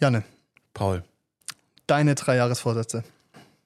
[0.00, 0.24] Janne,
[0.74, 1.02] Paul.
[1.86, 3.04] deine drei Jahresvorsätze.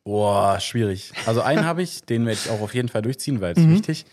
[0.05, 1.13] Boah, schwierig.
[1.27, 3.73] Also einen habe ich, den werde ich auch auf jeden Fall durchziehen, weil es Mhm.
[3.75, 4.07] wichtig.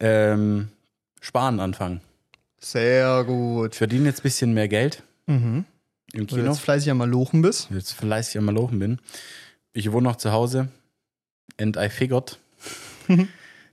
[0.00, 0.68] Ähm,
[1.20, 2.00] sparen anfangen.
[2.60, 3.74] Sehr gut.
[3.74, 5.64] verdiene jetzt ein bisschen mehr Geld Mhm.
[6.12, 6.44] im Kino.
[6.44, 7.68] jetzt fleißig am Malochen bist.
[7.70, 8.98] Jetzt fleißig am Malochen bin.
[9.72, 10.68] Ich wohne noch zu Hause.
[11.60, 12.38] And I figured.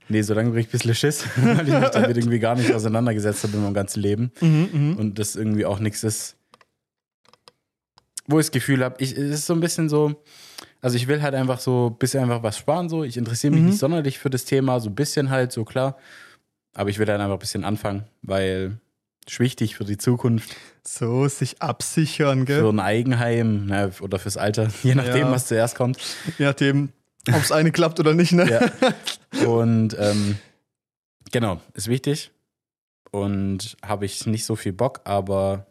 [0.08, 3.42] nee, so lange ich ein bisschen Schiss, weil ich mich damit irgendwie gar nicht auseinandergesetzt
[3.44, 4.30] habe in meinem ganzen Leben.
[4.40, 4.96] Mhm, mhm.
[4.96, 6.36] Und das irgendwie auch nichts ist,
[8.26, 10.22] wo ich das Gefühl habe, ich, es ist so ein bisschen so,
[10.80, 13.04] also ich will halt einfach so ein bisschen einfach was sparen, so.
[13.04, 13.68] Ich interessiere mich Mhm.
[13.70, 15.96] nicht sonderlich für das Thema, so ein bisschen halt, so klar.
[16.74, 18.78] Aber ich will dann einfach ein bisschen anfangen, weil
[19.28, 22.66] ist wichtig für die Zukunft, So, sich absichern, für gell?
[22.68, 25.30] ein Eigenheim ne, oder fürs Alter, je nachdem, Ja.
[25.32, 25.98] was zuerst kommt.
[26.38, 26.90] Je nachdem,
[27.28, 28.48] ob es eine klappt oder nicht, ne?
[28.48, 29.46] Ja.
[29.48, 30.38] Und ähm,
[31.32, 32.30] genau, ist wichtig.
[33.10, 35.66] Und habe ich nicht so viel Bock, aber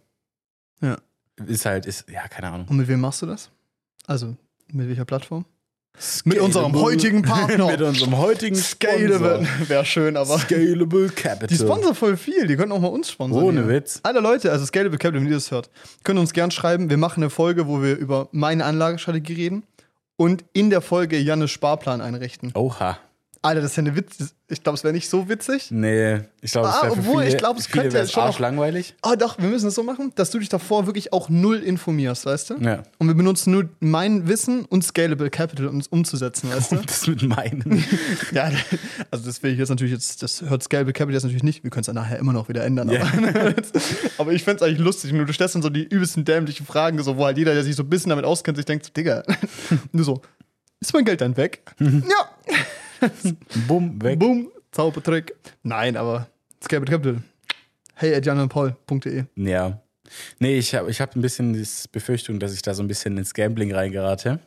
[0.81, 0.97] Ja.
[1.45, 2.67] Ist halt, ist, ja, keine Ahnung.
[2.67, 3.49] Und mit wem machst du das?
[4.07, 4.35] Also,
[4.71, 5.45] mit welcher Plattform?
[6.25, 7.67] Mit unserem heutigen Partner.
[7.71, 9.47] Mit unserem heutigen Scalable.
[9.67, 10.37] Wäre schön, aber.
[10.39, 11.47] Scalable Capital.
[11.47, 13.43] Die sponsern voll viel, die können auch mal uns sponsern.
[13.43, 13.69] Ohne hier.
[13.69, 14.01] Witz.
[14.03, 15.69] Alle Leute, also Scalable Capital, wenn ihr das hört,
[16.03, 16.89] können uns gern schreiben.
[16.89, 19.63] Wir machen eine Folge, wo wir über meine Anlagestrategie reden
[20.17, 22.51] und in der Folge Jannes Sparplan einrichten.
[22.55, 22.97] Oha.
[23.45, 24.33] Alter, das ist ja eine Witz.
[24.47, 25.69] Ich glaube, es wäre nicht so witzig.
[25.71, 28.23] Nee, ich glaube, es Ah, wäre für obwohl, viele, ich glaub, es könnte wär's schon
[28.23, 28.93] auch- arschlangweilig.
[29.01, 32.25] Ah, doch, wir müssen es so machen, dass du dich davor wirklich auch null informierst,
[32.27, 32.55] weißt du?
[32.57, 32.83] Ja.
[32.99, 36.77] Und wir benutzen nur mein Wissen und Scalable Capital, um es umzusetzen, weißt du?
[36.77, 37.83] Und das mit meinen.
[38.33, 38.51] ja,
[39.09, 41.63] also das will ich jetzt natürlich jetzt, das hört Scalable Capital jetzt natürlich nicht.
[41.63, 42.89] Wir können es dann nachher immer noch wieder ändern.
[42.89, 43.01] Ja.
[43.01, 43.53] Aber,
[44.19, 45.11] aber ich fände es eigentlich lustig.
[45.11, 47.75] Nur du stellst dann so die übelsten dämlichen Fragen, so, wo halt jeder, der sich
[47.75, 49.23] so ein bisschen damit auskennt, sich denkt, Digga,
[49.91, 50.21] nur so,
[50.79, 51.61] ist mein Geld dann weg?
[51.79, 52.29] ja.
[53.67, 54.19] Bumm, weg.
[54.19, 55.35] Boom, Zaubertrick.
[55.63, 56.27] Nein, aber
[56.63, 57.21] Scalable Capital.
[57.95, 59.25] Hey at janandpaul.de.
[59.35, 59.81] Ja.
[60.39, 63.17] Nee, ich habe ich hab ein bisschen die Befürchtung, dass ich da so ein bisschen
[63.17, 64.39] ins Gambling reingerate.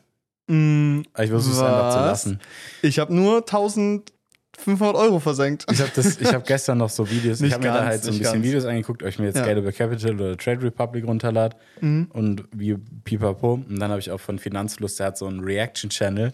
[0.47, 2.39] Mm, Aber ich versuche es einfach zu lassen.
[2.81, 5.65] ich habe nur 1500 Euro versenkt.
[5.71, 5.91] Ich habe
[6.33, 8.45] hab gestern noch so Videos, ich habe mir da halt so ein bisschen ganz.
[8.45, 9.43] Videos angeguckt, ob ich mir jetzt Ja.
[9.43, 12.07] Scalable Capital oder Trade Republic runterlade Mhm.
[12.13, 13.53] und wie Pipapo.
[13.67, 16.33] Und dann habe ich auch von Finanzfluss, der hat so einen Reaction-Channel,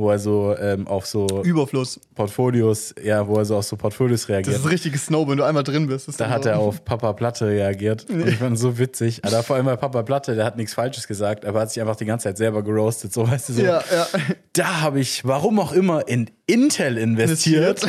[0.00, 2.00] wo er so ähm, auf so Überfluss.
[2.14, 4.56] Portfolios, ja, wo er so auf so Portfolios Das reagiert.
[4.56, 6.08] ist richtiges Snow, wenn du einmal drin bist.
[6.08, 8.06] Das ist Da hat er auf Papa Platte reagiert.
[8.10, 9.20] Und ich fand so witzig.
[9.24, 11.96] Aber vor allem bei Papa Platte, der hat nichts Falsches gesagt, aber hat sich einfach
[11.96, 13.12] die ganze Zeit selber geroastet.
[13.12, 13.62] So, weißt du, so.
[13.62, 14.06] Ja, ja.
[14.54, 17.86] Da habe ich, warum auch immer, in Intel investiert.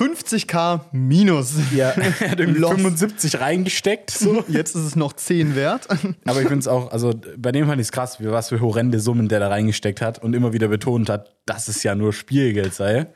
[0.00, 1.54] 50k minus.
[1.74, 1.90] Ja,
[2.20, 2.74] er hat irgendwie Lost.
[2.76, 4.10] 75 reingesteckt.
[4.10, 4.42] So.
[4.48, 5.86] Jetzt ist es noch 10 wert.
[6.24, 8.98] Aber ich finde es auch, also bei dem fand ich es krass, was für horrende
[9.00, 12.72] Summen der da reingesteckt hat und immer wieder betont hat, dass es ja nur Spielgeld
[12.74, 13.06] sei.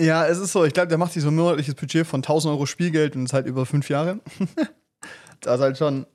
[0.00, 0.64] Ja, es ist so.
[0.64, 3.32] Ich glaube, der macht sich so ein monatliches Budget von 1000 Euro Spielgeld und ist
[3.32, 4.20] halt über fünf Jahre.
[5.40, 6.06] da ist halt schon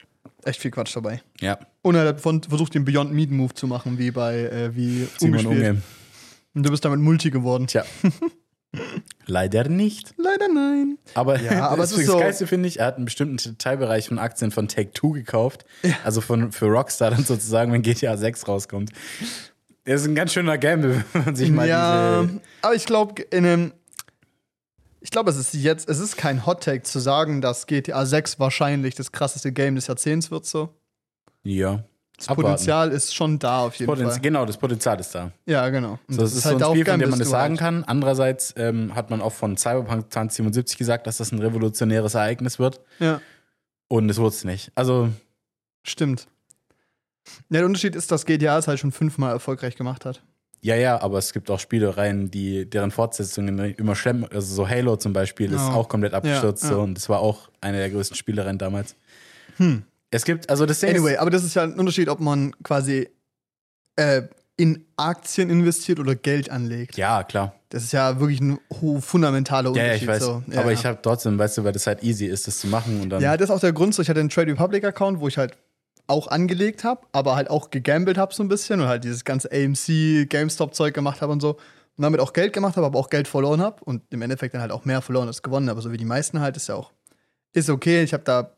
[0.43, 1.21] echt viel Quatsch dabei.
[1.41, 4.75] Ja, Und er hat von- versucht, den Beyond Meat Move zu machen, wie bei äh,
[4.75, 5.45] wie Simon.
[5.45, 5.81] Unge.
[6.53, 7.67] Und du bist damit Multi geworden.
[7.67, 7.83] Tja.
[9.25, 10.13] Leider nicht.
[10.17, 10.97] Leider nein.
[11.13, 14.07] Aber, Ja, aber das, ist das so- Geilste finde ich, er hat einen bestimmten Teilbereich
[14.07, 15.65] von Aktien von Take-Two gekauft.
[16.03, 18.91] Also von, für Rockstar dann sozusagen, wenn GTA 6 rauskommt.
[19.85, 22.41] Das ist ein ganz schöner Gamble, wenn man sich mal ja, diese.
[22.61, 23.73] aber ich glaube, in einem.
[24.99, 28.39] Ich glaube, es ist jetzt, es ist kein Hot Take zu sagen, dass GTA 6
[28.39, 30.73] wahrscheinlich das krasseste Game des Jahrzehnts wird so.
[31.43, 31.85] Ja.
[32.17, 32.51] Das Abwarten.
[32.51, 34.21] Potenzial ist schon da auf jeden Potenzial, Halt Fall.
[34.23, 35.31] genau, das Potenzial ist da.
[35.45, 35.99] Ja, genau.
[36.07, 37.59] So, das ist so ein Spiel, von dem man das sagen halt.
[37.59, 37.83] kann.
[37.83, 42.81] Andererseits ähm, hat man auch von Cyberpunk 2077 gesagt, dass das ein revolutionäres Ereignis wird.
[42.99, 43.21] Ja,
[43.87, 44.71] Und es wurde es nicht.
[44.73, 45.09] Also,
[45.83, 46.27] stimmt.
[47.49, 50.23] Ja, der Unterschied ist, dass GTA es halt schon fünfmal erfolgreich gemacht hat.
[50.61, 54.95] ja, ja, aber es gibt auch Spielereien, die, deren Fortsetzungen immer schlimm, also so Halo
[54.97, 56.63] zum Beispiel ist auch komplett abgestürzt.
[56.63, 56.75] Ja, ja.
[56.77, 58.95] So, und das war auch eine der größten Spielereien damals.
[59.57, 59.83] Hm.
[60.11, 62.53] Es gibt, also das Ding Anyway, ist, aber das ist ja ein Unterschied, ob man
[62.63, 63.09] quasi
[63.97, 64.23] äh,
[64.55, 66.97] in Aktien investiert oder Geld anlegt.
[66.97, 67.53] ja, klar.
[67.69, 68.59] Das ist ja wirklich ein
[69.01, 70.01] fundamentaler Ja, ja, Unterschied.
[70.03, 70.23] ich weiß.
[70.23, 70.43] So.
[70.47, 70.79] Ja, aber ja.
[70.79, 73.21] ich habe trotzdem, weißt du, weil das halt easy ist, das zu machen und dann.
[73.21, 73.93] Ja, das ist auch der Grund.
[73.93, 75.57] So, ich hatte einen Trade Republic Account, wo ich halt
[76.07, 79.51] auch angelegt habe, aber halt auch gegambelt habe so ein bisschen und halt dieses ganze
[79.51, 81.57] AMC, GameStop-Zeug gemacht habe und so.
[81.97, 84.61] Und damit auch Geld gemacht habe, aber auch Geld verloren habe und im Endeffekt dann
[84.61, 85.67] halt auch mehr verloren als gewonnen.
[85.67, 86.93] Aber so wie die meisten halt, ist ja auch,
[87.51, 88.01] ist okay.
[88.03, 88.51] Ich habe da,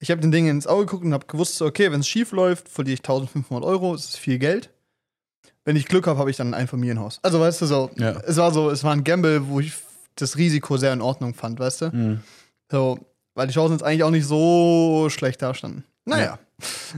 [0.00, 2.68] ich habe den Ding ins Auge geguckt und habe gewusst, okay, wenn es schief läuft,
[2.68, 4.70] verliere ich 1500 Euro, das ist viel Geld.
[5.64, 7.20] Wenn ich Glück habe, habe ich dann ein Einfamilienhaus.
[7.22, 8.10] Also weißt du so, Ja.
[8.26, 9.72] es war so, es war ein Gamble, wo ich
[10.16, 11.92] das Risiko sehr in Ordnung fand, weißt du?
[11.92, 12.20] Hm.
[12.70, 12.98] So,
[13.34, 15.84] weil die Chancen jetzt eigentlich auch nicht so schlecht dastanden.
[16.04, 16.38] Naja,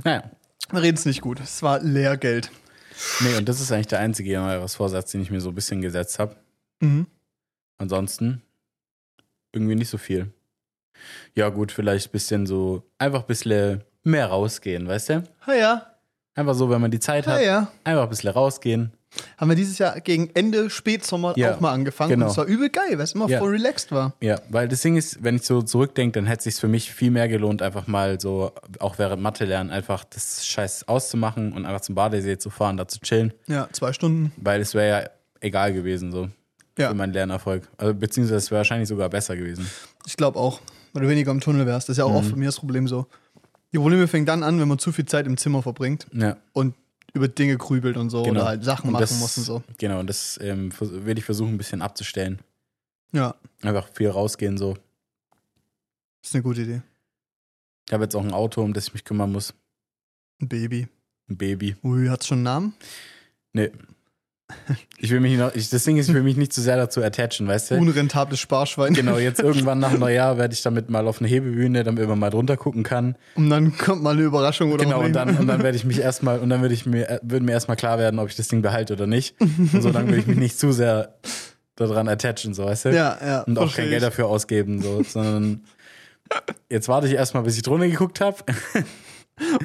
[0.05, 0.25] Naja.
[0.73, 1.39] wir reden es nicht gut.
[1.41, 2.51] Es war Lehrgeld.
[3.21, 6.19] Nee, und das ist eigentlich der einzige Jahresvorsatz, den ich mir so ein bisschen gesetzt
[6.19, 6.35] habe.
[6.81, 7.07] Mhm.
[7.79, 8.43] Ansonsten
[9.53, 10.33] irgendwie nicht so viel.
[11.35, 15.23] Ja, gut, vielleicht ein bisschen so, einfach ein bisschen mehr rausgehen, weißt du?
[15.47, 15.87] Ja, ja.
[16.35, 17.69] Einfach so, wenn man die Zeit hat, ja.
[17.85, 18.93] einfach ein bisschen rausgehen.
[19.39, 22.11] Haben wir dieses Jahr gegen Ende Spätsommer Ja, auch mal angefangen.
[22.11, 22.27] genau.
[22.27, 23.39] Und es war übel geil, weil es immer Ja.
[23.39, 24.15] voll relaxed war.
[24.21, 26.93] Ja, weil das Ding ist, wenn ich so zurückdenke, dann hätte es sich für mich
[26.93, 31.65] viel mehr gelohnt, einfach mal so, auch während Mathe lernen, einfach das Scheiß auszumachen und
[31.65, 33.33] einfach zum Badesee zu fahren, da zu chillen.
[33.47, 34.33] Ja, zwei Stunden.
[34.37, 35.11] Weil es wäre ja
[35.41, 36.29] egal gewesen, so.
[36.77, 36.89] Ja.
[36.89, 37.67] Für meinen Lernerfolg.
[37.79, 39.71] Also, beziehungsweise es wäre wahrscheinlich sogar besser gewesen.
[40.07, 40.61] Ich glaube auch,
[40.97, 41.89] weil du weniger im Tunnel wärst.
[41.89, 42.17] Das ist ja auch Mhm.
[42.17, 43.07] oft bei mir das Problem so.
[43.73, 46.37] Die Probleme fängt dann an, wenn man zu viel Zeit im Zimmer verbringt Ja.
[46.53, 46.75] und
[47.13, 48.41] über Dinge grübelt und so Genau.
[48.41, 49.63] oder halt Sachen Und machen das, muss und so.
[49.79, 52.41] Genau, und das ähm, will ich versuchen, ein bisschen abzustellen.
[53.13, 54.77] Ja, Einfach viel rausgehen, so.
[56.23, 56.83] ist eine gute Idee.
[57.87, 59.55] Ich habe jetzt auch ein Auto, um das ich mich kümmern muss.
[60.41, 60.89] Ein Baby.
[61.29, 61.77] Ein Baby.
[61.83, 62.75] Ui, hat's schon einen Namen?
[63.53, 63.71] Nee.
[64.99, 67.03] Ich will mich noch, ich, das Ding ist, ich will mich nicht zu sehr dazu
[67.03, 67.75] attachen, weißt du?
[67.77, 68.95] Unrentables Sparschwein.
[68.95, 72.31] Genau, jetzt irgendwann nach Neujahr werde ich damit mal auf eine Hebebühne, damit man mal
[72.31, 73.17] drunter gucken kann.
[73.35, 75.99] Und dann kommt mal eine Überraschung oder Genau, und dann, und dann werde ich mich
[76.01, 78.63] erstmal, und dann würde ich mir, würde mir erstmal klar werden, ob ich das Ding
[78.63, 79.35] behalte oder nicht.
[79.41, 81.17] Und so, dann will ich mich nicht zu sehr
[81.75, 82.89] daran attachen, so, weißt du?
[82.95, 83.41] Ja, ja.
[83.43, 85.65] Und auch kein Geld dafür ausgeben, so, sondern
[86.71, 88.39] jetzt warte ich erstmal, bis ich drunter geguckt habe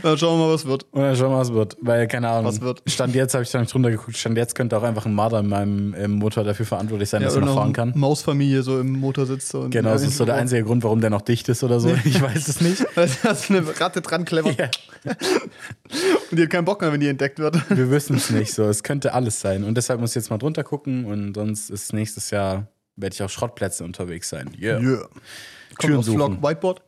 [0.04, 0.86] Dann schauen wir mal, was wird.
[0.92, 1.78] und dann schauen wir, was wird.
[1.82, 2.84] Weil, keine Ahnung, Was wird?
[2.88, 5.40] Stand jetzt habe ich da nicht drunter geguckt, Stand jetzt könnte auch einfach ein Marder
[5.40, 7.94] in meinem ähm, Motor dafür verantwortlich sein, dass er noch fahren kann.
[7.96, 9.56] Mausfamilie so im Motor sitzt.
[9.56, 11.90] Und Genau, das ist so der einzige Grund, warum der noch dicht ist oder so.
[12.04, 12.86] Ich weiß es nicht.
[12.96, 14.70] Weil da ist eine Ratte dran clever Ja.
[16.32, 17.58] und die hat keinen Bock mehr, wenn die entdeckt wird.
[17.70, 18.64] Wir wissen es nicht so.
[18.66, 19.64] Es könnte alles sein.
[19.64, 23.24] Und deshalb muss ich jetzt mal drunter gucken und sonst ist nächstes Jahr werde ich
[23.24, 24.52] auf Schrottplätzen unterwegs sein.
[24.60, 24.80] Yeah.
[24.82, 25.08] Yeah.
[25.82, 26.40] Kommt Türen aufs suchen.
[26.40, 26.82] Vlog, Whiteboard.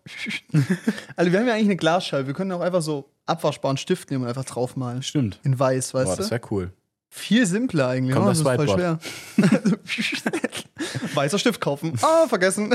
[1.15, 2.27] also wir haben ja eigentlich eine Glasscheibe.
[2.27, 5.03] Wir können auch einfach so abwaschbaren Stift nehmen und einfach draufmalen.
[5.03, 5.39] Stimmt.
[5.43, 6.31] In weiß, weißt Boah, das du?
[6.31, 6.73] wäre cool.
[7.09, 8.15] Viel simpler eigentlich.
[8.15, 8.99] Kommt oh, aufs das ist voll schwer.
[11.13, 11.93] Weißer Stift kaufen.
[12.01, 12.73] Ah, vergessen.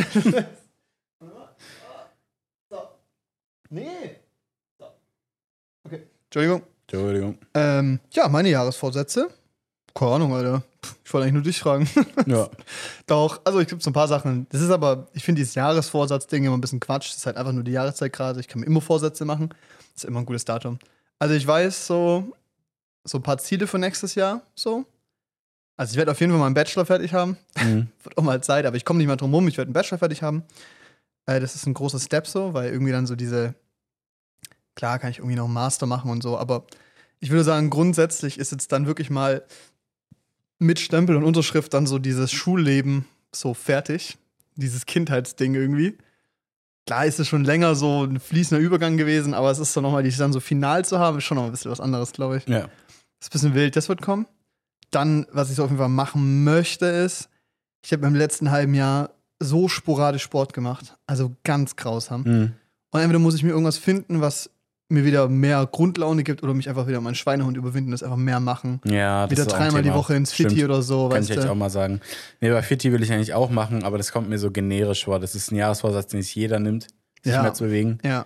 [2.71, 2.79] so.
[3.69, 3.87] Nee.
[4.79, 4.87] So.
[5.85, 6.03] Okay.
[6.27, 6.63] Entschuldigung.
[6.87, 7.39] Entschuldigung.
[7.55, 9.29] Ähm, ja, meine Jahresvorsätze.
[9.99, 10.63] Keine Ahnung, Alter.
[11.05, 11.89] Ich wollte eigentlich nur dich fragen.
[12.27, 12.49] Ja.
[13.09, 14.47] Doch, also ich gibt so ein paar Sachen.
[14.51, 17.09] Das ist aber, ich finde dieses Jahresvorsatz-Ding immer ein bisschen Quatsch.
[17.09, 18.39] Das ist halt einfach nur die Jahreszeit gerade.
[18.39, 19.49] Ich kann mir immer Vorsätze machen.
[19.49, 20.79] Das ist immer ein gutes Datum.
[21.19, 22.33] Also ich weiß so,
[23.03, 24.43] so ein paar Ziele für nächstes Jahr.
[24.55, 24.85] So.
[25.77, 27.37] Also ich werde auf jeden Fall meinen Bachelor fertig haben.
[27.61, 27.89] Mhm.
[28.05, 29.49] Wird auch mal Zeit, aber ich komme nicht mal drum rum.
[29.49, 30.45] Ich werde einen Bachelor fertig haben.
[31.27, 33.57] Äh, das ist ein großer Step so, weil irgendwie dann so diese,
[34.77, 36.67] klar kann ich irgendwie noch einen Master machen und so, aber
[37.19, 39.43] ich würde sagen, grundsätzlich ist jetzt dann wirklich mal
[40.59, 44.19] mit Stempel und Unterschrift dann so dieses Schulleben so fertig.
[44.57, 45.97] Dieses Kindheitsding irgendwie.
[46.87, 50.03] Klar ist es schon länger so ein fließender Übergang gewesen, aber es ist so nochmal,
[50.03, 52.49] die dann so final zu haben, ist schon noch ein bisschen was anderes, glaube ich.
[52.49, 52.69] Ja.
[53.21, 54.27] Ist ein bisschen wild, das wird kommen.
[54.91, 57.29] Dann, was ich so auf jeden Fall machen möchte, ist,
[57.85, 60.97] ich habe im letzten halben Jahr so sporadisch Sport gemacht.
[61.07, 62.23] Also ganz grausam.
[62.23, 62.53] Mhm.
[62.91, 64.51] Und entweder muss ich mir irgendwas finden, was
[64.91, 68.41] mir wieder mehr Grundlaune gibt oder mich einfach wieder meinen Schweinehund überwinden, das einfach mehr
[68.41, 68.81] machen.
[68.85, 69.93] Ja, das wieder ist dreimal die.
[69.93, 70.33] Woche ins.
[70.33, 72.01] Fitti oder so, Kann ich echt auch mal sagen.
[72.41, 75.21] Nee, bei Fitti will ich eigentlich auch machen, aber das kommt mir so generisch vor.
[75.21, 76.87] Das ist ein Jahresvorsatz, den sich jeder nimmt,
[77.23, 77.43] sich Ja.
[77.43, 77.99] mehr zu bewegen.
[78.05, 78.25] Ja,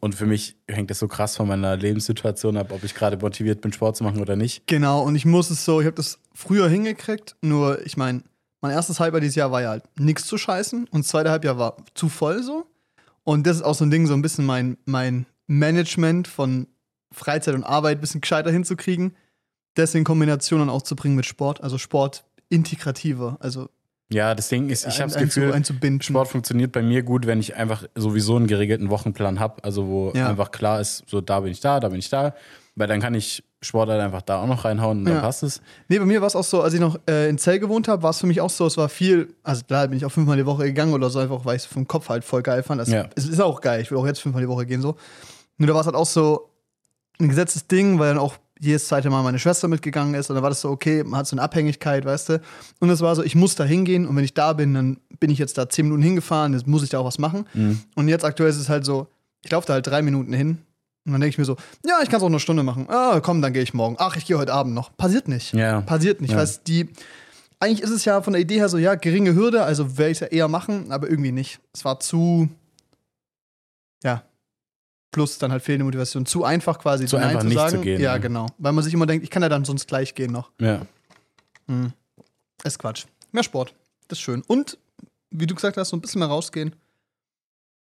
[0.00, 3.60] Und für mich hängt das so krass von meiner Lebenssituation ab, ob ich gerade motiviert
[3.60, 4.66] bin, Sport zu machen oder nicht.
[4.66, 5.02] genau.
[5.02, 8.22] Und ich muss es so, ich habe das früher hingekriegt, nur ich meine,
[8.62, 11.56] mein erstes Halbjahr dieses Jahr war ja halt nichts zu scheißen und das zweite Halbjahr
[11.58, 12.66] war zu voll so.
[13.24, 16.68] Und das ist auch so ein Ding, so ein bisschen mein, mein Management von
[17.12, 19.16] Freizeit und Arbeit ein bisschen gescheiter hinzukriegen.
[19.74, 23.68] Das in Kombination dann auch zu bringen mit Sport, also Sport integrativer, also
[24.12, 25.74] Ja, das Ding ist, ich habe das Gefühl, einzu-.
[26.02, 29.62] Sport funktioniert bei mir gut, wenn ich einfach sowieso einen geregelten Wochenplan habe.
[29.64, 30.28] Also wo Ja.
[30.28, 32.34] einfach klar ist, so da bin ich da, da bin ich da.
[32.76, 35.20] Weil dann kann ich Sport halt einfach da auch noch reinhauen und dann Ja.
[35.20, 35.60] passt es.
[35.88, 38.02] Nee, bei mir war es auch so, als ich noch äh, in Zell gewohnt habe,
[38.02, 40.36] war es für mich auch so, es war viel, also klar bin ich auch fünfmal
[40.36, 42.80] die Woche gegangen oder so, einfach weil ich es vom Kopf halt voll geil fand.
[42.80, 43.08] Das, Ja.
[43.16, 44.96] Es ist auch geil, ich will auch jetzt fünfmal die Woche gehen so.
[45.60, 46.48] Nur da war es halt auch so
[47.20, 50.42] ein gesetztes Ding, weil dann auch jedes zweite Mal meine Schwester mitgegangen ist und dann
[50.42, 52.40] war das so, okay, man hat so eine Abhängigkeit, weißt du.
[52.78, 55.30] Und es war so, ich muss da hingehen und wenn ich da bin, dann bin
[55.30, 57.46] ich jetzt da zehn Minuten hingefahren, jetzt muss ich da auch was machen.
[57.52, 57.82] Mhm.
[57.94, 59.06] Und jetzt aktuell ist es halt so,
[59.44, 60.58] ich laufe da halt drei Minuten hin
[61.04, 62.86] und dann denke ich mir so, ja, ich kann es auch eine Stunde machen.
[62.88, 63.96] Ah, komm, dann gehe ich morgen.
[63.98, 64.96] Ach, ich gehe heute Abend noch.
[64.96, 65.52] Passiert nicht.
[65.52, 65.82] Ja.
[65.82, 66.30] Passiert nicht.
[66.30, 66.38] Ja.
[66.38, 66.88] Weil es die,
[67.58, 70.16] eigentlich ist es ja von der Idee her so, ja, geringe Hürde, also werde ich
[70.16, 71.60] es ja eher machen, aber irgendwie nicht.
[71.74, 72.48] Es war zu,
[74.02, 74.22] ja,
[75.10, 76.26] plus dann halt fehlende Motivation.
[76.26, 77.76] Zu einfach quasi Zu Nein einfach zu nicht sagen.
[77.76, 78.18] zu gehen, Ja, ja.
[78.18, 78.46] genau.
[78.58, 80.50] Weil man sich immer denkt, ich kann ja dann sonst gleich gehen noch.
[80.60, 80.82] Ja.
[81.66, 81.92] Hm.
[82.64, 83.06] Ist Quatsch.
[83.32, 83.74] Mehr Sport.
[84.08, 84.42] Das ist schön.
[84.46, 84.78] Und,
[85.30, 86.74] wie du gesagt hast, so ein bisschen mehr rausgehen.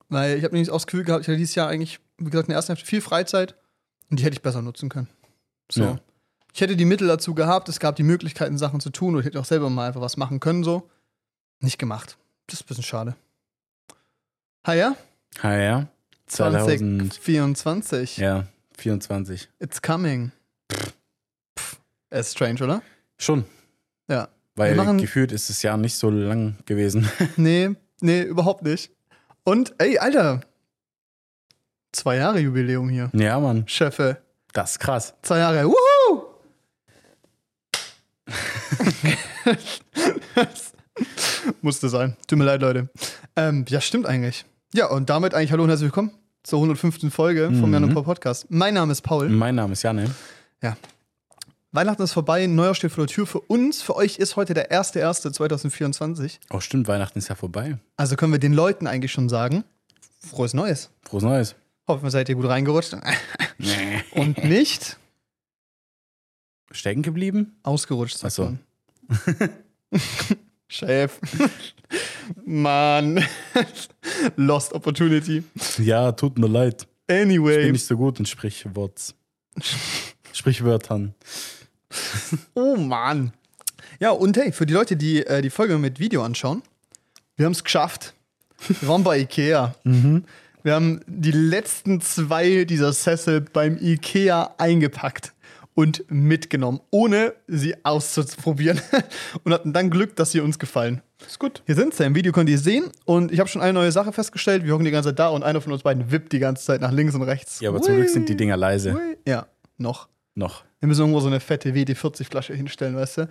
[0.10, 2.48] Weil ich habe nämlich auch das Gefühl gehabt, ich hatte dieses Jahr eigentlich, wie gesagt,
[2.48, 3.56] in der ersten Hälfte viel Freizeit
[4.10, 5.08] und die hätte ich besser nutzen können.
[5.72, 5.84] So.
[5.84, 6.00] Ja.
[6.54, 9.26] Ich hätte die Mittel dazu gehabt, es gab die Möglichkeiten, Sachen zu tun und ich
[9.26, 10.90] hätte auch selber mal einfach was machen können, so.
[11.62, 12.18] Nicht gemacht.
[12.48, 13.16] Das ist ein bisschen schade.
[14.68, 14.96] Ha ja?
[15.42, 15.88] Ah ja.
[16.28, 17.14] 2000.
[17.14, 18.18] 2024.
[18.18, 18.46] Ja,
[18.78, 19.50] 24.
[19.60, 20.32] It's coming.
[21.58, 21.78] Pff.
[22.12, 22.82] Ist strange, oder?
[23.18, 23.46] Schon.
[24.10, 24.30] Ja.
[24.56, 27.10] Weil machen- gefühlt ist das Jahr nicht so lang gewesen.
[27.38, 28.92] Nee, nee, überhaupt nicht.
[29.44, 30.42] Und, ey, Alter.
[31.92, 33.10] Zwei Jahre Jubiläum hier.
[33.14, 33.66] ja, Mann.
[33.68, 34.22] Chefe.
[34.54, 35.14] Das ist krass.
[35.22, 35.66] Zwei Jahre.
[35.68, 36.24] Wuhu!
[41.62, 42.16] Musste sein.
[42.28, 42.90] Tut mir leid, Leute.
[43.36, 44.46] Ähm, ja, stimmt eigentlich.
[44.74, 46.12] Ja, und damit eigentlich hallo und herzlich willkommen
[46.44, 47.14] zur 105.
[47.14, 47.74] Folge vom Mhm.
[47.74, 48.48] Jan und Paul Podcast.
[48.50, 49.30] Mein Name ist Paul.
[49.30, 50.10] Mein Name ist Janne.
[50.62, 50.76] Ja.
[51.72, 53.82] Weihnachten ist vorbei, neuer steht vor der Tür für uns.
[53.82, 56.38] Für euch ist heute der 1.1.2024.
[56.52, 57.78] Oh, stimmt, Weihnachten ist ja vorbei.
[57.98, 59.64] Also können wir den Leuten eigentlich schon sagen,
[60.20, 60.90] frohes Neues.
[61.04, 61.56] Frohes Neues.
[61.88, 62.96] Hoffen wir, seid ihr gut reingerutscht.
[63.58, 64.04] Nee.
[64.12, 64.98] Und nicht
[66.72, 67.58] Stecken geblieben?
[67.64, 68.18] ausgerutscht.
[68.20, 68.44] sagt Ach so.
[69.40, 69.50] man.
[70.68, 71.20] Chef.
[72.46, 73.24] Mann.
[74.36, 75.44] Lost Opportunity.
[75.80, 76.88] Ja, tut mir leid.
[77.08, 77.64] Ich Anyway.
[77.64, 79.14] bin nicht so gut in Sprichwort.
[80.32, 81.14] Sprichwörtern.
[82.56, 83.34] Oh Mann.
[84.00, 86.64] Ja, und hey, für die Leute, die äh, die Folge mit Video anschauen,
[87.36, 88.14] wir haben es geschafft.
[88.68, 89.76] Wir waren bei Ikea.
[89.84, 95.34] Wir haben die letzten zwei dieser Sessel beim Ikea eingepackt
[95.76, 98.80] und mitgenommen, ohne sie auszuprobieren.
[99.44, 101.02] und hatten dann Glück, dass sie uns gefallen.
[101.26, 101.64] Ist gut.
[101.66, 102.04] Hier sind sie.
[102.04, 102.92] Im Video könnt ihr sehen.
[103.06, 104.66] Und ich habe schon eine neue Sache festgestellt.
[104.66, 106.82] Wir hocken die ganze Zeit da und einer von uns beiden wippt die ganze Zeit
[106.82, 107.60] nach links und rechts.
[107.60, 108.94] Ja, aber zum Glück sind die Dinger leise.
[108.94, 109.18] Ui.
[109.28, 110.10] Ja, noch.
[110.36, 110.64] Noch.
[110.80, 113.30] Wir müssen irgendwo so eine fette WD-40-Flasche hinstellen, weißt du?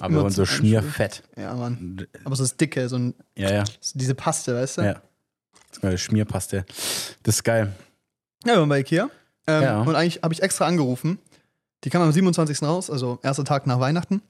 [0.00, 1.22] Aber so schmierfett.
[1.36, 2.06] Ja, Mann.
[2.24, 3.64] Aber so das dicke, so, ein, Ja, ja.
[3.80, 4.82] so diese Paste, weißt du?
[4.82, 4.92] Ja.
[4.94, 6.64] Das ist meine Schmierpaste.
[7.24, 7.72] Das ist geil.
[8.44, 9.10] Ja, wir waren bei Ikea.
[9.46, 9.82] Ähm, Ja.
[9.82, 11.18] Und eigentlich habe ich extra angerufen.
[11.84, 12.62] Die kam am 27.
[12.62, 14.22] raus, also erster Tag nach Weihnachten.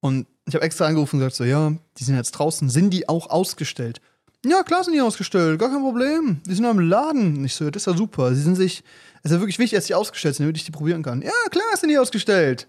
[0.00, 2.68] Und ich habe extra angerufen und gesagt: So, ja, die sind jetzt draußen.
[2.68, 4.00] Sind die auch ausgestellt?
[4.46, 6.40] Ja, klar sind die ausgestellt, gar kein Problem.
[6.46, 7.38] Die sind am Laden.
[7.38, 8.34] Und Ich so, das ist ja super.
[8.34, 8.84] Sie sind sich,
[9.22, 11.22] es ist ja wirklich wichtig, dass die ausgestellt sind, damit ich die probieren kann.
[11.22, 12.68] Ja, klar sind die ausgestellt.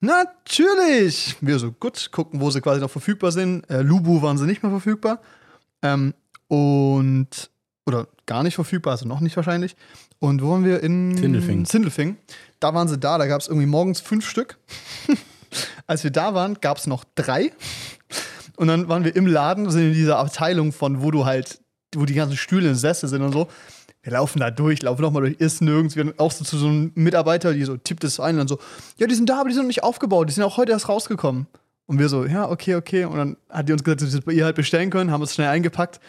[0.00, 1.36] Natürlich.
[1.42, 3.68] Wir so, gut, gucken, wo sie quasi noch verfügbar sind.
[3.68, 5.20] Äh, Lubu waren sie nicht mehr verfügbar.
[5.82, 6.14] Ähm,
[6.48, 7.50] und,
[7.86, 9.76] oder gar nicht verfügbar, also noch nicht wahrscheinlich.
[10.18, 10.82] Und wo waren wir?
[10.82, 11.64] In Sindelfingen.
[11.64, 12.16] Sindelfingen.
[12.60, 14.58] Da waren sie da, da gab es irgendwie morgens fünf Stück.
[15.86, 17.52] Als wir da waren, gab es noch drei.
[18.56, 21.60] Und dann waren wir im Laden, sind in dieser Abteilung von, wo du halt,
[21.94, 23.48] wo die ganzen Stühle und Sessel sind und so.
[24.02, 25.96] Wir laufen da durch, laufen nochmal durch, ist nirgends.
[25.96, 28.58] Wir auch so zu so einem Mitarbeiter, die so tippt es ein und dann so,
[28.98, 30.88] ja, die sind da, aber die sind noch nicht aufgebaut, die sind auch heute erst
[30.88, 31.46] rausgekommen.
[31.86, 33.04] Und wir so, ja, okay, okay.
[33.04, 35.22] Und dann hat die uns gesagt, dass wir das bei ihr halt bestellen können, haben
[35.22, 36.00] es schnell eingepackt,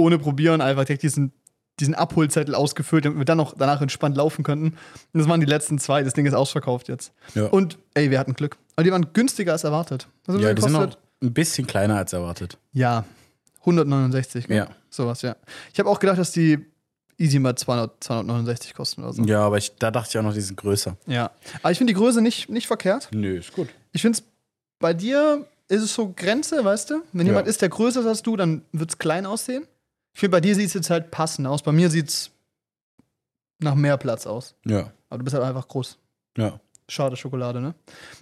[0.00, 1.32] ohne probieren, einfach direkt diesen,
[1.78, 4.76] diesen Abholzettel ausgefüllt, damit wir dann noch danach entspannt laufen könnten.
[5.12, 7.12] Und das waren die letzten zwei, das Ding ist ausverkauft jetzt.
[7.34, 7.46] Ja.
[7.46, 8.56] Und ey, wir hatten Glück.
[8.76, 10.08] Aber die waren günstiger als erwartet.
[10.26, 12.58] Was Ja, die sind noch ein bisschen kleiner als erwartet.
[12.72, 13.04] Ja,
[13.60, 14.46] 169.
[14.46, 14.56] gell?
[14.56, 14.68] Ja.
[14.88, 15.36] Sowas, ja.
[15.72, 16.58] Ich habe auch gedacht, dass die
[17.18, 19.22] easy mal 200, 269 kosten oder so.
[19.24, 20.96] Ja, aber ich, da dachte ich auch noch, die sind größer.
[21.06, 21.30] Ja.
[21.62, 23.08] Aber ich finde die Größe nicht, nicht verkehrt.
[23.12, 23.68] Nö, ist gut.
[23.92, 24.24] Ich finde es,
[24.78, 27.02] bei dir ist es so Grenze, weißt du?
[27.12, 27.50] Wenn jemand Ja.
[27.50, 29.66] ist, der größer ist als du, dann wird es klein aussehen.
[30.12, 31.62] Ich finde, bei dir sieht es jetzt halt passend aus.
[31.62, 32.30] Bei mir sieht es
[33.60, 34.54] nach mehr Platz aus.
[34.66, 34.92] Ja.
[35.08, 35.98] Aber du bist halt einfach groß.
[36.36, 36.60] Ja.
[36.88, 37.74] Schade Schokolade, ne?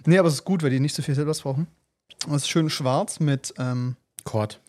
[0.05, 1.67] Nee, aber es ist gut, weil die nicht so viel Silbers brauchen.
[2.27, 4.59] Und es ist schön schwarz mit ähm, Kord.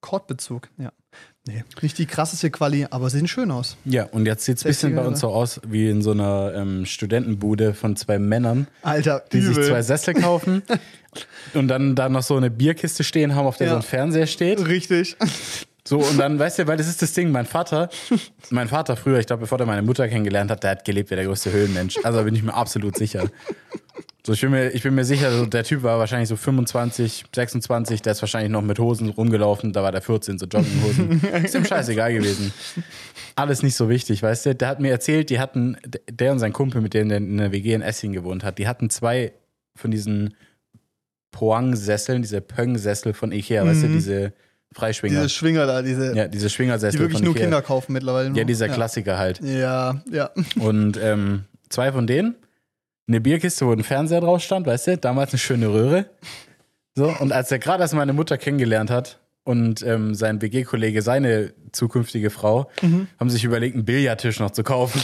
[0.00, 0.68] Kordbezug.
[0.78, 0.92] Ja.
[1.46, 3.76] Nee, nicht die krasseste Quali, aber sehen schön aus.
[3.84, 6.12] Ja, und jetzt sieht es ein bisschen 60er, bei uns so aus wie in so
[6.12, 9.54] einer ähm, Studentenbude von zwei Männern, Alter, die übel.
[9.54, 10.62] sich zwei Sessel kaufen
[11.54, 13.72] und dann da noch so eine Bierkiste stehen haben, auf der Ja.
[13.72, 14.64] so ein Fernseher steht.
[14.66, 15.16] Richtig.
[15.90, 17.90] So, und dann, weißt du, weil das ist das Ding, mein Vater,
[18.50, 21.16] mein Vater früher, ich glaube, bevor er meine Mutter kennengelernt hat, der hat gelebt wie
[21.16, 21.98] der größte Höhlenmensch.
[22.04, 23.28] Also da bin ich mir absolut sicher.
[24.24, 27.24] So, ich bin mir, ich bin mir sicher, so, der Typ war wahrscheinlich so 25,
[27.34, 31.22] 26, der ist wahrscheinlich noch mit Hosen rumgelaufen, da war der 14, so Jogginghosen.
[31.42, 32.52] Ist ihm scheißegal gewesen.
[33.34, 34.54] Alles nicht so wichtig, weißt du?
[34.54, 35.76] Der hat mir erzählt, die hatten,
[36.08, 38.68] der und sein Kumpel, mit dem der in der WG in Essing gewohnt hat, die
[38.68, 39.32] hatten zwei
[39.74, 40.36] von diesen
[41.32, 44.32] Poang-Sesseln, diese Pöng-Sessel von Ikea, weißt du, diese
[44.72, 45.16] Freischwinger.
[45.22, 47.42] Diese Schwinger da, diese, Ja, diese Schwingersessel die wirklich nur Ikea.
[47.44, 48.30] Kinder kaufen mittlerweile.
[48.30, 48.38] Nur.
[48.38, 48.74] Ja, dieser ja.
[48.74, 49.40] Klassiker halt.
[49.42, 50.30] Ja, ja.
[50.60, 52.36] Und ähm, zwei von denen,
[53.08, 56.06] eine Bierkiste, wo ein Fernseher drauf stand, weißt du, damals eine schöne Röhre.
[56.96, 61.52] So, und als er gerade erst meine Mutter kennengelernt hat und ähm, sein WG-Kollege seine
[61.72, 63.06] zukünftige Frau, Mhm.
[63.18, 65.00] haben sich überlegt, einen Billardtisch noch zu kaufen.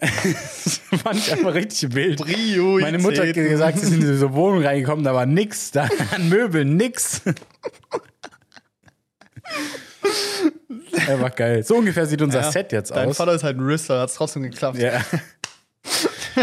[0.00, 2.20] das fand ich einfach richtig wild.
[2.20, 2.80] Prioritäten.
[2.80, 6.28] Meine Mutter hat gesagt, sie sind in diese Wohnung reingekommen, da war nix, da an
[6.28, 7.22] Möbeln nix.
[11.08, 11.62] Einfach geil.
[11.64, 13.16] So ungefähr sieht unser Ja, Set jetzt Dein aus.
[13.16, 14.78] Vater ist halt ein Wrestler, hat es trotzdem geklappt.
[14.78, 15.00] Ja.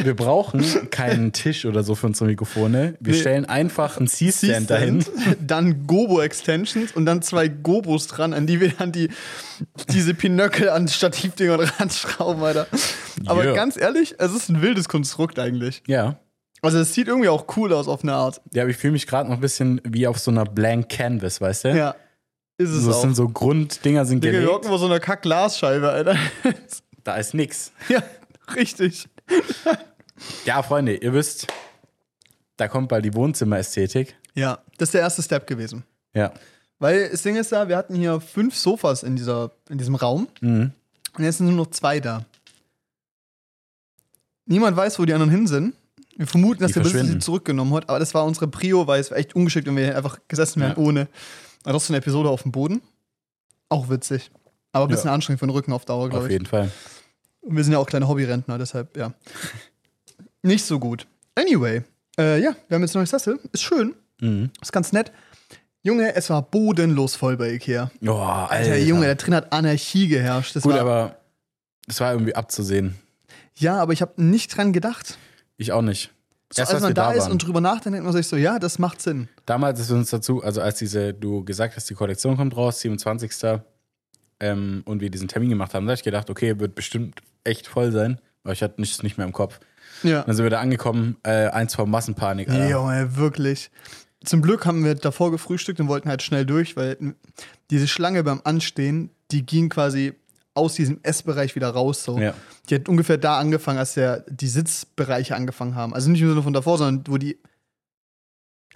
[0.03, 2.95] wir brauchen keinen Tisch oder so für unsere Mikrofone.
[2.99, 3.19] Wir Nee.
[3.19, 5.05] stellen einfach einen C-Stand dahin.
[5.39, 9.09] Dann Gobo-Extensions und dann zwei Gobos dran, an die wir dann die,
[9.89, 12.67] diese Pinöckel an Stativdinger dran schrauben, Alter.
[13.25, 13.53] Aber Yeah.
[13.53, 15.83] ganz ehrlich, es ist ein wildes Konstrukt eigentlich.
[15.87, 16.17] Ja.
[16.61, 18.39] Also es sieht irgendwie auch cool aus auf eine Art.
[18.53, 21.41] Ja, aber ich fühle mich gerade noch ein bisschen wie auf so einer Blank Canvas,
[21.41, 21.75] weißt du?
[21.75, 21.95] Ja.
[22.57, 23.01] Ist es So, das auch.
[23.01, 24.53] sind so Grunddinger sind Digga, wir gelegt.
[24.55, 26.15] hocken vor so einer Kack-Glasscheibe, Alter.
[27.03, 27.71] Da ist nix.
[27.89, 28.01] ja,
[28.55, 29.07] richtig.
[30.45, 31.47] Ja, Freunde, ihr wisst,
[32.57, 34.15] da kommt bald die Wohnzimmerästhetik.
[34.35, 35.83] Ja, das ist der erste Step gewesen.
[36.13, 36.31] Ja.
[36.79, 40.27] Weil das Ding ist da, wir hatten hier fünf Sofas in, dieser, in diesem Raum
[40.41, 40.71] Mhm.
[41.17, 42.25] und jetzt sind nur noch zwei da.
[44.45, 45.73] Niemand weiß, wo die anderen hin sind.
[46.15, 48.99] Wir vermuten, dass Die der Besitzer sie zurückgenommen hat, aber das war unsere Prio, weil
[49.01, 50.77] es war echt ungeschickt, wenn wir hier einfach gesessen wären Ja.
[50.77, 51.07] ohne.
[51.63, 52.81] Das ist eine Episode auf dem Boden.
[53.69, 54.31] Auch witzig.
[54.71, 55.13] Aber ein bisschen Ja.
[55.13, 56.33] anstrengend für den Rücken auf Dauer, glaube Auf ich.
[56.33, 56.71] jeden Fall.
[57.41, 59.13] Und wir sind ja auch kleine Hobbyrentner, deshalb, ja.
[60.41, 61.07] Nicht so gut.
[61.35, 61.83] Anyway,
[62.19, 63.39] äh, ja, wir haben jetzt ein neues Sessel.
[63.51, 63.93] Ist schön.
[64.19, 64.51] Mhm.
[64.61, 65.11] Ist ganz nett.
[65.81, 67.91] Junge, es war bodenlos voll bei Ikea.
[68.05, 68.51] Oh, Alter.
[68.51, 70.55] Alter, Junge, da drin hat Anarchie geherrscht.
[70.55, 71.17] Das Gut, war, aber
[71.87, 72.95] es war irgendwie abzusehen.
[73.57, 75.17] ja, aber ich habe nicht dran gedacht.
[75.57, 76.11] Ich auch nicht.
[76.53, 78.59] So, Erst als man da, da ist und drüber nachdenkt, denkt man sich so, ja,
[78.59, 79.27] das macht Sinn.
[79.47, 83.61] Damals ist uns dazu, also als diese, du gesagt hast, die Kollektion kommt raus, 27.
[84.39, 87.65] Ähm, und wir diesen Termin gemacht haben, da habe ich gedacht, okay, wird bestimmt echt
[87.65, 89.59] voll sein, weil ich hatte nichts nicht mehr im Kopf.
[90.03, 90.21] Ja.
[90.21, 92.49] Dann sind wir da angekommen, äh, eins vor Massenpanik.
[92.49, 92.69] Alter.
[92.69, 93.71] Junge, wirklich.
[94.23, 97.15] Zum Glück haben wir davor gefrühstückt und wollten halt schnell durch, weil
[97.71, 100.13] diese Schlange beim Anstehen, die ging quasi
[100.55, 102.03] aus diesem Essbereich wieder raus.
[102.03, 102.19] So.
[102.19, 102.33] Ja.
[102.69, 105.93] Die hat ungefähr da angefangen, als der, die Sitzbereiche angefangen haben.
[105.93, 107.37] Also nicht im Sinne von davor, sondern wo die.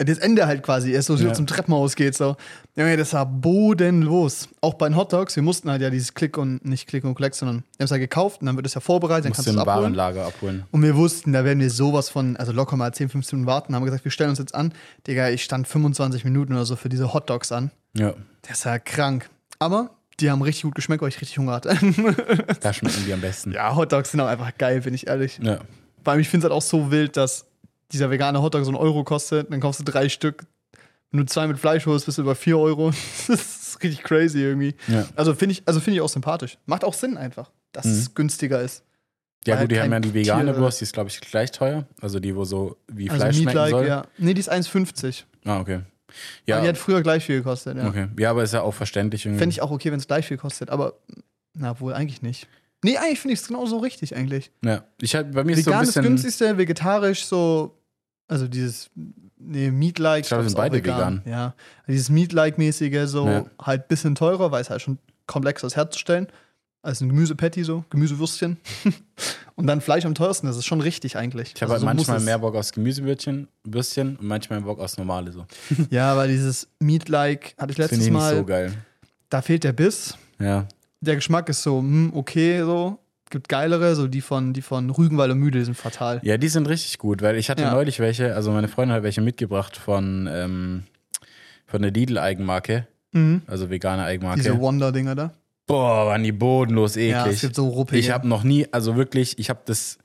[0.00, 1.32] Das Ende halt quasi erst so Ja.
[1.32, 2.14] zum Treppenhaus geht.
[2.16, 2.36] So.
[2.76, 4.48] Junge, das war bodenlos.
[4.60, 7.34] Auch bei den Hotdogs, wir mussten halt ja dieses Click und nicht Click und Collect,
[7.34, 9.50] sondern wir haben es ja gekauft und dann wird es ja vorbereitet, dann kannst du
[9.50, 9.76] es abholen.
[9.82, 10.64] Warenlager abholen.
[10.70, 13.74] Und wir wussten, da werden wir sowas von, also locker mal 10, 15 Minuten warten,
[13.74, 14.72] haben gesagt, wir stellen uns jetzt an.
[15.08, 17.72] Digga, ich stand 25 Minuten oder so für diese Hotdogs an.
[17.96, 19.28] Ja, Das ist ja krank.
[19.58, 19.90] Aber
[20.20, 21.68] die haben richtig gut geschmeckt, weil ich richtig Hunger hatte.
[22.60, 23.52] da schmecken die am besten.
[23.52, 25.38] ja, Hotdogs sind auch einfach geil, bin ich ehrlich.
[25.42, 25.58] Ja.
[26.02, 27.46] Vor allem, ich finde es halt auch so wild, dass
[27.92, 30.44] dieser vegane Hotdog so einen Euro kostet, dann kaufst du drei Stück.
[31.10, 32.92] Wenn du zwei mit Fleisch holst, bist du über 4 Euro.
[33.28, 33.40] Das
[33.74, 34.74] ist richtig crazy irgendwie.
[34.88, 35.06] Ja.
[35.16, 36.58] Also finde ich, also find ich auch sympathisch.
[36.66, 38.82] Macht auch Sinn einfach, dass es günstiger ist.
[39.46, 41.50] Ja, gut, die kein haben ja die vegane Tier- Wurst, die ist, glaube ich, gleich
[41.52, 41.86] teuer.
[42.00, 43.86] Also die, wo so wie Also Fleisch schmecken Meat-like, soll.
[43.86, 44.04] ja.
[44.18, 45.22] Nee, die ist 1,50.
[45.44, 45.80] Ah, okay.
[46.08, 46.14] Aber
[46.46, 47.86] Ja, die hat früher gleich viel gekostet, ja.
[47.88, 48.08] okay.
[48.18, 49.38] ja, aber ist ja auch verständlich irgendwie.
[49.38, 50.94] Fände ich auch okay, wenn es gleich viel kostet, aber
[51.54, 52.48] na wohl eigentlich nicht.
[52.84, 54.50] Nee, eigentlich finde ich es genauso richtig eigentlich.
[54.64, 54.84] ja.
[55.00, 56.02] Ich halt, bei mir ist so ein Vegan ist bisschen.
[56.04, 57.76] günstigste, vegetarisch so,
[58.28, 58.90] also dieses,
[59.36, 60.22] nee, Meat-like.
[60.24, 61.22] Ich glaub, wir ist sind beide vegan.
[61.24, 61.32] vegan.
[61.32, 61.54] Ja,
[61.88, 63.44] dieses Meat-like-mäßige so Ja.
[63.60, 66.28] halt ein bisschen teurer, weil es halt schon komplexer ist herzustellen.
[66.82, 68.56] Als ein Gemüsepatty so, Gemüsewürstchen.
[69.56, 71.52] und dann Fleisch am teuersten, das ist schon richtig eigentlich.
[71.56, 74.96] Ich habe Also halt so manchmal mehr Bock aus Gemüsewürstchen, Würstchen und manchmal Bock aus
[74.98, 75.44] normale so.
[75.90, 78.72] Ja, weil dieses Meat-like hatte ich letztes ich nicht Mal, so geil.
[79.28, 80.16] da fehlt der Biss.
[80.38, 80.66] Ja.
[81.00, 82.98] Der Geschmack ist so, hm, okay, so.
[83.30, 86.18] Gibt geilere, so die von, die von Rügenwalder Müde, die sind fatal.
[86.22, 87.72] Ja, die sind richtig gut, weil ich hatte Ja.
[87.72, 90.84] neulich welche, also meine Freundin hat welche mitgebracht von, ähm,
[91.66, 93.42] von der Lidl-Eigenmarke, Mhm.
[93.46, 94.40] also vegane Eigenmarke.
[94.40, 95.32] Diese Wonder-Dinger da.
[95.68, 97.40] Boah, waren die bodenlos Ja, es eklig.
[97.42, 97.98] gibt so ruppige.
[98.00, 99.98] ich habe noch nie, also wirklich, ich habe das,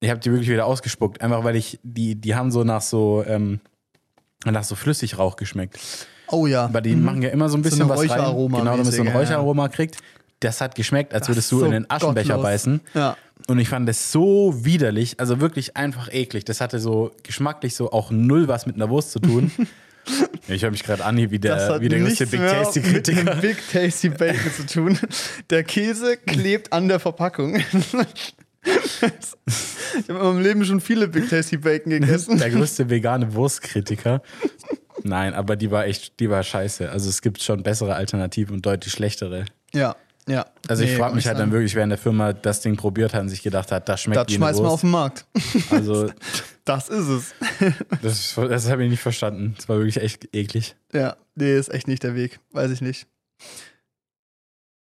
[0.00, 3.24] ich habe die wirklich wieder ausgespuckt, einfach weil ich, die, die haben so nach so,
[3.26, 3.60] ähm,
[4.44, 5.78] nach so Flüssigrauch geschmeckt.
[6.28, 6.64] oh ja.
[6.66, 8.86] Aber die machen ja immer so ein So bisschen eine was rein, Räucheraroma genau, damit
[8.88, 9.20] es so ein mäßig, ja.
[9.20, 9.96] Räucheraroma kriegt.
[10.40, 12.42] Das hat geschmeckt, als würdest du so in den Aschenbecher gottlos.
[12.42, 12.80] beißen.
[12.92, 13.16] Ja.
[13.46, 16.44] Und ich fand das so widerlich, also wirklich einfach eklig.
[16.44, 19.50] Das hatte so geschmacklich so auch null was mit einer Wurst zu tun.
[20.48, 23.30] ich höre mich gerade an, wie der, wie der größte Big Tasty mit Kritiker.
[23.34, 24.98] dem Big Tasty Bacon zu tun.
[25.50, 27.60] Der Käse klebt an der Verpackung.
[28.66, 32.38] Ich habe in meinem Leben schon viele Big Tasty Bacon gegessen.
[32.38, 34.22] Der größte vegane Wurstkritiker.
[35.02, 36.90] Nein, aber die war echt, die war scheiße.
[36.90, 39.44] Also es gibt schon bessere Alternativen und deutlich schlechtere.
[39.74, 39.96] Ja,
[40.28, 40.46] ja.
[40.68, 42.76] Also ich Nee, frage muss mich halt dann wirklich, wer in der Firma das Ding
[42.76, 45.26] probiert hat und sich gedacht hat, das schmeckt Das schmeißt man auf den Markt.
[45.70, 46.10] Also
[46.64, 47.34] Das ist es.
[48.02, 49.54] das, das habe ich nicht verstanden.
[49.56, 50.76] Das war wirklich echt eklig.
[50.92, 52.40] Ja, nee, ist echt nicht der Weg.
[52.52, 53.06] Weiß ich nicht.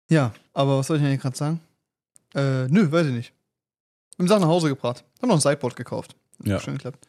[0.09, 1.59] Ja, aber was soll ich denn gerade sagen?
[2.35, 3.33] Äh, nö, weiß ich nicht.
[4.15, 5.03] Wir haben Sachen nach Hause gebracht.
[5.21, 6.15] Haben noch ein Sideboard gekauft.
[6.43, 6.59] Ja.
[6.59, 7.07] Schön geklappt.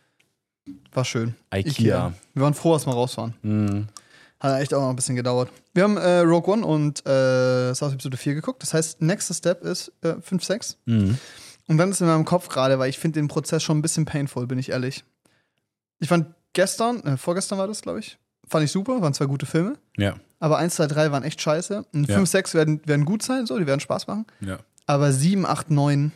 [0.92, 1.35] War schön.
[1.55, 2.14] Ikea.
[2.33, 3.35] Wir waren froh, dass wir rausfahren.
[3.42, 3.88] Mhm.
[4.42, 5.50] Hat echt auch noch ein bisschen gedauert.
[5.72, 8.61] Wir haben äh, Rogue One und äh, Star Wars Episode 4 geguckt.
[8.62, 10.78] Das heißt, nächster Step ist äh, 5, 6.
[10.87, 11.16] Mhm.
[11.68, 14.05] Und dann ist in meinem Kopf gerade, weil ich finde den Prozess schon ein bisschen
[14.05, 15.05] painful, bin ich ehrlich.
[16.00, 19.46] Ich fand gestern, äh, vorgestern war das, glaube ich, fand ich super, waren zwei gute
[19.46, 19.78] Filme.
[19.96, 21.85] Ja, Aber 1, 2, 3 waren echt scheiße.
[21.92, 22.16] Und Ja.
[22.16, 24.26] 5, 6 werden, werden gut sein, so, die werden Spaß machen.
[24.40, 24.59] ja.
[24.87, 26.11] Aber 7, 8, 9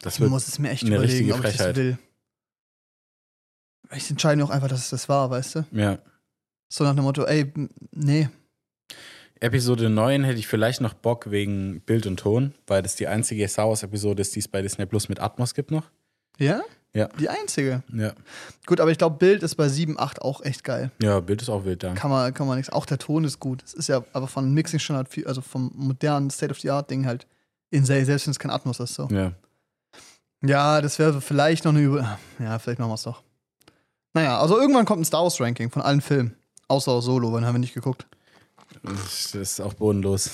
[0.00, 1.96] Das Ich muss es mir echt überlegen, ob ich das will.
[3.94, 5.64] Ich entscheide auch einfach, dass es das war, weißt du?
[5.70, 5.98] ja.
[6.72, 7.52] So nach dem Motto, ey,
[7.90, 8.30] nee.
[9.40, 13.46] Episode 9 hätte ich vielleicht noch Bock wegen Bild und Ton, weil das die einzige
[13.46, 15.90] Star Wars Episode ist, die es bei Disney Plus mit Atmos gibt noch.
[16.38, 16.62] Ja?
[16.94, 17.08] Ja.
[17.20, 17.82] Die einzige.
[17.92, 18.14] Ja.
[18.64, 20.90] Gut, aber ich glaube, Bild ist bei 7, 8 auch echt geil.
[21.02, 21.92] Ja, Bild ist auch wild da.
[21.92, 22.72] Kann man, kann man nichts.
[22.72, 23.62] Auch der Ton ist gut.
[23.62, 27.26] Es ist ja aber von Mixing Standard, viel, also vom modernen State-of-the-Art-Ding halt
[27.68, 28.94] in selbst wenn es kein Atmos ist.
[28.94, 29.08] So.
[29.08, 29.32] Ja.
[30.42, 32.18] Ja, das wäre vielleicht noch eine Über.
[32.38, 33.22] Ja, vielleicht machen wir es doch.
[34.14, 36.34] Naja, also irgendwann kommt ein Star Wars-Ranking von allen Filmen.
[36.68, 38.06] Außer Solo, weil haben wir nicht geguckt.
[38.82, 40.30] Das ist auch bodenlos.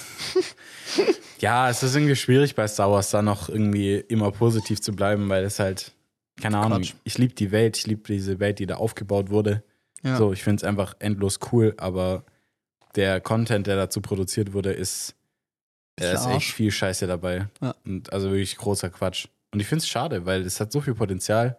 [1.40, 5.28] ja, es ist irgendwie schwierig bei Star Wars da noch irgendwie immer positiv zu bleiben,
[5.28, 5.92] weil es halt,
[6.40, 6.94] keine Ahnung, Quatsch.
[7.04, 9.64] ich liebe die Welt, ich liebe diese Welt, die da aufgebaut wurde.
[10.02, 10.16] Ja.
[10.16, 12.24] So, ich finde es einfach endlos cool, aber
[12.94, 15.14] der Content, der dazu produziert wurde, ist,
[15.96, 17.48] da ist echt viel Scheiße dabei.
[17.60, 17.74] Ja.
[17.84, 19.26] Und also wirklich großer Quatsch.
[19.52, 21.58] Und ich finde es schade, weil es hat so viel Potenzial.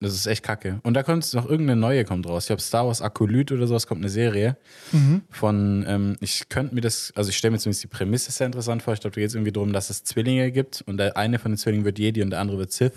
[0.00, 0.78] Das ist echt kacke.
[0.84, 2.44] Und da kommt noch irgendeine neue kommt raus.
[2.44, 4.56] Ich glaube, Star Wars Akolyt oder sowas kommt eine Serie
[4.92, 5.22] Mhm.
[5.28, 8.82] von, ähm, ich könnte mir das, also ich stelle mir zumindest die Prämisse sehr interessant
[8.84, 8.94] vor.
[8.94, 11.50] Ich glaube, da geht es irgendwie darum, dass es Zwillinge gibt und der eine von
[11.50, 12.92] den Zwillingen wird Jedi und der andere wird Sith.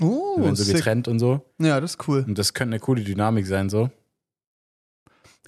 [0.00, 0.76] Oh, werden so sick.
[0.76, 1.40] getrennt und so.
[1.58, 2.22] Ja, das ist cool.
[2.26, 3.90] Und das könnte eine coole Dynamik sein, so.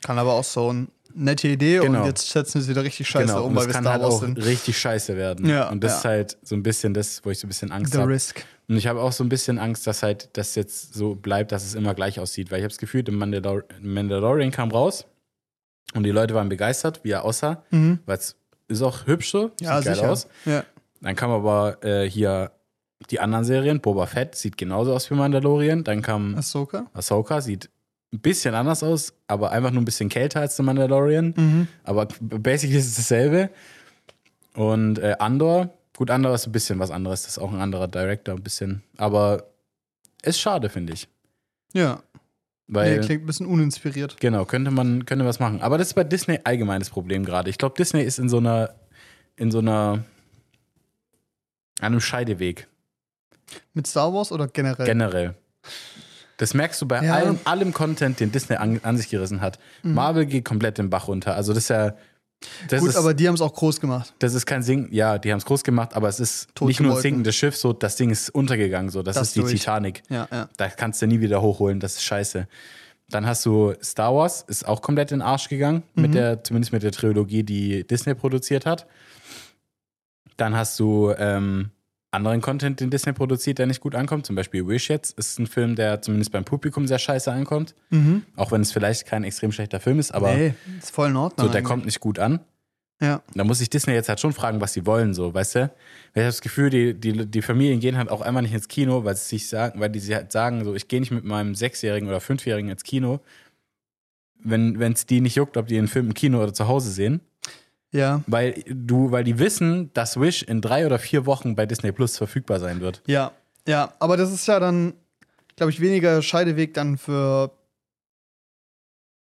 [0.03, 2.01] Kann aber auch so eine nette Idee Genau.
[2.01, 3.45] und jetzt setzen wir es wieder richtig scheiße genau.
[3.45, 4.39] um, Und weil wir kann Star halt Wars auch sind.
[4.45, 5.49] richtig scheiße werden.
[5.49, 5.99] Ja, und das ja.
[5.99, 8.13] ist halt so ein bisschen das, wo ich so ein bisschen Angst The habe.
[8.13, 8.45] Risk.
[8.69, 11.65] Und ich habe auch so ein bisschen Angst, dass halt das jetzt so bleibt, dass
[11.65, 12.51] es immer gleich aussieht.
[12.51, 15.07] Weil ich habe das Gefühl, der Mandalor Mandalorian kam raus
[15.95, 17.63] und die Leute waren begeistert, wie er aussah.
[17.71, 17.99] Mhm.
[18.07, 18.37] Weil es
[18.69, 20.11] ist auch hübsch so, sieht Ja, geil sicher.
[20.11, 20.29] aus.
[20.47, 20.65] Ja.
[21.03, 22.53] Dann kam aber äh, hier
[23.11, 23.81] die anderen Serien.
[23.81, 25.85] Boba Fett sieht genauso aus wie Mandalorian.
[25.85, 26.87] Dann kam Ahsoka.
[26.95, 27.69] Ahsoka, sieht
[28.15, 31.35] ein bisschen anders aus, aber einfach nur ein bisschen kälter als der Mandalorian.
[31.37, 31.69] Mhm.
[31.83, 33.51] Aber basically ist es dasselbe.
[34.55, 37.23] Und äh, Andor, gut, Andor ist ein bisschen was anderes.
[37.23, 38.83] Das ist auch ein anderer Director, ein bisschen.
[38.97, 39.45] Aber
[40.23, 41.09] ist schade, finde ich.
[41.73, 42.03] Ja.
[42.67, 44.17] Weil, nee, klingt ein bisschen uninspiriert.
[44.21, 45.61] genau, könnte man könnte was machen.
[45.61, 47.51] Aber das ist bei Disney allgemeines Problem gerade.
[47.51, 48.75] Ich glaube, Disney ist in so einer,
[49.37, 50.05] in so einer,
[51.81, 52.67] an einem Scheideweg.
[53.75, 54.87] Mit Star Wars oder generell?
[54.87, 55.35] Generell.
[56.39, 57.15] Das merkst du bei Ja.
[57.15, 59.59] allem, allem Content, den Disney an, an sich gerissen hat.
[59.83, 61.35] Marvel geht komplett den Bach runter.
[61.35, 61.95] Also das ist ja.
[62.69, 64.13] Das Gut, ist, aber die haben es auch groß gemacht.
[64.19, 66.81] das ist kein Sing, ja, die haben es groß gemacht, aber es ist Tot nicht
[66.81, 69.53] nur ein sinkendes Schiff, so das Ding ist untergegangen, so das, Das ist die durch.
[69.53, 70.03] Titanic.
[70.09, 70.49] Ja, ja.
[70.57, 72.47] Da kannst du nie wieder hochholen, das ist scheiße.
[73.11, 76.03] Dann hast du Star Wars, ist auch komplett in den Arsch gegangen, Mhm.
[76.03, 78.87] mit der, zumindest mit der Trilogie, die Disney produziert hat.
[80.37, 81.71] Dann hast du ähm,
[82.15, 84.27] anderen Content, den Disney produziert, der nicht gut ankommt.
[84.27, 87.75] Zum Beispiel Wish jetzt ist ein Film, der zumindest beim Publikum sehr scheiße ankommt.
[87.91, 88.23] Mhm.
[88.37, 91.47] Auch wenn es vielleicht kein extrem schlechter Film ist, aber nee, ist voll in Ordnung.
[91.47, 91.69] so, der eigentlich.
[91.69, 92.41] kommt nicht gut an.
[93.01, 93.23] Ja.
[93.35, 95.59] Da muss sich Disney jetzt halt schon fragen, was sie wollen, so, weißt du?
[95.61, 98.69] Weil Ich habe das Gefühl, die, die, die Familien gehen halt auch einmal nicht ins
[98.69, 101.55] Kino, weil sie sich sagen, weil die halt sagen, so, ich gehe nicht mit meinem
[101.55, 103.21] Sechsjährigen oder Fünfjährigen ins Kino,
[104.45, 107.21] wenn es die nicht juckt, ob die den Film im Kino oder zu Hause sehen.
[107.95, 108.23] Ja.
[108.27, 112.19] Weil du, weil die wissen, dass Wish in drei oder vier Wochen bei Disney Plus
[112.19, 113.03] verfügbar sein wird.
[113.07, 113.31] Ja.
[113.69, 113.95] Ja.
[114.01, 114.95] Aber das ist ja dann,
[115.57, 117.53] glaube ich, weniger Scheideweg dann für.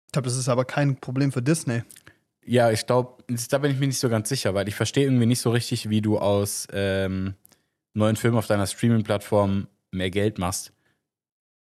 [0.07, 1.83] Ich glaube, das ist aber kein Problem für Disney.
[2.45, 5.25] Ja, ich glaube, da bin ich mir nicht so ganz sicher, weil ich verstehe irgendwie
[5.25, 7.33] nicht so richtig, wie du aus ähm,
[7.93, 10.71] neuen Filmen auf deiner Streaming-Plattform mehr Geld machst.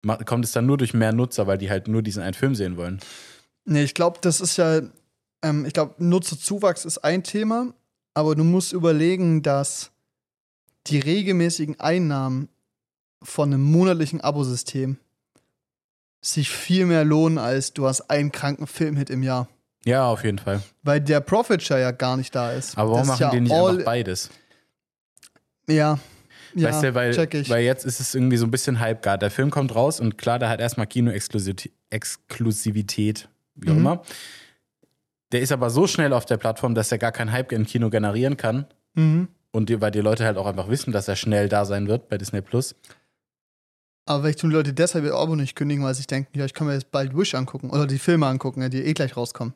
[0.02, 2.56] Ma- Kommt es dann nur durch mehr Nutzer, weil die halt nur diesen einen Film
[2.56, 3.00] sehen wollen?
[3.66, 4.82] Nee, ich glaube, das ist ja,
[5.42, 7.74] ähm, ich glaube, Nutzerzuwachs ist ein Thema,
[8.14, 9.90] aber du musst überlegen, dass
[10.88, 12.50] die regelmäßigen Einnahmen
[13.24, 14.98] von einem monatlichen Abosystem
[16.22, 19.48] sich viel mehr lohnen, als du hast einen kranken Filmhit im Jahr.
[19.86, 20.62] Ja, auf jeden Fall.
[20.84, 22.78] Weil der Profit Share ja gar nicht da ist.
[22.78, 24.30] Aber warum machen ja die nicht einfach beides?
[25.68, 25.98] Ja.
[26.54, 27.18] ja weißt du, weil,
[27.50, 29.22] weil jetzt ist es irgendwie so ein bisschen Hype gerade.
[29.22, 33.80] Der Film kommt raus und klar, der hat erstmal Kino-Exklusivität, wie auch Mhm.
[33.80, 34.04] immer.
[35.32, 37.90] Der ist aber so schnell auf der Plattform, dass er gar keinen Hype im Kino
[37.90, 38.66] generieren kann.
[38.96, 39.28] mhm.
[39.54, 42.08] Und die, weil die Leute halt auch einfach wissen, dass er schnell da sein wird
[42.08, 42.74] bei Disney Plus.
[44.06, 46.46] Aber vielleicht tun die Leute deshalb ihr Abo nicht kündigen, weil sie sich denken, ja,
[46.46, 49.54] ich kann mir jetzt bald Wish angucken oder die Filme angucken, die eh gleich rauskommen.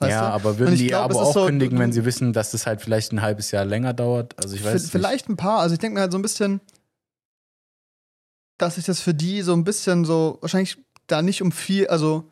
[0.00, 0.34] Weißt ja, du?
[0.34, 2.82] aber würden ich die glaub, ist auch so, kündigen, wenn sie wissen, dass das halt
[2.82, 4.38] vielleicht ein halbes Jahr länger dauert?
[4.38, 4.90] Also ich weiß V- nicht.
[4.90, 5.60] Vielleicht ein paar.
[5.60, 6.60] Also ich denke mir halt so ein bisschen,
[8.58, 12.30] dass sich das für die so ein bisschen so, wahrscheinlich da nicht um viel, also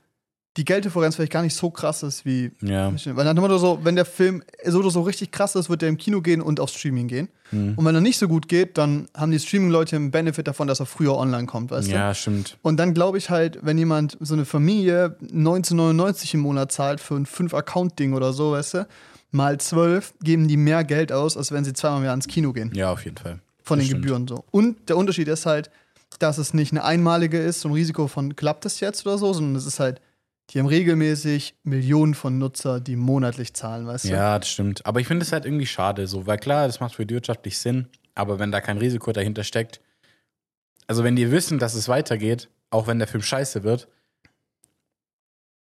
[0.56, 2.50] die Gelddifferenz vielleicht gar nicht so krass ist wie.
[2.60, 2.92] Ja.
[2.92, 5.88] Weil dann immer so, wenn der Film so oder so richtig krass ist, wird der
[5.88, 7.28] im Kino gehen und auf Streaming gehen.
[7.50, 7.74] Hm.
[7.76, 10.80] Und wenn er nicht so gut geht, dann haben die Streaming-Leute einen Benefit davon, dass
[10.80, 11.92] er früher online kommt, weißt du?
[11.92, 12.58] Ja, stimmt.
[12.60, 17.14] Und dann glaube ich halt, wenn jemand so eine Familie 1999 im Monat zahlt für
[17.14, 18.86] ein 5-Account-Ding oder so, weißt du,
[19.30, 22.70] mal zwölf geben die mehr Geld aus, als wenn sie zweimal mehr ins Kino gehen.
[22.74, 23.40] Ja, auf jeden Fall.
[23.62, 24.02] Von Das den stimmt.
[24.02, 24.44] Gebühren so.
[24.50, 25.70] Und der Unterschied ist halt,
[26.18, 29.32] dass es nicht eine einmalige ist, so ein Risiko von klappt es jetzt oder so,
[29.32, 30.00] sondern es ist halt,
[30.50, 34.08] die haben regelmäßig Millionen von Nutzer, die monatlich zahlen, weißt du?
[34.08, 34.84] Ja, das stimmt.
[34.84, 37.58] Aber ich finde es halt irgendwie schade, so, weil klar, das macht für die wirtschaftlich
[37.58, 39.80] Sinn, aber wenn da kein Risiko dahinter steckt,
[40.86, 43.88] also wenn die wissen, dass es weitergeht, auch wenn der Film scheiße wird,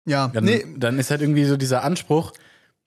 [0.07, 2.33] Ja, dann, nee, dann ist halt irgendwie so dieser Anspruch,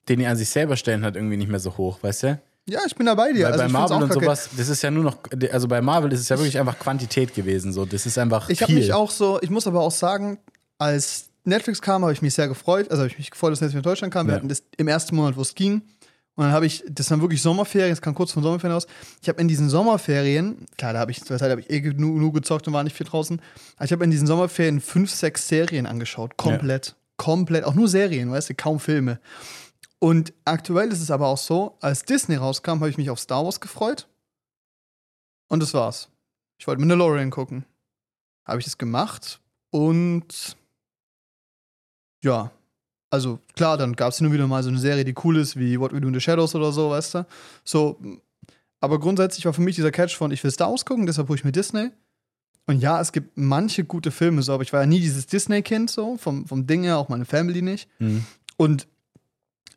[0.08, 2.40] den die an sich selber stellen, halt irgendwie nicht mehr so hoch, weißt du?
[2.68, 3.46] ja, ich bin da bei dir.
[3.46, 5.16] Weil also bei Marvel und sowas, das ist ja nur noch,
[5.50, 8.60] also bei Marvel ist es ja wirklich einfach Quantität gewesen, so, das ist einfach Ich
[8.62, 10.38] habe mich auch so, ich muss aber auch sagen,
[10.76, 12.90] als Netflix kam, habe ich mich sehr gefreut.
[12.90, 14.26] Also habe ich mich gefreut, dass Netflix in Deutschland kam.
[14.26, 14.36] Wir Ja.
[14.38, 15.82] hatten das im ersten Monat, wo es ging.
[16.36, 18.86] Und dann habe ich, das waren wirklich Sommerferien, das kam kurz von Sommerferien aus.
[19.20, 22.32] Ich habe in diesen Sommerferien, klar, da habe ich, zur Zeit habe ich eh genug,
[22.32, 23.40] gezockt und war nicht viel draußen.
[23.76, 26.36] Aber ich habe in diesen Sommerferien fünf, sechs Serien angeschaut.
[26.36, 26.94] Komplett.
[27.16, 27.64] Komplett.
[27.64, 29.18] Auch nur Serien, weißt du, kaum Filme.
[29.98, 33.44] Und aktuell ist es aber auch so, als Disney rauskam, habe ich mich auf Star
[33.44, 34.06] Wars gefreut.
[35.48, 36.08] Und das war's.
[36.58, 37.64] Ich wollte Mandalorian gucken.
[38.46, 40.56] Habe ich das gemacht und
[42.22, 42.50] ja,
[43.10, 45.58] also klar, dann gab es hin und wieder mal so eine Serie, die cool ist,
[45.58, 47.26] wie What We Do in the Shadows oder so, weißt du?
[47.64, 47.98] So,
[48.80, 51.38] aber grundsätzlich war für mich dieser Catch von, ich will Star Wars gucken, deshalb hole
[51.38, 51.90] ich mir Disney.
[52.66, 55.90] Und ja, es gibt manche gute Filme, so, aber ich war ja nie dieses Disney-Kind,
[55.90, 57.88] so, vom, vom Ding her, auch meine Family nicht.
[57.98, 58.26] Mhm.
[58.58, 58.86] Und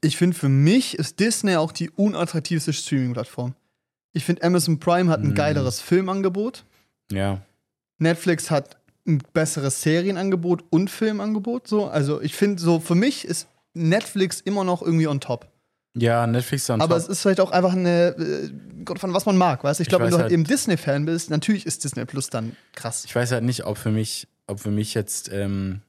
[0.01, 3.54] ich finde, für mich ist Disney auch die unattraktivste Streaming-Plattform.
[4.12, 5.36] Ich finde, Amazon Prime hat ein Mhm.
[5.36, 6.65] geileres Filmangebot.
[7.12, 7.41] Ja.
[7.97, 8.77] Netflix hat
[9.15, 11.67] ein besseres Serienangebot und Filmangebot.
[11.67, 11.88] So.
[11.88, 15.47] Also ich finde, so für mich ist Netflix immer noch irgendwie on top.
[15.93, 18.50] Ja, Netflix dann Aber es ist vielleicht auch einfach eine, äh,
[18.86, 19.82] Gott, von was man mag, weißt du?
[19.82, 22.56] Ich Ich glaube, wenn du halt halt- eben Disney-Fan bist, natürlich ist Disney Plus dann
[22.74, 23.04] krass.
[23.06, 25.82] Ich weiß halt nicht, ob für mich, ob für mich jetzt ähm,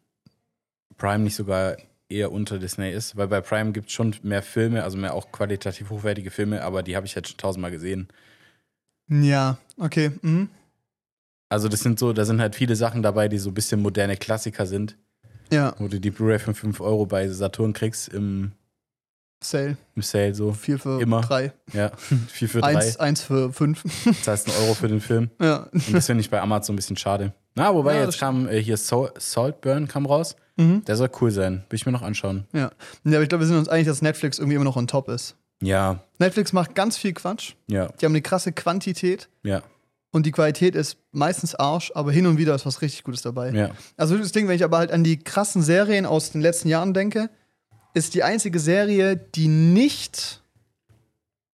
[0.96, 1.76] Prime nicht sogar
[2.08, 5.30] eher unter Disney ist, weil bei Prime gibt es schon mehr Filme, also mehr auch
[5.32, 8.08] qualitativ hochwertige Filme, aber die habe ich jetzt schon tausendmal gesehen.
[9.08, 10.10] Ja, okay.
[10.22, 10.48] Mhm.
[11.52, 14.16] Also das sind so, da sind halt viele Sachen dabei, die so ein bisschen moderne
[14.16, 14.96] Klassiker sind,
[15.50, 18.52] Ja, wo du die Blu-ray für 5 Euro bei Saturn kriegst im,
[19.42, 19.76] Sale.
[19.96, 20.52] im Sale so.
[20.52, 21.20] Vier für Immer.
[21.20, 21.52] drei.
[21.72, 21.90] Ja,
[22.28, 23.82] 4 für 3, Eins, eins für fünf.
[24.22, 25.30] zahlst einen Euro für den Film.
[25.40, 25.68] ja.
[25.72, 27.32] Und das finde ich bei Amazon ein bisschen schade.
[27.54, 30.36] Na, wobei Ja, das jetzt kam äh, hier Sal Saltburn kam raus.
[30.56, 30.84] Mhm.
[30.86, 31.64] Der soll cool sein.
[31.68, 32.46] Will ich mir noch anschauen.
[32.52, 32.70] ja.
[33.04, 35.08] Ja, aber ich glaube, wir sind uns einig, dass Netflix irgendwie immer noch on top
[35.08, 35.36] ist.
[35.62, 37.52] Ja, Netflix macht ganz viel Quatsch.
[37.68, 39.28] ja, Die haben eine krasse Quantität.
[39.42, 39.62] ja,
[40.12, 43.50] Und die Qualität ist meistens Arsch, aber hin und wieder ist was richtig Gutes dabei.
[43.50, 43.70] ja.
[43.96, 46.92] Also das Ding, wenn ich aber halt an die krassen Serien aus den letzten Jahren
[46.92, 47.30] denke,
[47.94, 50.42] ist die einzige Serie, die nicht.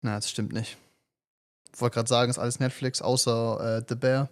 [0.02, 0.76] Na, das stimmt nicht.
[1.72, 4.28] Ich wollte gerade sagen, ist alles Netflix, außer äh, The Bear.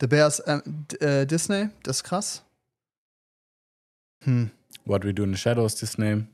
[0.00, 0.60] The Bear ist äh,
[1.00, 2.42] äh, Disney, das ist krass.
[4.22, 4.50] Hm.
[4.86, 6.24] What We Do in the Shadows, Disney.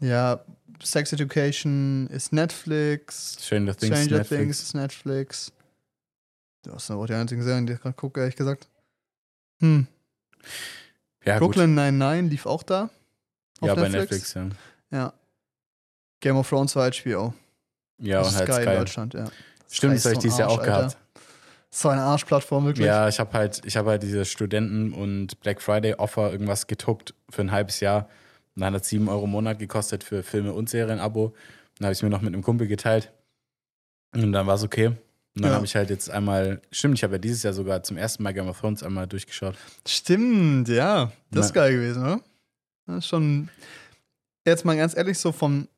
[0.00, 0.44] Ja,
[0.82, 3.38] Sex Education ist Netflix.
[3.40, 4.28] Stranger Things, Stranger Netflix.
[4.28, 5.52] Things ist Netflix.
[6.72, 8.68] Das sind auch die einzigen Serien, die ich gerade gucke, ehrlich gesagt.
[9.60, 9.86] Hm.
[11.24, 12.90] Ja, Brooklyn 99 lief auch da.
[13.60, 14.48] Ja, bei Netflix, ja.
[14.90, 15.12] Ja.
[16.20, 17.34] Game of Thrones war HBO.
[17.98, 18.76] Ja, das und ist halt in Sky.
[18.76, 19.30] Deutschland, ja.
[19.70, 20.70] Stimmt, das Sky habe ist ich dieses Jahr auch Alter.
[20.70, 20.96] gehabt.
[21.70, 22.86] So eine Arschplattform, wirklich.
[22.86, 27.42] Ja, ich habe halt, ich habe halt diese Studenten- und Black Friday-Offer irgendwas getuckt für
[27.42, 28.08] ein halbes Jahr.
[28.54, 31.34] Und dann hat es 7 Euro im Monat gekostet für Filme und Serien-Abo.
[31.78, 33.12] Dann habe ich es mir noch mit einem Kumpel geteilt.
[34.14, 34.92] Und dann war es okay.
[35.36, 35.56] Und dann Ja.
[35.56, 38.32] habe ich halt jetzt einmal, stimmt, ich habe ja dieses Jahr sogar zum ersten Mal
[38.32, 39.54] Game of Thrones einmal durchgeschaut.
[39.86, 41.12] Stimmt, ja.
[41.30, 42.20] Das ist geil gewesen, oder?
[42.86, 43.50] Das ist schon.
[44.46, 45.68] Jetzt mal ganz ehrlich, so vom.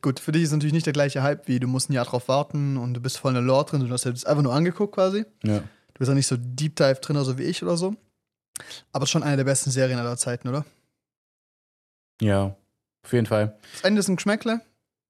[0.00, 2.28] Gut, für dich ist natürlich nicht der gleiche Hype wie du musst ein Jahr drauf
[2.28, 3.80] warten und du bist voll in der Lore drin.
[3.86, 5.24] Du hast jetzt einfach nur angeguckt quasi.
[5.42, 5.58] Ja.
[5.58, 7.94] Du bist ja nicht so Deep Dive drin, so wie ich oder so.
[8.92, 10.64] Aber schon eine der besten Serien aller Zeiten, oder?
[12.20, 12.54] Ja,
[13.04, 13.58] auf jeden Fall.
[13.72, 14.60] Das Ende ist ein Geschmäckle,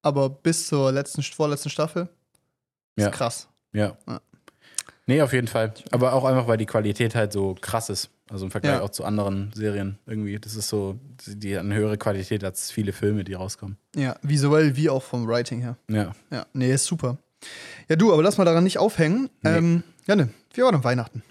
[0.02, 2.08] aber bis zur letzten, vorletzten Staffel
[2.96, 3.10] ist Ja.
[3.10, 3.48] krass.
[3.72, 3.96] Ja.
[4.08, 4.20] Ja.
[5.06, 5.74] Nee, auf jeden Fall.
[5.90, 8.10] Aber auch einfach, weil die Qualität halt so krass ist.
[8.30, 8.82] Also im Vergleich Ja.
[8.82, 10.38] auch zu anderen Serien irgendwie.
[10.38, 13.76] Das ist so, die haben eine höhere Qualität als viele Filme, die rauskommen.
[13.96, 15.76] Ja, visuell wie auch vom Writing her.
[15.88, 16.12] Ja.
[16.30, 17.18] Ja, nee, ist super.
[17.88, 19.28] Ja, du, aber lass mal daran nicht aufhängen.
[19.42, 19.50] Nee.
[19.50, 21.22] Ähm, ja, ne, wie war denn Weihnachten?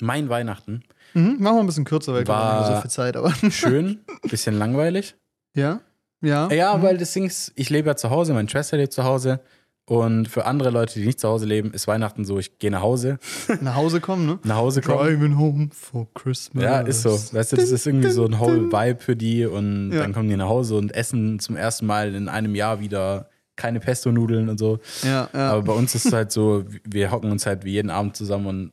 [0.00, 0.84] Mein Weihnachten.
[1.14, 3.32] Mhm, machen wir ein bisschen kürzer, weil wir War- mehr so viel Zeit, aber.
[3.50, 5.16] Schön, bisschen langweilig.
[5.54, 5.80] ja?
[6.20, 6.50] Ja.
[6.50, 6.82] Ja, Mhm.
[6.82, 9.40] weil das Ding ist, ich lebe ja zu Hause, meine Schwester lebt zu Hause.
[9.88, 12.82] Und für andere Leute, die nicht zu Hause leben, ist Weihnachten so, ich gehe nach
[12.82, 13.18] Hause,
[13.62, 14.38] Nach Hause kommen, ne?
[14.44, 14.98] nach Hause kommen.
[14.98, 16.62] Driving home for Christmas.
[16.62, 17.10] Ja, ist so.
[17.10, 20.00] Weißt du, das ist irgendwie so ein whole Vibe für die und Ja.
[20.02, 23.80] dann kommen die nach Hause und essen zum ersten Mal in einem Jahr wieder keine
[23.80, 24.78] Pesto-Nudeln und so.
[25.02, 25.52] Ja, ja.
[25.52, 28.46] Aber bei uns ist es halt so, wir hocken uns halt wie jeden Abend zusammen
[28.46, 28.72] und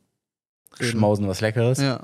[0.82, 1.80] schmausen was Leckeres.
[1.80, 2.02] ja.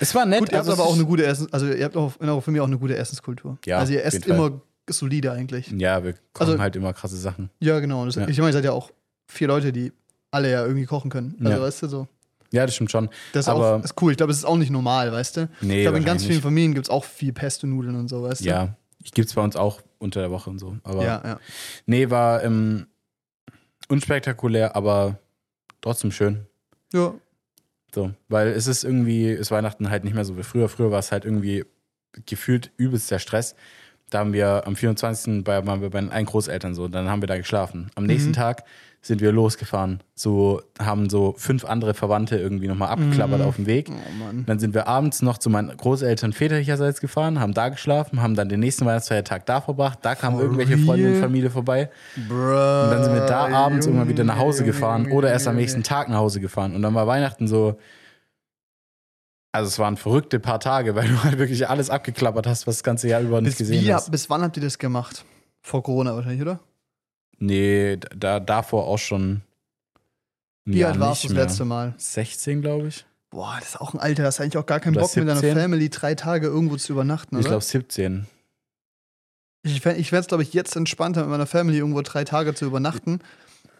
[0.00, 0.40] Es war nett.
[0.40, 2.28] Gut, ihr habt also aber es auch eine gute Essens, also ihr habt auch in
[2.28, 3.58] eurer Familie auch eine gute Essenskultur.
[3.64, 5.68] Ja, also ihr esst immer solide eigentlich.
[5.70, 7.50] Ja, wir kochen Also- halt immer krasse Sachen.
[7.60, 8.04] Ja, genau.
[8.06, 8.28] Das, Ja.
[8.28, 8.90] Ich meine, ihr seid ja auch
[9.26, 9.92] vier Leute, die
[10.30, 11.36] alle ja irgendwie kochen können.
[11.40, 11.60] Also, Ja.
[11.62, 12.08] weißt du, so.
[12.52, 13.08] Ja, das stimmt schon.
[13.32, 14.12] Das ist, Aber- auch, ist cool.
[14.12, 15.48] Ich glaube, es ist auch nicht normal, weißt du?
[15.60, 18.42] Nee, ich glaube, in ganz vielen Familien gibt es auch viel Pesto-Nudeln und so, weißt
[18.42, 18.44] du?
[18.44, 18.76] Ja,
[19.12, 20.76] gibt es bei uns auch unter der Woche und so.
[20.84, 21.40] Aber Ja, ja.
[21.86, 22.86] nee, war ähm,
[23.88, 25.18] unspektakulär, aber
[25.80, 26.46] trotzdem schön.
[26.92, 27.14] Ja,
[27.94, 30.68] So, weil es ist irgendwie, ist Weihnachten halt nicht mehr so wie früher.
[30.68, 31.64] Früher war es halt irgendwie
[32.26, 33.54] gefühlt übelst der Stress.
[34.10, 35.42] Da haben wir am 24.
[35.44, 37.90] bei, waren wir bei den einen Großeltern so, dann haben wir da geschlafen.
[37.96, 38.34] Am nächsten Mhm.
[38.34, 38.64] Tag
[39.02, 40.00] sind wir losgefahren.
[40.14, 43.44] So haben so fünf andere Verwandte irgendwie nochmal abgeklappert Mhm.
[43.44, 43.90] auf dem Weg.
[43.90, 44.44] Oh Mann.
[44.46, 48.48] Dann sind wir abends noch zu meinen Großeltern väterlicherseits gefahren, haben da geschlafen, haben dann
[48.48, 49.98] den nächsten Weihnachtsfeiertag da verbracht.
[50.02, 51.22] Da kamen For irgendwelche Freunde und real?
[51.22, 51.90] Familie vorbei.
[52.28, 55.48] Bruh, Und dann sind wir da abends irgendwann wieder nach Hause gefahren Junge, oder erst
[55.48, 56.74] am nächsten Tag nach Hause gefahren.
[56.74, 57.76] Und dann war Weihnachten so.
[59.54, 62.82] Also es waren verrückte paar Tage, weil du halt wirklich alles abgeklappert hast, was das
[62.82, 64.10] ganze Jahr über nicht Bis, gesehen wie, hast.
[64.10, 65.24] bis wann habt ihr das gemacht?
[65.62, 66.58] Vor Corona wahrscheinlich, oder?
[67.38, 69.42] Nee, da, davor auch schon.
[70.64, 71.44] Wie Jahr alt warst du nicht das mehr.
[71.46, 71.94] letzte Mal?
[71.98, 73.06] 16, glaube ich.
[73.30, 75.38] Boah, das ist auch ein Alter, das hast eigentlich auch gar keinen Bock mit deiner
[75.38, 75.56] 17?
[75.56, 77.50] Family drei Tage irgendwo zu übernachten, Ich oder?
[77.50, 78.26] glaube 17.
[79.62, 82.64] Ich, ich wäre es, glaube ich, jetzt entspannter, mit meiner Family irgendwo drei Tage zu
[82.64, 83.20] übernachten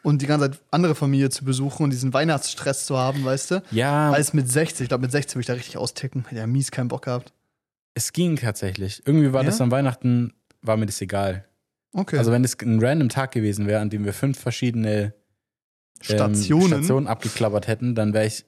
[0.05, 3.62] und die ganze Zeit andere Familie zu besuchen und diesen Weihnachtsstress zu haben, weißt du?
[3.73, 6.25] Ja, Als mit 60, ich glaube, mit 60 würde ich da richtig austicken.
[6.27, 7.33] Hätte ja mies keinen Bock gehabt.
[7.95, 9.03] es ging tatsächlich.
[9.07, 9.47] Irgendwie war Ja?
[9.51, 11.45] das an Weihnachten, war mir das egal.
[11.93, 12.19] Okay.
[12.19, 15.12] Also wenn es ein random Tag gewesen wäre, an dem wir fünf verschiedene ähm,
[16.03, 16.69] Stationen.
[16.69, 18.45] Stationen abgeklappert hätten, dann wäre ich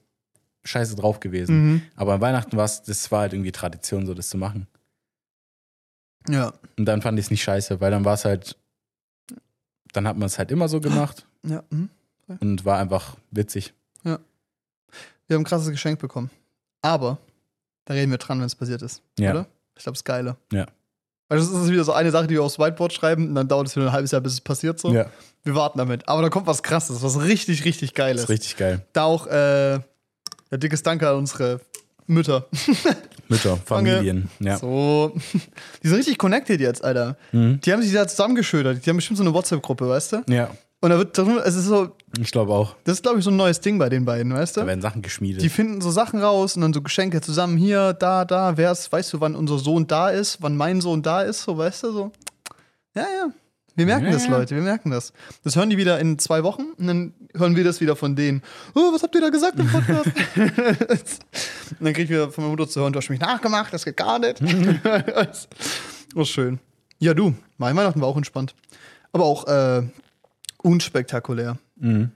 [0.65, 1.57] scheiße drauf gewesen.
[1.73, 1.83] Mhm.
[1.95, 4.67] Aber an Weihnachten war es, das war halt irgendwie Tradition, so das zu machen.
[6.29, 6.53] Ja.
[6.77, 8.57] Und dann fand ich es nicht scheiße, weil dann war es halt,
[9.93, 11.63] dann hat man es halt immer so gemacht ja.
[11.71, 11.89] Mhm.
[12.41, 13.73] und war einfach witzig.
[15.29, 16.31] Wir haben ein krasses Geschenk bekommen.
[16.83, 17.19] Aber
[17.85, 19.03] da reden wir dran, wenn es passiert ist.
[19.19, 19.33] Ja.
[19.33, 19.47] Oder?
[19.77, 20.37] Ich glaube, es ist geiler.
[20.53, 20.67] Ja.
[21.29, 23.67] Weil das ist wieder so eine Sache, die wir aufs Whiteboard schreiben und dann dauert
[23.67, 24.93] es wieder ein halbes Jahr, bis es passiert so.
[24.95, 25.07] Ja,
[25.43, 26.09] Wir warten damit.
[26.09, 28.23] Aber da kommt was krasses, was richtig, richtig das geiles.
[28.23, 28.87] ist richtig geil.
[28.93, 29.81] Da auch äh,
[30.51, 31.61] ein dickes Danke an unsere
[32.07, 32.47] Mütter.
[33.29, 34.31] Mütter, Familien.
[34.39, 34.59] Ja.
[34.59, 35.13] So.
[35.83, 37.17] Die sind richtig connected jetzt, Alter.
[37.33, 37.61] Mhm.
[37.61, 38.87] Die haben sich da zusammengeschödert.
[38.87, 40.23] Die haben bestimmt so eine WhatsApp-Gruppe, weißt du?
[40.29, 42.77] ja, Und da wird, es ist so, ich glaube auch.
[42.85, 44.67] das ist, glaube ich, so ein neues Ding bei den beiden, weißt Da du?
[44.67, 45.43] werden Sachen geschmiedet.
[45.43, 48.93] Die finden so Sachen raus und dann so Geschenke zusammen hier, da, da, wer ist,
[48.93, 51.93] weißt du, wann unser Sohn da ist, wann mein Sohn da ist, so, weißt du,
[51.93, 52.13] so.
[52.95, 53.31] Ja, ja.
[53.75, 54.29] Wir merken Ja, das.
[54.29, 55.13] Leute, wir merken das.
[55.45, 58.43] Das hören die wieder in zwei Wochen und dann hören wir das wieder von denen.
[58.75, 60.07] Oh, was habt ihr da gesagt im Podcast?
[60.37, 63.85] und dann krieg ich wieder von meiner Mutter zu hören, du hast mich nachgemacht, das
[63.85, 64.41] geht gar nicht.
[66.15, 66.59] oh, schön.
[66.99, 68.55] Ja, du, mein Weihnachten war auch entspannt.
[69.13, 69.83] Aber auch äh,
[70.67, 71.59] unspektakulär.
[71.77, 72.11] mhm.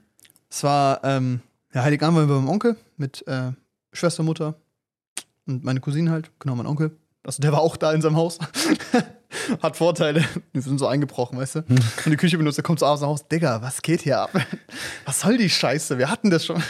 [0.49, 1.39] Es war, ähm,
[1.73, 3.53] ja, Heiligabend waren wir beim Onkel mit äh,
[3.93, 4.55] Schwester, Mutter
[5.47, 6.91] und meine Cousine halt, genau, mein Onkel.
[7.23, 8.37] Also der war auch da in seinem Haus.
[9.61, 10.25] Hat Vorteile.
[10.51, 11.59] Wir sind so eingebrochen, weißt du?
[11.59, 13.23] Und die Küche benutzt, der kommt so abends nach Hause.
[13.31, 14.31] Digga, was geht hier ab?
[15.05, 15.97] Was soll die Scheiße?
[15.97, 16.61] Wir hatten das schon.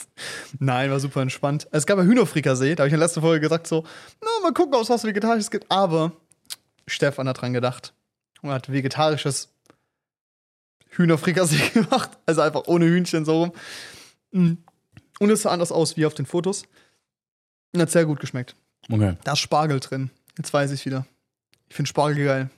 [0.58, 1.68] Nein, war super entspannt.
[1.70, 3.84] Es gab ja Hühnerfrikassee, da habe ich in der letzten Folge gesagt so,
[4.20, 5.70] na, mal gucken, ob es was Vegetarisches gibt.
[5.70, 6.12] Aber
[6.86, 7.94] Stefan hat dran gedacht
[8.42, 9.51] und hat vegetarisches
[10.92, 12.10] Hühnerfrikassee gemacht.
[12.26, 13.52] Also einfach ohne Hühnchen so rum.
[14.32, 14.52] Mm.
[15.18, 16.64] Und es sah anders aus wie auf den Fotos.
[17.72, 18.54] Und hat sehr gut geschmeckt.
[18.90, 19.16] Okay.
[19.24, 20.10] Da ist Spargel drin.
[20.36, 21.06] Jetzt weiß ich wieder.
[21.68, 22.50] Ich finde Spargel geil.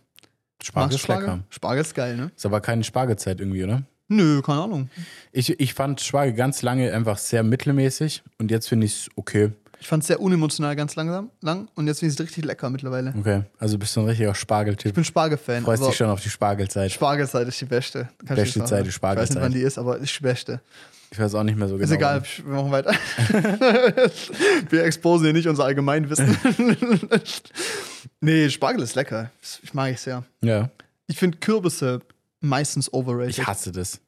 [0.63, 1.45] Spargel ist lecker.
[1.51, 2.33] Spargel ist geil, ne?
[2.35, 3.83] Ist aber keine Spargelzeit irgendwie, oder?
[4.09, 4.91] Nö, keine Ahnung.
[5.33, 9.53] Ich, ich fand Spargel ganz lange einfach sehr mittelmäßig und jetzt finde ich es okay.
[9.85, 12.71] Ich fand es sehr unemotional ganz langsam lang und jetzt finde ich es richtig lecker
[12.71, 13.13] mittlerweile.
[13.19, 13.43] Okay.
[13.59, 14.95] Also bist du ein richtiger Ich Spargeltyp.
[14.95, 15.63] bin Spargel-Fan.
[15.63, 16.91] Freust dich schon auf die Spargelzeit.
[16.91, 18.09] Spargelzeit ist die beste.
[18.27, 18.65] Kann ich Beste.
[18.65, 19.35] Zeit, die Ich weiß Spargelzeit.
[19.37, 20.63] nicht, wann die ist, aber ist die beste.
[21.11, 21.85] Ich weiß auch nicht mehr so genau.
[21.85, 22.93] Ist egal, wir machen weiter.
[24.71, 26.35] wir exposen hier nicht unser Allgemeinwissen.
[28.23, 29.31] nee, Spargel ist lecker.
[29.63, 30.25] Ich mag ich sehr.
[30.41, 30.71] Ja.
[31.09, 32.01] Ich finde Kürbisse
[32.41, 33.39] meistens overrated.
[33.39, 34.01] Ich hasse das.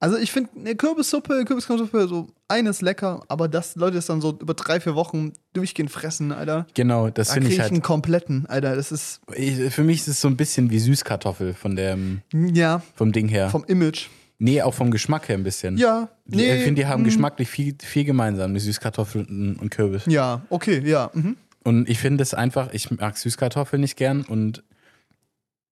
[0.00, 4.38] Also ich finde eine Kürbissuppe, Kürbissuppe, so eines lecker, aber das Leute das dann so
[4.40, 6.66] über drei, vier Wochen durchgehend fressen, Alter.
[6.74, 7.72] Genau, das Da finde ich ich halt.
[7.72, 8.76] einen kompletten, Alter.
[8.76, 12.80] Das ist, Ich, für mich ist es so ein bisschen wie Süßkartoffel von dem, ja,
[12.94, 13.50] vom Ding her.
[13.50, 14.06] vom Image.
[14.38, 15.76] nee, auch vom Geschmack her ein bisschen.
[15.78, 20.04] Ja, Die- Ich finde, die haben mm, geschmacklich viel, viel gemeinsam, die Süßkartoffel und, Kürbis.
[20.06, 21.10] Ja, okay, ja.
[21.12, 21.36] Mhm.
[21.64, 24.62] Und ich finde es einfach, ich mag Süßkartoffel nicht gern und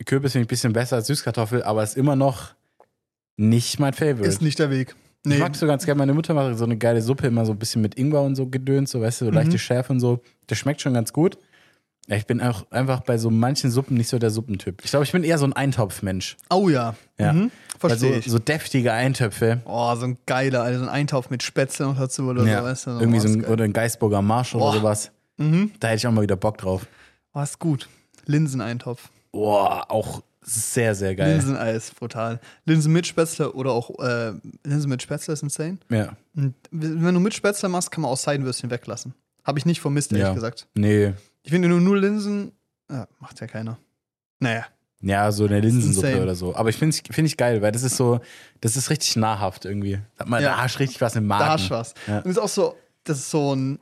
[0.04, 2.54] Kürbis finde ich ein bisschen besser als Süßkartoffel, aber ist immer noch
[3.36, 4.28] nicht mein Favorite.
[4.28, 4.94] Ist nicht der Weg.
[5.24, 5.38] Ich Nee.
[5.38, 7.82] mag so ganz gerne, meine Mutter macht so eine geile Suppe, immer so ein bisschen
[7.82, 9.36] mit Ingwer und so gedöns, so weißt du, so Mhm.
[9.36, 10.20] leichte Schärfe und so.
[10.46, 11.36] Das schmeckt schon ganz gut.
[12.08, 14.80] Ja, ich bin auch einfach bei so manchen Suppen nicht so der Suppentyp.
[14.84, 16.36] Ich glaube, ich bin eher so ein Eintopfmensch.
[16.50, 16.94] Oh ja.
[17.18, 17.32] Ja.
[17.32, 17.50] Mhm.
[17.80, 18.26] Verstehe so, ich.
[18.26, 19.60] so deftige Eintöpfe.
[19.64, 22.60] Oh, so ein geiler, Alter, so ein Eintopf mit Spätzle noch dazu oder Ja.
[22.60, 22.90] so, weißt du?
[22.92, 23.50] Irgendwie oh, so ein, geil.
[23.50, 24.70] oder ein Geisburger Marsch Boah.
[24.70, 25.10] oder sowas.
[25.38, 25.72] Mhm.
[25.80, 26.86] Da hätte ich auch mal wieder Bock drauf.
[27.34, 27.88] Oh, ist gut.
[28.26, 29.10] Linseneintopf.
[29.32, 31.32] Boah, auch sehr, sehr geil.
[31.32, 32.38] Linseneis, brutal.
[32.64, 34.32] Linsen mit Spätzle oder auch äh,
[34.64, 35.78] Linsen mit Spätzle ist insane.
[35.90, 36.16] Ja.
[36.36, 39.12] Und wenn du mit Spätzle machst, kann man auch Seidenwürstchen weglassen.
[39.44, 40.34] Habe ich nicht vermisst, ehrlich Ja.
[40.34, 40.68] gesagt.
[40.74, 41.14] Nee.
[41.42, 42.52] Ich finde nur nur Linsen,
[42.90, 43.76] ja, macht ja keiner.
[44.38, 44.66] Naja,
[45.00, 46.54] Ja, so eine Linsensuppe oder so.
[46.54, 48.20] Aber ich finde es find ich geil, weil das ist so,
[48.60, 49.98] das ist richtig nahrhaft irgendwie.
[50.16, 50.64] Da, hat man, Ja.
[50.66, 51.44] du richtig was im Magen.
[51.44, 51.94] da hast du was.
[52.06, 52.20] Ja.
[52.20, 53.78] Und ist auch so, das ist so ein,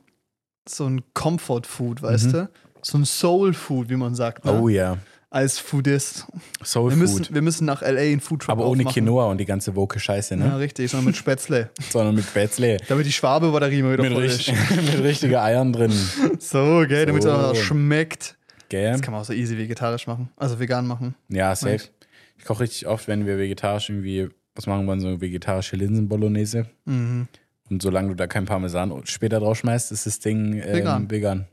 [0.67, 2.31] so ein Comfort-Food, weißt Mhm.
[2.31, 2.49] du?
[2.81, 4.45] So ein Soul-Food, wie man sagt.
[4.45, 4.51] Ne?
[4.59, 4.97] Oh ja.
[5.35, 6.25] Als Foodist.
[6.63, 7.33] Soul Wir müssen, Food.
[7.33, 7.99] wir müssen nach L.A.
[7.99, 8.93] einen Foodtruck Aber ohne aufmachen.
[9.03, 10.59] Quinoa und die ganze woke Scheiße, Ja, ne?
[10.59, 11.71] richtig, sondern mit Spätzle.
[11.89, 12.77] Sondern mit Spätzle.
[12.87, 14.49] damit die Schwabe-Batterie mal wieder Mit, voll ist.
[14.69, 15.91] mit richtigen Eiern drin.
[16.39, 17.35] So, gell, damit es So.
[17.35, 18.37] auch schmeckt.
[18.69, 18.93] Gell?
[18.93, 20.29] Das kann man auch so easy vegetarisch machen.
[20.37, 21.15] Also vegan machen.
[21.27, 21.73] Ja, safe.
[21.73, 21.91] Nice.
[22.37, 26.67] Ich koche richtig oft, wenn wir vegetarisch irgendwie was machen wollen, so vegetarische Linsen-Bolognese.
[26.85, 27.27] Mhm.
[27.69, 31.11] Und solange du da kein Parmesan später drauf schmeißt, ist das Ding ähm, Vegan.
[31.11, 31.47] vegan.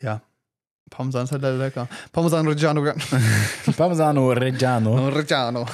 [0.00, 0.22] Ja.
[0.90, 1.88] Parmesan ist halt lecker.
[2.12, 2.84] Parmesan Reggiano.
[3.76, 5.08] Parmesano Reggiano.
[5.08, 5.66] Reggiano.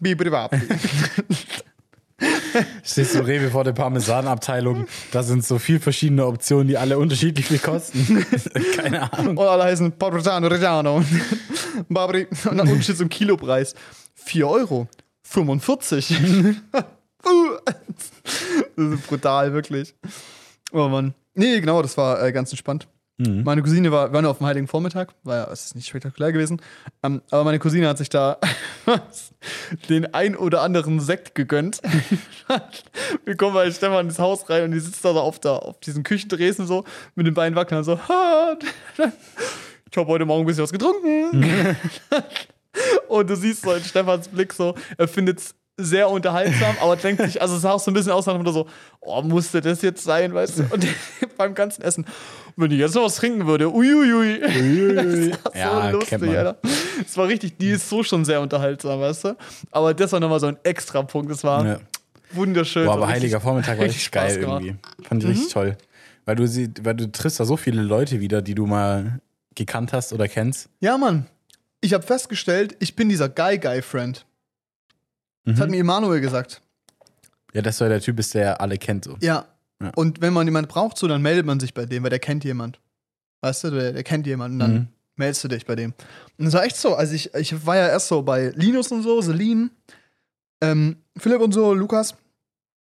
[0.00, 0.60] Bibri-babi.
[2.82, 4.86] Stehst du Rewe vor der Parmesanabteilung.
[5.10, 8.24] Da sind so viele verschiedene Optionen, die alle unterschiedlich viel kosten.
[8.76, 9.36] Keine Ahnung.
[9.36, 11.04] Und alle heißen Parmesan Reggiano.
[11.88, 12.26] Babri.
[12.44, 13.74] Und dann unten steht so ein Kilopreis.
[14.14, 14.88] 4 Euro.
[15.24, 16.08] 45.
[18.76, 19.94] das ist brutal, wirklich.
[20.72, 21.14] Oh Mann.
[21.34, 22.86] Nee, genau, das war äh, ganz entspannt.
[23.18, 23.44] Mhm.
[23.44, 26.32] Meine Cousine war, wir waren auf dem Heiligen Vormittag, war ja, es ist nicht spektakulär
[26.32, 26.60] gewesen.
[27.02, 28.38] Ähm, aber meine Cousine hat sich da
[29.88, 31.80] den ein oder anderen Sekt gegönnt.
[33.24, 35.78] wir kommen bei Stefan ins Haus rein und die sitzt da so auf, der, auf
[35.80, 36.84] diesen Küchendresen so
[37.14, 37.98] mit den Beinen wackeln und so.
[38.08, 38.56] "Ha,
[39.90, 41.76] Ich habe heute Morgen ein bisschen was getrunken.
[43.06, 47.20] und du siehst so in Stefans Blick so, er findet es sehr unterhaltsam, aber denkt
[47.22, 48.66] sich, also es sah auch so ein bisschen aus, Motto so,
[49.00, 50.62] oh, musste das jetzt sein, weißt du?
[50.70, 50.86] Und
[51.36, 52.06] beim ganzen Essen,
[52.56, 54.40] wenn ich jetzt noch was trinken würde, uiuiui.
[55.34, 56.36] Das war so Ja, lustig, kennt man.
[56.36, 56.58] Alter.
[57.04, 59.36] Es war richtig, die ist so schon sehr unterhaltsam, weißt du?
[59.72, 61.30] Aber das war nochmal so ein extra Punkt.
[61.30, 61.80] Das war Ja.
[62.32, 62.84] wunderschön.
[62.84, 64.62] Boah, War aber Heiliger Vormittag war richtig geil gemacht.
[64.62, 64.68] Mhm.
[64.68, 65.08] irgendwie.
[65.08, 65.76] Fand ich richtig toll.
[66.24, 69.18] Weil du, sie, weil du triffst da so viele Leute wieder, die du mal
[69.56, 70.68] gekannt hast oder kennst.
[70.80, 71.26] Ja, Mann.
[71.80, 74.24] Ich habe festgestellt, ich bin dieser Guy-Guy-Friend.
[75.44, 75.72] Das hat Mhm.
[75.72, 76.60] mir Emanuel gesagt.
[77.52, 79.04] Ja, dass du ja der Typ bist, der alle kennt.
[79.04, 79.16] So.
[79.20, 79.46] Ja.
[79.82, 79.90] Ja.
[79.96, 82.44] Und wenn man jemanden braucht, so, dann meldet man sich bei dem, weil der kennt
[82.44, 82.80] jemand.
[83.42, 84.88] Weißt du, der, der kennt jemanden, dann Mhm.
[85.16, 85.92] meldest du dich bei dem.
[86.38, 86.94] Und das war echt so.
[86.94, 89.70] Also ich, ich war ja erst so bei Linus und so, Celine,
[90.60, 92.14] ähm, Philipp und so, Lukas.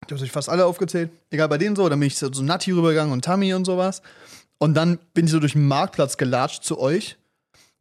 [0.08, 1.12] Ich habe fast alle aufgezählt.
[1.30, 1.88] Egal, bei denen so.
[1.88, 4.02] Dann bin ich so zu Nati rübergegangen und Tammy und sowas.
[4.58, 7.18] Und dann bin ich so durch den Marktplatz gelatscht zu euch.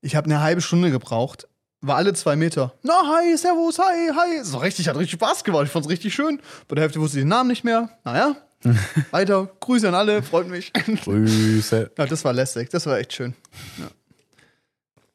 [0.03, 1.47] Ich habe eine halbe Stunde gebraucht.
[1.83, 2.75] War alle zwei Meter.
[2.83, 4.45] Na, hi, servus, hi, hi.
[4.45, 5.65] So richtig, hat richtig Spaß gemacht.
[5.65, 6.41] Ich fand's richtig schön.
[6.69, 7.89] Bei der Hälfte wusste ich den Namen nicht mehr.
[8.05, 8.37] Naja.
[9.11, 9.49] Weiter.
[9.61, 10.73] Grüße an alle, freut mich.
[11.05, 11.91] Grüße.
[11.97, 12.69] ja, das war lästig.
[12.69, 13.35] Das war echt schön.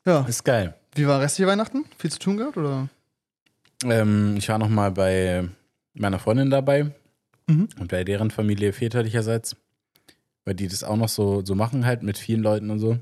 [0.06, 0.12] Ja.
[0.22, 0.26] ja.
[0.28, 0.74] Ist geil.
[0.96, 1.86] Wie war restliche Weihnachten?
[2.00, 2.88] Viel zu tun gehabt, oder?
[3.84, 5.48] Ähm, ich war noch mal bei
[5.94, 6.92] meiner Freundin dabei
[7.48, 7.70] Mhm.
[7.80, 9.56] und bei deren Familie väterlicherseits,
[10.46, 12.98] weil die das auch noch so, so machen halt mit vielen Leuten und so.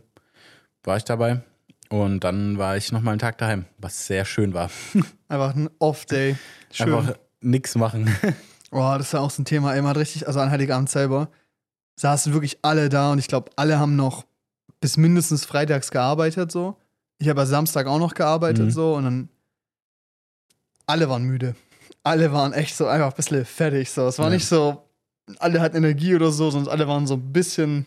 [0.84, 1.41] War ich dabei
[1.94, 4.72] und dann war ich noch mal einen Tag daheim, was sehr schön war.
[5.28, 6.36] Einfach ein Off-Day.
[6.72, 6.94] Schön.
[6.94, 8.14] Einfach nix machen.
[8.76, 9.76] Oh, das war auch so ein Thema.
[9.76, 11.30] Ey, man hat richtig, also an Heiligabend selber
[11.96, 14.26] saßen wirklich alle da und ich glaube, alle haben noch
[14.82, 16.76] bis mindestens freitags gearbeitet so.
[17.20, 18.72] Ich habe ja Samstag auch noch gearbeitet Mhm.
[18.72, 19.30] so und dann
[20.88, 21.56] alle waren müde.
[22.04, 24.08] Alle waren echt so einfach ein bisschen fertig so.
[24.08, 24.34] Es war Ja.
[24.34, 24.82] nicht so,
[25.38, 27.86] alle hatten Energie oder so, sondern alle waren so ein bisschen,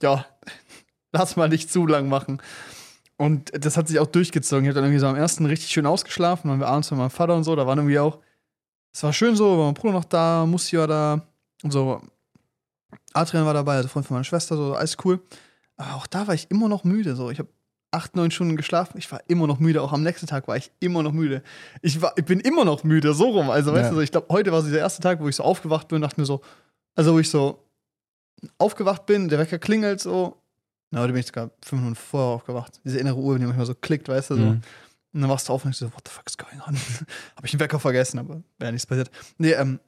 [0.00, 0.24] ja,
[1.12, 2.40] lass mal nicht zu lang machen.
[3.22, 4.64] Und das hat sich auch durchgezogen.
[4.64, 6.48] Ich habe dann irgendwie so am ersten richtig schön ausgeschlafen.
[6.48, 7.54] Dann waren wir abends mit meinem Vater und so.
[7.54, 8.18] Da waren irgendwie auch,
[8.92, 11.22] es war schön so, war mein Bruder noch da, Musti war da
[11.62, 12.02] und so.
[13.12, 15.20] Adrian war dabei, also Freund von meiner Schwester, so, alles cool.
[15.76, 17.14] Aber auch da war ich immer noch müde.
[17.14, 17.30] So.
[17.30, 17.48] Ich habe
[17.92, 18.98] acht, neun Stunden geschlafen.
[18.98, 19.82] Ich war immer noch müde.
[19.82, 21.42] Auch am nächsten Tag war ich immer noch müde.
[21.80, 23.50] Ich, war, ich bin immer noch müde, so rum.
[23.50, 23.88] Also, weißt Ja.
[23.90, 25.96] du, so, ich glaube, heute war so der erste Tag, wo ich so aufgewacht bin
[25.96, 26.40] und dachte mir so,
[26.96, 27.62] also wo ich so
[28.58, 30.41] aufgewacht bin, der Wecker klingelt so.
[30.92, 32.80] Na, heute bin ich sogar fünf Minuten vorher aufgewacht.
[32.84, 34.40] Diese innere Uhr, die manchmal so klickt, weißt du, so.
[34.42, 34.60] Mhm.
[35.14, 36.76] Und dann wachst du auf und ich so, what the fuck is going on?
[37.36, 39.10] Hab ich den Wecker vergessen, aber wäre nichts passiert.
[39.38, 39.80] Nee, ähm,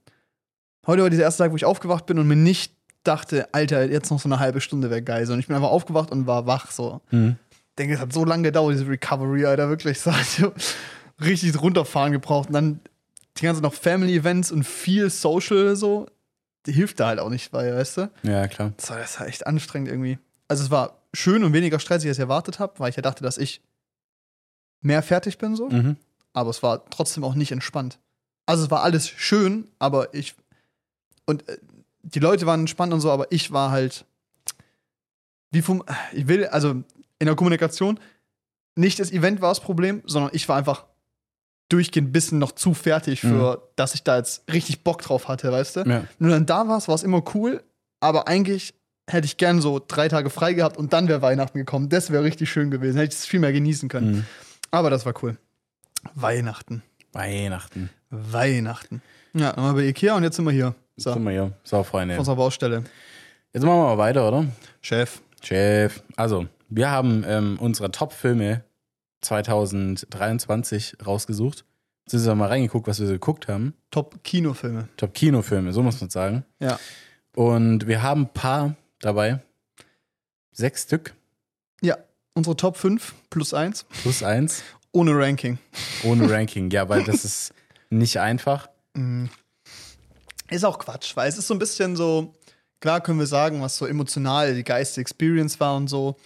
[0.87, 2.75] heute war dieser erste Tag, wo ich aufgewacht bin und mir nicht
[3.05, 5.27] dachte, Alter, jetzt noch so eine halbe Stunde wäre geil.
[5.27, 7.03] Sondern ich bin einfach aufgewacht und war wach, so.
[7.11, 7.37] Mhm.
[7.53, 10.01] Ich denke, es hat so lange gedauert, diese Recovery, Alter, wirklich.
[10.01, 10.11] So,
[11.21, 12.49] richtig runterfahren gebraucht.
[12.49, 12.81] Und dann
[13.37, 16.07] die ganze noch Family-Events und viel Social, so.
[16.67, 18.11] Die hilft da halt auch nicht, weil, weißt du?
[18.23, 18.73] Ja, klar.
[18.87, 20.19] War, das war echt anstrengend irgendwie.
[20.55, 23.25] Also es war schön und weniger stressig, als ich erwartet habe, weil ich ja dachte,
[23.25, 23.61] dass ich
[24.83, 25.69] mehr fertig bin so.
[25.69, 25.97] Mhm.
[26.33, 27.99] Aber es war trotzdem auch nicht entspannt.
[28.47, 30.37] Also es war alles schön, aber ich
[31.27, 31.59] und äh,
[32.03, 34.05] die Leute waren entspannt und so, aber ich war halt
[35.51, 35.83] wie vom
[36.13, 36.85] ich will also in
[37.27, 37.99] der Kommunikation
[38.77, 40.85] nicht das Event war das Problem, sondern ich war einfach
[41.69, 45.51] durchgehend ein bisschen noch zu fertig für, dass ich da jetzt richtig Bock drauf hatte,
[45.51, 45.81] weißt du?
[45.81, 46.05] Ja.
[46.21, 47.65] Nur dann da warst, war es immer cool,
[47.99, 48.75] aber eigentlich
[49.09, 51.89] hätte ich gern so drei Tage frei gehabt und dann wäre Weihnachten gekommen.
[51.89, 52.97] Das wäre richtig schön gewesen.
[52.99, 54.13] Hätte ich es viel mehr genießen können.
[54.13, 54.25] Mhm.
[54.71, 55.37] Aber das war cool.
[56.15, 56.83] Weihnachten.
[57.13, 57.91] Weihnachten.
[58.11, 59.03] Weihnachten.
[59.35, 60.75] Ja, wir bei Ikea und jetzt sind wir hier.
[60.97, 61.53] So, Guck auf mal hier.
[61.65, 62.19] So, Freunde.
[62.19, 62.85] unserer Baustelle.
[63.53, 64.47] Jetzt machen wir mal weiter, oder?
[64.81, 65.21] Chef.
[65.43, 66.03] Chef.
[66.17, 68.65] Also, wir haben ähm, unsere Top-Filme
[69.21, 71.65] 2023 rausgesucht.
[72.07, 73.75] Jetzt sind wir mal reingeguckt, was wir so geguckt haben.
[73.91, 74.89] Top-Kinofilme.
[74.97, 76.45] Top-Kinofilme, so muss man sagen.
[76.61, 76.79] Ja.
[77.35, 79.43] Und wir haben ein paar dabei.
[80.53, 81.15] Sechs Stück
[81.83, 81.99] Ja,
[82.35, 85.59] unsere Top 5 plus 1 plus eins ohne Ranking.
[86.05, 86.71] ohne Ranking.
[86.71, 87.53] Ja, weil das ist
[87.91, 88.69] nicht einfach.
[90.51, 92.33] Ist auch Quatsch, weil es ist so ein bisschen so,
[92.81, 96.17] klar können wir sagen, was so emotional die geilste Experience war und so.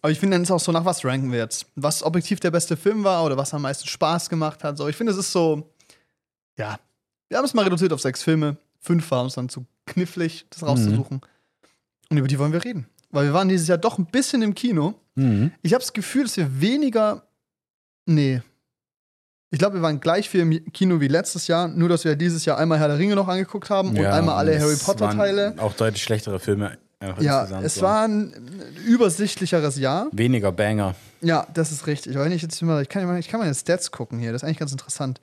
[0.00, 1.66] Aber ich finde, dann ist auch so, nach was ranken wir jetzt?
[1.76, 4.76] Was objektiv der beste Film war oder was am meisten Spaß gemacht hat.
[4.76, 5.72] So, ich finde, es ist so,
[6.58, 6.78] ja,
[7.28, 8.56] wir haben es mal reduziert auf sechs Filme.
[8.80, 11.20] Fünf war uns dann zu knifflig, das rauszusuchen.
[12.12, 12.86] Und über die wollen wir reden.
[13.10, 14.94] Weil wir waren dieses Jahr doch ein bisschen im Kino.
[15.14, 15.50] Mhm.
[15.62, 17.26] Ich habe das Gefühl, dass wir weniger.
[18.06, 18.42] Nee.
[19.50, 22.44] Ich glaube, wir waren gleich viel im Kino wie letztes Jahr, nur dass wir dieses
[22.44, 25.54] Jahr einmal Herr der Ringe noch angeguckt haben und einmal alle Harry Potter-Teile.
[25.58, 26.78] Auch deutlich schlechtere Filme.
[27.20, 27.82] Ja, es so.
[27.82, 28.32] war ein
[28.86, 30.08] übersichtlicheres Jahr.
[30.12, 30.94] Weniger Banger.
[31.20, 32.14] Ja, das ist richtig.
[32.16, 34.32] Aber wenn ich jetzt mal, ich kann, ja mal- ich kann meine Stats gucken hier,
[34.32, 35.20] das ist eigentlich ganz interessant.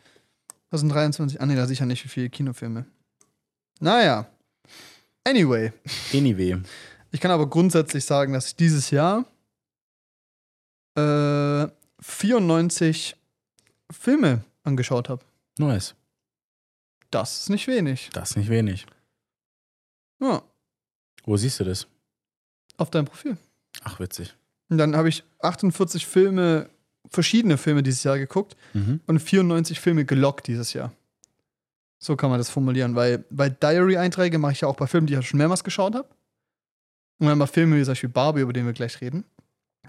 [0.72, 2.86] 2023, ah nee, da sicher nicht, wie viele Kinofilme.
[3.80, 4.28] Naja.
[5.30, 5.72] Anyway,
[6.14, 6.58] Anyway.
[7.12, 9.26] ich kann aber grundsätzlich sagen, dass ich dieses Jahr
[10.96, 11.68] äh,
[12.02, 13.16] 94
[13.92, 15.24] Filme angeschaut habe.
[15.58, 15.96] Nice.
[17.12, 18.10] Das ist nicht wenig.
[18.14, 18.86] Das ist nicht wenig.
[20.22, 20.42] Ja,
[21.24, 21.88] Wo siehst du das?
[22.78, 23.38] auf deinem Profil.
[23.84, 24.34] Ach, witzig.
[24.70, 26.70] Und dann habe ich 48 Filme,
[27.10, 29.02] verschiedene Filme dieses Jahr geguckt Mhm.
[29.06, 30.94] und 94 Filme gelockt dieses Jahr.
[32.02, 35.14] So kann man das formulieren, weil bei Diary-Einträge mache ich ja auch bei Filmen, die
[35.14, 36.08] ich ja schon mehrmals geschaut habe.
[37.20, 39.26] Und dann mal Filme wie zum Beispiel Barbie, über den wir gleich reden.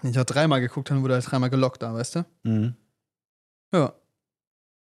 [0.03, 2.25] Den ich auch dreimal geguckt habe, wurde halt dreimal gelockt da, weißt du?
[2.43, 2.75] Mhm.
[3.73, 3.93] Ja.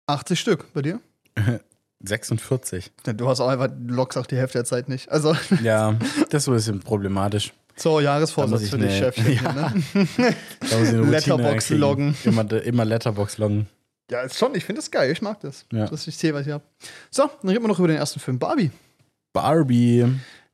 [0.07, 0.99] 80 Stück bei dir?
[2.03, 2.91] 46.
[3.07, 5.09] Ja, Du hast auch einfach, du lockst auch die Hälfte der Zeit nicht.
[5.09, 5.95] Also, Ja,
[6.29, 7.53] das ist so ein bisschen problematisch.
[7.75, 9.25] so, Jahresvorsatz für dich, Chefchen.
[9.43, 9.73] Ja.
[9.73, 11.05] Ne?
[11.09, 12.15] Letterbox loggen.
[12.23, 13.67] Immer, immer Letterbox loggen.
[14.11, 15.65] Ja, ist schon, ich finde das geil, ich mag das.
[15.71, 15.87] Ja.
[15.87, 16.63] Dass ich sehe, was ich habe.
[17.09, 18.71] So, dann reden wir noch über den ersten Film, Barbie.
[19.33, 20.05] Barbie.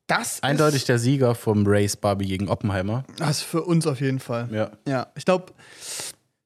[0.08, 3.04] Das Eindeutig der Sieger vom Race Barbie gegen Oppenheimer.
[3.18, 4.50] das ist für uns auf jeden Fall.
[4.52, 4.72] Ja.
[4.88, 5.54] Ja, ich glaube,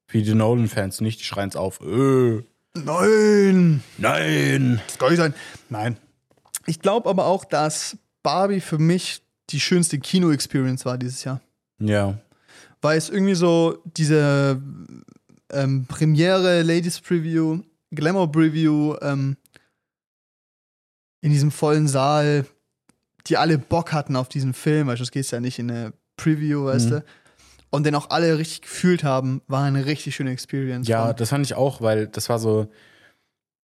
[0.07, 1.79] Für die Nolan-Fans nicht, die schreien es auf.
[1.81, 2.43] Äh,
[2.75, 4.81] nein, nein.
[4.87, 5.33] das kann nicht sein.
[5.69, 5.97] Nein.
[6.67, 11.41] Ich glaube aber auch, dass Barbie für mich die schönste Kino-Experience war dieses Jahr.
[11.79, 12.17] Ja.
[12.81, 14.61] Weil es irgendwie so diese
[15.51, 17.59] ähm, Premiere, Ladies Preview,
[17.91, 19.37] Glamour Preview ähm,
[21.21, 22.45] in diesem vollen Saal,
[23.27, 26.65] die alle Bock hatten auf diesen Film, weil das geht ja nicht in eine Preview,
[26.65, 26.91] weißt Mhm.
[26.91, 27.03] du.
[27.71, 30.87] Und den auch alle richtig gefühlt haben, war eine richtig schöne Experience.
[30.87, 32.67] Ja, das fand ich auch, weil das war so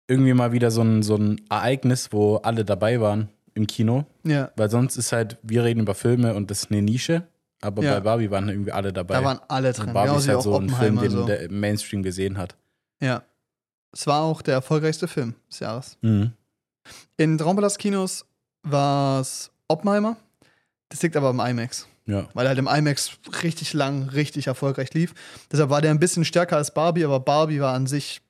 [0.08, 4.06] irgendwie mal wieder so ein, so ein Ereignis, wo alle dabei waren im Kino.
[4.24, 4.52] ja.
[4.56, 7.28] Weil sonst ist halt, wir reden über Filme und das ist eine Nische.
[7.62, 7.96] Aber Ja.
[7.96, 9.16] bei Barbie waren irgendwie alle dabei.
[9.16, 9.94] Da waren alle und drin.
[9.94, 11.26] Barbie Genauso ist halt so ein Film, den so.
[11.26, 12.56] der im Mainstream gesehen hat.
[13.02, 13.24] Ja.
[13.92, 15.98] Es war auch der erfolgreichste Film des Jahres.
[16.02, 16.32] Mhm.
[17.18, 18.26] In Traumpalast-Kinos
[18.64, 20.16] war es Oppenheimer.
[20.90, 21.88] Das liegt aber im IMAX.
[22.06, 22.28] Ja.
[22.34, 23.12] weil er halt im IMAX
[23.44, 25.14] richtig lang, richtig erfolgreich lief.
[25.52, 28.22] Deshalb war der ein bisschen stärker als Barbie, aber Barbie war an sich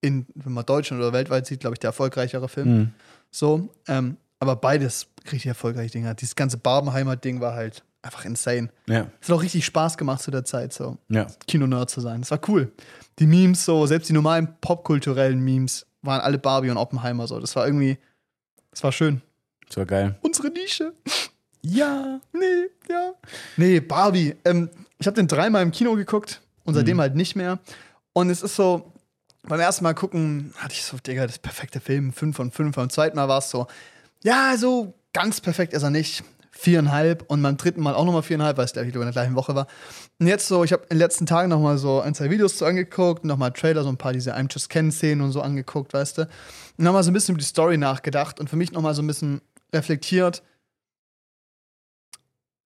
[0.00, 2.68] in, wenn man Deutschland oder weltweit sieht, glaube ich, der erfolgreichere Film.
[2.78, 2.92] Mhm.
[3.30, 6.12] So, ähm, aber beides richtig erfolgreiche Dinge.
[6.16, 8.70] Dieses ganze Barbenheimer-Ding war halt einfach insane.
[8.88, 9.06] Ja.
[9.20, 11.26] Es hat auch richtig Spaß gemacht zu der Zeit, so Ja.
[11.46, 12.20] Kino-Nerd zu sein.
[12.22, 12.72] Das war cool.
[13.18, 17.38] Die Memes, so, selbst die normalen popkulturellen Memes, waren alle Barbie und Oppenheimer so.
[17.40, 17.98] Das war irgendwie,
[18.70, 19.20] das war schön.
[19.66, 20.16] Das war geil.
[20.22, 20.92] Unsere Nische.
[21.60, 22.20] Ja.
[22.32, 23.12] Nee, ja.
[23.56, 24.36] Nee, Barbie.
[24.44, 27.00] Ähm, ich habe den dreimal im Kino geguckt und seitdem Mhm.
[27.00, 27.58] halt nicht mehr.
[28.12, 28.92] Und es ist so,
[29.42, 32.76] beim ersten Mal gucken, hatte ich so, Digga, das perfekte Film, 5 von 5.
[32.76, 33.66] Beim zweiten Mal war es so,
[34.22, 36.22] ja, so ganz perfekt ist er nicht.
[36.60, 39.36] Viereinhalb und beim dritten Mal auch nochmal viereinhalb, weil es gleich wieder in der gleichen
[39.36, 39.68] Woche war.
[40.18, 42.64] Und jetzt so, ich habe in den letzten Tagen nochmal so ein, zwei Videos zu
[42.64, 46.22] angeguckt, nochmal Trailer, so ein paar diese I'm Just Ken-Szenen und so angeguckt, weißt du.
[46.22, 49.06] Und nochmal so ein bisschen über die Story nachgedacht und für mich nochmal so ein
[49.06, 49.40] bisschen
[49.72, 50.42] reflektiert,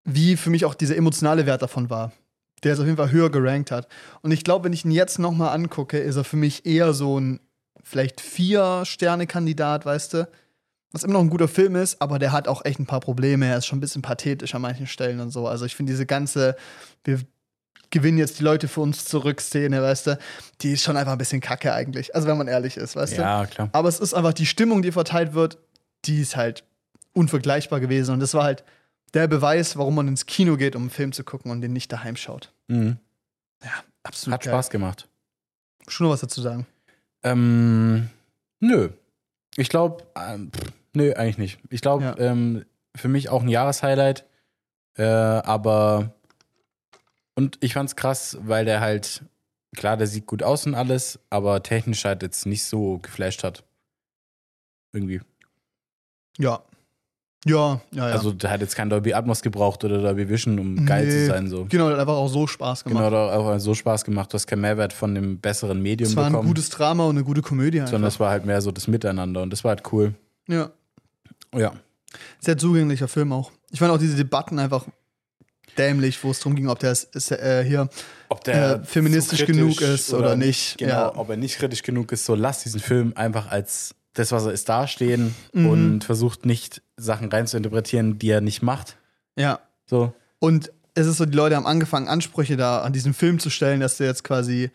[0.04, 2.12] wie für mich auch dieser emotionale Wert davon war.
[2.64, 3.88] Der es auf jeden Fall höher gerankt hat.
[4.22, 7.20] Und ich glaube, wenn ich ihn jetzt nochmal angucke, ist er für mich eher so
[7.20, 7.40] ein
[7.82, 10.28] vielleicht Vier-Sterne-Kandidat, weißt du?
[10.92, 13.46] Was immer noch ein guter Film ist, aber der hat auch echt ein paar Probleme.
[13.46, 15.48] Er ist schon ein bisschen pathetisch an manchen Stellen und so.
[15.48, 16.54] Also ich finde diese ganze,
[17.04, 17.20] wir
[17.90, 20.18] gewinnen jetzt die Leute für uns zurück Szene, weißt du,
[20.60, 22.14] die ist schon einfach ein bisschen kacke eigentlich.
[22.14, 23.22] Also wenn man ehrlich ist, weißt du.
[23.22, 23.68] Ja, klar.
[23.72, 25.58] Aber es ist einfach die Stimmung, die verteilt wird,
[26.04, 26.64] die ist halt
[27.14, 28.12] unvergleichbar gewesen.
[28.12, 28.64] Und das war halt
[29.14, 31.92] der Beweis, warum man ins Kino geht, um einen Film zu gucken und den nicht
[31.92, 32.52] daheim schaut.
[32.68, 32.96] Mhm.
[33.62, 33.70] Ja,
[34.02, 34.34] absolut.
[34.34, 35.08] Hat Spaß gemacht.
[35.88, 36.66] Schon noch was dazu sagen.
[37.22, 38.08] Ähm,
[38.60, 38.90] nö.
[39.56, 40.50] Ich glaube, ähm,
[40.94, 41.58] nö, eigentlich nicht.
[41.70, 42.18] Ich glaube, Ja.
[42.18, 42.64] ähm,
[42.94, 44.24] für mich auch ein Jahreshighlight.
[44.96, 46.12] Äh, aber
[47.34, 49.22] und ich fand's krass, weil der halt,
[49.74, 53.64] klar, der sieht gut aus und alles, aber technisch halt jetzt nicht so geflasht hat.
[54.92, 55.20] Irgendwie.
[56.38, 56.60] Ja.
[57.44, 58.14] Ja, ja, ja.
[58.14, 61.10] Also der hat jetzt kein Dolby Atmos gebraucht oder Dolby Vision, um geil Nee.
[61.10, 61.48] zu sein.
[61.48, 61.64] So.
[61.64, 63.02] genau, das hat einfach auch so Spaß gemacht.
[63.04, 64.30] Genau, da hat auch so Spaß gemacht.
[64.32, 66.48] Du hast keinen Mehrwert von dem besseren Medium es war ein bekommen.
[66.48, 67.90] gutes Drama und eine gute Komödie einfach.
[67.92, 70.14] sondern es war halt mehr so das Miteinander und das war halt cool.
[70.48, 70.70] ja.
[71.54, 71.72] Ja.
[72.40, 73.50] Sehr zugänglicher Film auch.
[73.70, 74.86] Ich fand auch diese Debatten einfach
[75.78, 77.88] dämlich, wo es darum ging, ob der ist, äh, hier
[78.28, 80.76] Ob äh, feministisch genug ist oder nicht.
[80.78, 81.16] Genau, Ja.
[81.16, 84.52] ob er nicht kritisch genug ist, so lass diesen Film einfach als das, was er
[84.52, 85.66] ist, dastehen Mhm.
[85.66, 88.96] und versucht nicht Sachen reinzuinterpretieren, die er nicht macht.
[89.36, 89.60] Ja.
[89.86, 90.12] So.
[90.38, 93.80] Und es ist so, die Leute haben angefangen, Ansprüche da an diesen Film zu stellen,
[93.80, 94.70] dass der jetzt quasi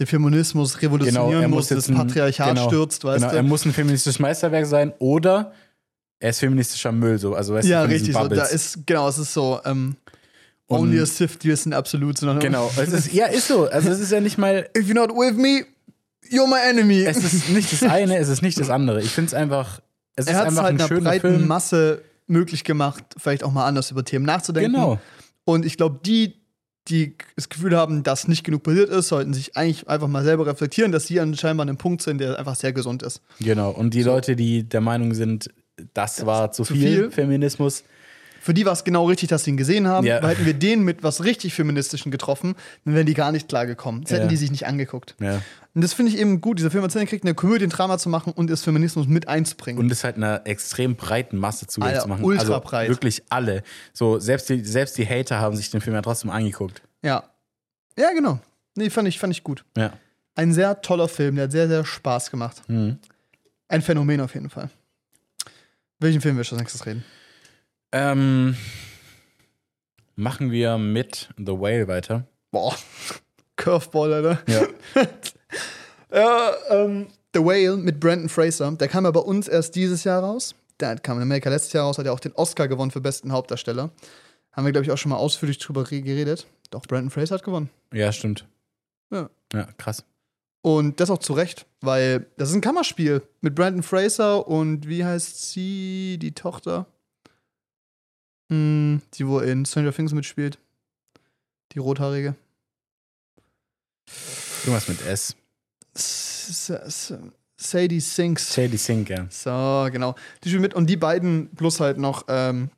[0.00, 3.36] den Feminismus revolutionieren Genau, muss, muss das Patriarchat genau, stürzt, weißt genau, du?
[3.36, 5.52] er muss ein feministisches Meisterwerk sein oder
[6.20, 7.34] er ist feministischer Müll, so.
[7.34, 8.12] Also, weißt ja, du, richtig.
[8.14, 9.96] So, da ist, genau, es ist so, ähm,
[10.66, 13.68] Und- only a Sith is an absolute, sondern Genau, es ist, ja, ist so.
[13.68, 15.64] Also, es ist ja nicht mal, if you're not with me,
[16.30, 17.02] you're my enemy.
[17.02, 19.00] es ist nicht das eine, es ist nicht das andere.
[19.00, 19.80] Ich finde es einfach,
[20.14, 21.48] es ist er hat es einfach halt ein einer breiten Film.
[21.48, 24.74] Masse möglich gemacht, vielleicht auch mal anders über Themen nachzudenken.
[24.74, 25.00] Genau.
[25.44, 26.34] Und ich glaube, die,
[26.88, 30.46] die das Gefühl haben, dass nicht genug passiert ist, sollten sich eigentlich einfach mal selber
[30.46, 33.20] reflektieren, dass sie anscheinend an einem Punkt sind, der einfach sehr gesund ist.
[33.40, 33.70] Genau.
[33.70, 35.50] Und die Leute, die der Meinung sind,
[35.94, 37.10] das war zu, zu viel, viel.
[37.10, 37.84] Feminismus,
[38.42, 40.06] Für die war es genau richtig, dass sie ihn gesehen haben.
[40.06, 40.22] Ja.
[40.22, 42.54] Weil hätten wir den mit was richtig Feministischen getroffen,
[42.86, 44.00] dann wären die gar nicht klar gekommen.
[44.02, 44.28] Das hätten Ja.
[44.28, 45.14] die sich nicht angeguckt.
[45.20, 45.42] ja.
[45.72, 46.58] Und das finde ich eben gut.
[46.58, 49.28] Dieser Film hat es gekriegt, eine Komödie, ein Drama zu machen und das Feminismus mit
[49.28, 49.78] einzubringen.
[49.78, 52.24] und es halt einer extrem breiten Masse zugänglich Alter, zu machen.
[52.24, 52.88] ultra also breit.
[52.88, 53.62] wirklich alle.
[53.92, 56.82] So, selbst die, selbst die Hater haben sich den Film ja trotzdem angeguckt.
[57.02, 57.22] ja.
[57.98, 58.40] Ja, genau.
[58.76, 59.64] Nee, fand ich, fand ich gut.
[59.76, 59.92] Ja.
[60.34, 62.62] Ein sehr toller Film, der hat sehr, sehr Spaß gemacht.
[62.68, 62.98] Mhm.
[63.68, 64.70] Ein Phänomen auf jeden Fall.
[66.00, 67.04] Welchen Film willst du als nächstes reden?
[67.92, 68.56] Ähm,
[70.16, 72.26] machen wir mit The Whale weiter.
[72.50, 72.74] Boah,
[73.56, 74.42] Curveball, Alter.
[74.48, 74.66] Ja.
[76.12, 80.24] Ja, ähm, The Whale mit Brandon Fraser, der kam ja bei uns erst dieses Jahr
[80.24, 80.56] raus.
[80.80, 83.30] Der kam in Amerika letztes Jahr raus, hat ja auch den Oscar gewonnen für besten
[83.30, 83.90] Hauptdarsteller.
[84.50, 86.48] Haben wir, glaube ich, auch schon mal ausführlich drüber re- geredet.
[86.72, 87.70] Doch, Brandon Fraser hat gewonnen.
[87.92, 88.44] ja, stimmt.
[89.12, 89.30] Ja.
[89.52, 90.04] Ja, krass.
[90.62, 95.04] Und das auch zu Recht, weil das ist ein Kammerspiel mit Brandon Fraser und wie
[95.04, 96.86] heißt sie, die Tochter?
[98.50, 100.58] Hm, die, wo in Stranger Things mitspielt.
[101.72, 102.34] Die rothaarige.
[104.64, 105.36] Irgendwas mit S.
[107.56, 108.54] Sadie Sinks.
[108.54, 109.26] Shady Sink, ja.
[109.30, 110.14] So, genau.
[110.42, 112.70] Die spielen mit und die beiden, plus halt noch ähm,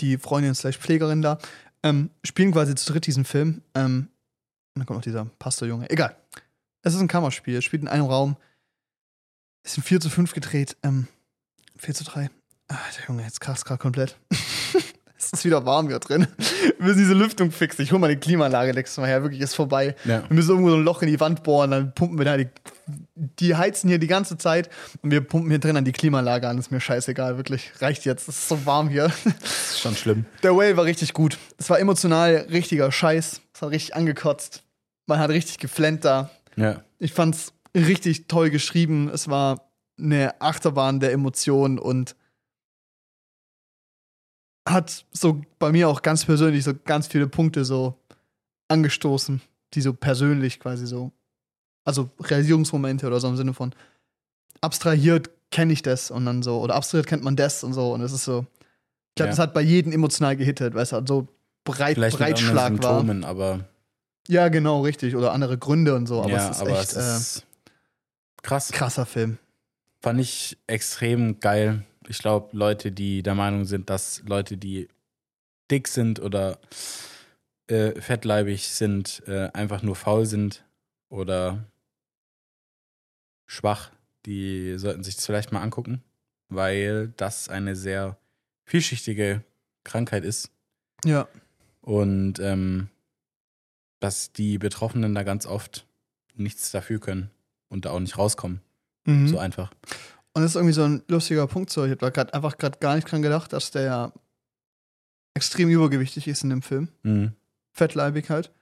[0.00, 1.38] die Freundin slash Pflegerin da,
[1.82, 3.62] ähm, spielen quasi zu dritt diesen Film.
[3.74, 4.08] Ähm,
[4.74, 5.90] und dann kommt noch dieser Pastorjunge.
[5.90, 6.16] Egal.
[6.84, 7.56] Es ist ein Kammerspiel.
[7.56, 8.36] Es spielt in einem Raum.
[9.64, 10.76] Es sind 4 zu 5 gedreht.
[10.82, 11.08] Ähm,
[11.78, 12.30] 4 zu 3.
[12.68, 14.16] Ah, der Junge, jetzt krass gerade komplett.
[15.18, 16.26] es ist wieder warm hier drin.
[16.78, 17.82] Wir müssen diese Lüftung fixen.
[17.82, 19.22] Ich hole mal die Klimaanlage nächstes Mal her.
[19.22, 19.96] Wirklich, ist vorbei.
[20.04, 20.28] Ja.
[20.28, 22.48] Wir müssen irgendwo so ein Loch in die Wand bohren, dann pumpen wir da die.
[23.16, 24.68] Die heizen hier die ganze Zeit
[25.00, 26.58] und wir pumpen hier drin an die Klimaanlage an.
[26.58, 27.72] Ist mir scheißegal, wirklich.
[27.80, 28.28] Reicht jetzt.
[28.28, 29.10] Es ist so warm hier.
[29.40, 30.26] Das ist schon schlimm.
[30.42, 31.38] Der Whale war richtig gut.
[31.56, 33.40] Es war emotional richtiger Scheiß.
[33.54, 34.64] Es hat richtig angekotzt.
[35.06, 36.30] Man hat richtig geflennt da.
[36.56, 36.82] Ja.
[36.98, 39.08] Ich fand's richtig toll geschrieben.
[39.08, 42.16] Es war eine Achterbahn der Emotionen und
[44.68, 47.98] hat so bei mir auch ganz persönlich so ganz viele Punkte so
[48.68, 49.42] angestoßen,
[49.74, 51.12] die so persönlich quasi so,
[51.84, 53.74] also Realisierungsmomente oder so im Sinne von
[54.62, 58.00] abstrahiert kenne ich das und dann so, oder abstrahiert kennt man das und so und
[58.00, 58.46] es ist so,
[59.10, 59.32] ich glaube, Ja.
[59.32, 61.28] das hat bei jedem emotional gehittet, weil es halt so
[61.64, 62.98] breit, Vielleicht mit Breitschlag war.
[63.00, 63.68] Symptomen, aber
[64.28, 65.16] Ja, genau, richtig.
[65.16, 67.46] Oder andere Gründe und so, aber ja, es ist aber echt es ist
[68.42, 68.70] krass.
[68.70, 69.38] äh, krasser Film.
[70.00, 71.84] Fand ich extrem geil.
[72.08, 74.88] Ich glaube, Leute, die der Meinung sind, dass Leute, die
[75.70, 76.58] dick sind oder
[77.68, 80.64] äh, fettleibig sind, äh, einfach nur faul sind
[81.08, 81.64] oder
[83.46, 83.90] schwach,
[84.26, 86.02] die sollten sich das vielleicht mal angucken,
[86.48, 88.18] weil das eine sehr
[88.64, 89.42] vielschichtige
[89.84, 90.50] Krankheit ist
[91.04, 91.28] Ja.
[91.80, 92.88] und ähm,
[94.04, 95.86] dass die Betroffenen da ganz oft
[96.34, 97.30] nichts dafür können
[97.68, 98.60] und da auch nicht rauskommen.
[99.06, 99.28] Mhm.
[99.28, 99.70] So einfach.
[100.34, 101.70] Und das ist irgendwie so ein lustiger Punkt.
[101.70, 101.84] So.
[101.84, 104.12] Ich habe da grad einfach gerade gar nicht dran gedacht, dass der ja
[105.32, 106.88] extrem übergewichtig ist in dem Film.
[107.02, 107.32] Mhm.
[107.72, 108.52] Fettleibig halt.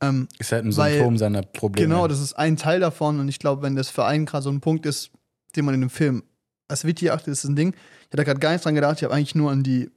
[0.00, 1.88] Ähm, Ist halt ein Weil- Symptom seiner Probleme.
[1.88, 3.20] Genau, das ist ein Teil davon.
[3.20, 5.10] Und ich glaube, wenn das für einen gerade so ein Punkt ist,
[5.56, 6.24] den man in dem Film
[6.68, 7.72] als wichtig achtet, ist ein Ding.
[8.06, 8.96] Ich hatte gerade gar nicht dran gedacht.
[8.98, 9.90] Ich habe eigentlich nur an die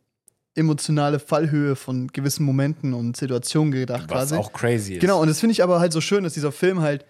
[0.55, 4.35] emotionale Fallhöhe von gewissen Momenten und Situationen gedacht, was quasi.
[4.35, 5.01] auch crazy ist.
[5.01, 7.05] Genau, und das finde ich aber halt so schön, dass dieser Film halt,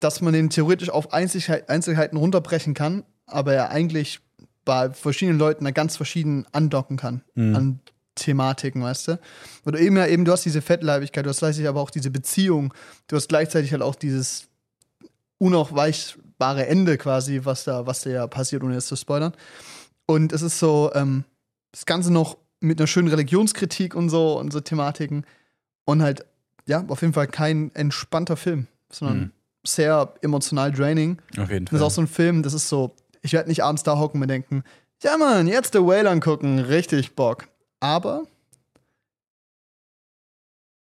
[0.00, 4.20] dass man den theoretisch auf Einzelheit, Einzelheiten runterbrechen kann, aber er eigentlich
[4.64, 7.56] bei verschiedenen Leuten da ganz verschieden andocken kann Mhm.
[7.56, 7.80] an
[8.14, 9.20] Thematiken, weißt du?
[9.64, 12.72] Oder eben ja eben, du hast diese Fettleibigkeit, du hast gleichzeitig aber auch diese Beziehung,
[13.08, 14.48] du hast gleichzeitig halt auch dieses
[15.38, 19.32] unaufweichbare Ende quasi, was da, was da ja passiert, ohne jetzt zu spoilern.
[20.06, 21.24] Und es ist so, ähm,
[21.72, 25.26] das Ganze noch mit einer schönen Religionskritik und so und so Thematiken.
[25.84, 26.24] Und halt,
[26.66, 29.30] ja, auf jeden Fall kein entspannter Film, sondern Mhm.
[29.66, 31.20] sehr emotional draining.
[31.38, 31.78] Auf jeden Das Fall.
[31.80, 34.20] ist auch so ein Film, das ist so, ich werde nicht abends da hocken und
[34.20, 34.62] mir denken,
[35.02, 37.48] ja Mann, jetzt The Whale angucken, richtig Bock.
[37.80, 38.24] Aber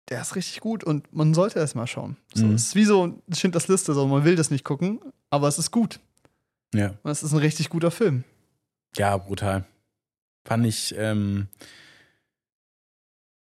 [0.10, 2.18] der ist richtig gut und man sollte erst mal schauen.
[2.34, 2.56] So, Mhm.
[2.56, 5.72] Es ist wie so Schindlers Liste, so man will das nicht gucken, aber es ist
[5.72, 6.00] gut.
[6.74, 6.94] ja.
[7.04, 8.24] Und es ist ein richtig guter Film.
[8.98, 9.66] ja, brutal.
[10.50, 11.48] Fand ich, ähm,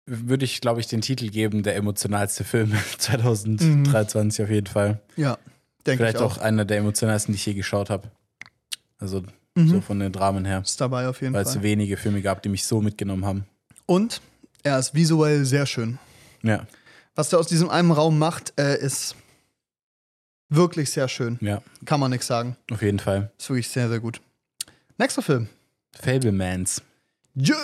[0.06, 5.00] würde ich, glaube ich, den Titel geben, der emotionalste Film 2023 auf jeden Fall.
[5.16, 5.38] Ja,
[5.86, 6.38] denke Vielleicht ich auch.
[6.38, 6.42] auch.
[6.42, 8.10] einer der emotionalsten, die ich je geschaut habe.
[8.98, 9.22] Also
[9.56, 9.68] Mhm.
[9.68, 10.62] so von den Dramen her.
[10.64, 11.62] Ist dabei auf jeden Weil es Fall.
[11.62, 13.44] wenige Filme gab, die mich so mitgenommen haben.
[13.86, 14.20] Und
[14.64, 15.98] er ist visuell sehr schön.
[16.42, 16.66] Ja,
[17.14, 19.14] Was er aus diesem einen Raum macht, äh, ist
[20.48, 21.38] wirklich sehr schön.
[21.40, 22.56] ja, Kann man nichts sagen.
[22.72, 23.30] auf jeden Fall.
[23.38, 24.20] Ist wirklich sehr, sehr gut.
[24.98, 25.48] Nächster Film.
[26.00, 26.82] Fablemans
[27.36, 27.56] Yeah,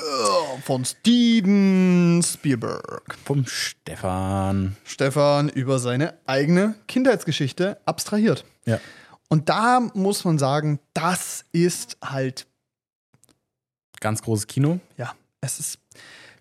[0.65, 3.17] von Steven Spielberg.
[3.25, 4.77] vom Stefan.
[4.85, 8.45] Stefan über seine eigene Kindheitsgeschichte abstrahiert.
[8.65, 8.81] Ja.
[9.29, 12.47] Und da muss man sagen, das ist halt,
[14.01, 14.81] Ganz großes Kino.
[14.97, 15.79] ja, es ist,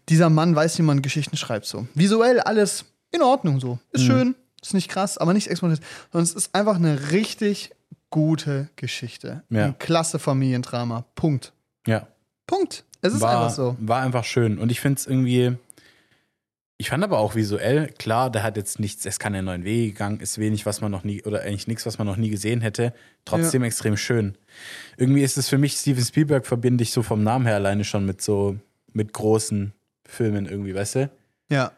[0.07, 1.87] dieser Mann weiß, wie man Geschichten schreibt so.
[1.93, 3.77] Visuell alles in Ordnung so.
[3.91, 4.07] Ist Mhm.
[4.07, 5.81] schön, ist nicht krass, aber nicht explodiert,
[6.11, 7.71] sondern es ist einfach eine richtig
[8.09, 9.43] gute Geschichte.
[9.51, 9.65] Ja.
[9.65, 11.05] Ein klasse Familiendrama.
[11.13, 11.53] Punkt.
[11.89, 12.07] Ja.
[12.47, 12.85] Punkt.
[13.01, 13.75] Es ist war, einfach so.
[13.79, 14.57] War einfach schön.
[14.57, 15.57] Und ich finde es irgendwie.
[16.81, 19.91] Ich fand aber auch visuell, klar, der hat jetzt nichts, es kann ja neuen Wege
[19.91, 22.61] gegangen, ist wenig, was man noch nie, oder eigentlich nichts, was man noch nie gesehen
[22.61, 22.93] hätte.
[23.25, 24.37] Trotzdem extrem schön.
[24.95, 28.05] Irgendwie ist es für mich, Steven Spielberg verbinde ich so vom Namen her alleine schon
[28.05, 28.55] mit so,
[28.93, 29.73] mit großen
[30.05, 31.11] Filmen irgendwie, weißt du?
[31.49, 31.73] Ja.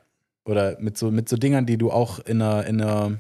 [0.46, 3.18] Oder mit so, mit so Dingern, die du auch in einer, in einer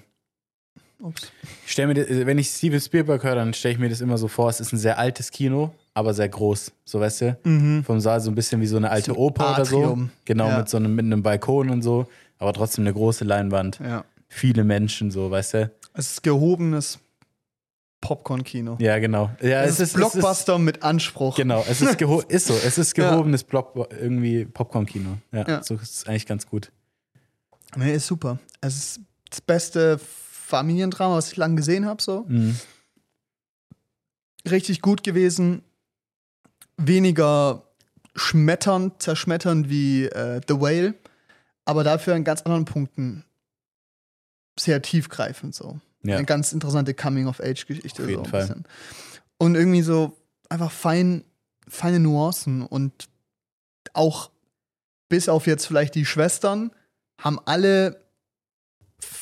[1.02, 1.32] Ups.
[1.66, 4.18] ich stell mir, das, wenn ich Steven Spielberg höre, dann stelle ich mir das immer
[4.18, 7.38] so vor, es ist ein sehr altes Kino, aber sehr groß, so weißt du?
[7.44, 7.84] Mhm.
[7.84, 9.78] Vom Saal so ein bisschen wie so eine alte So ein Oper oder so.
[9.84, 10.12] Atrium.
[10.26, 10.60] Genau, Ja.
[10.60, 13.80] mit so einem, mit einem Balkon und so, aber trotzdem eine große Leinwand.
[13.84, 14.06] Ja.
[14.30, 15.72] Viele Menschen, so, weißt du?
[15.94, 17.00] Es ist gehobenes
[18.02, 18.78] Popcorn-Kino.
[18.80, 19.30] Ja, genau.
[19.42, 21.36] Ja, es, ist Blockbuster mit Anspruch.
[21.36, 23.12] genau, es ist, ist so, es ist Ja.
[23.12, 25.18] gehobenes Block, irgendwie Popcorn-Kino.
[25.32, 25.64] Ja, Ja.
[25.64, 26.72] so ist es eigentlich ganz gut.
[27.76, 28.40] Nee, ist super.
[28.60, 29.00] Es ist
[29.30, 30.00] das beste
[30.52, 32.02] Familiendrama, was ich lange gesehen habe.
[32.02, 32.26] So.
[32.28, 32.58] Mhm.
[34.50, 35.64] Richtig gut gewesen.
[36.78, 37.64] Weniger
[38.16, 40.96] schmetternd, zerschmetternd wie äh, The Whale,
[41.64, 43.24] aber dafür an ganz anderen Punkten
[44.60, 45.80] sehr tiefgreifend so.
[46.04, 46.18] Ja.
[46.18, 48.04] Eine ganz interessante Coming-of-Age-Geschichte.
[48.04, 48.42] Auf jeden so Fall.
[48.42, 48.66] bisschen.
[49.38, 50.18] Und irgendwie so
[50.50, 51.24] einfach fein,
[51.68, 53.08] feine Nuancen und
[53.94, 54.32] auch
[55.08, 56.72] bis auf jetzt vielleicht die Schwestern
[57.20, 58.01] haben alle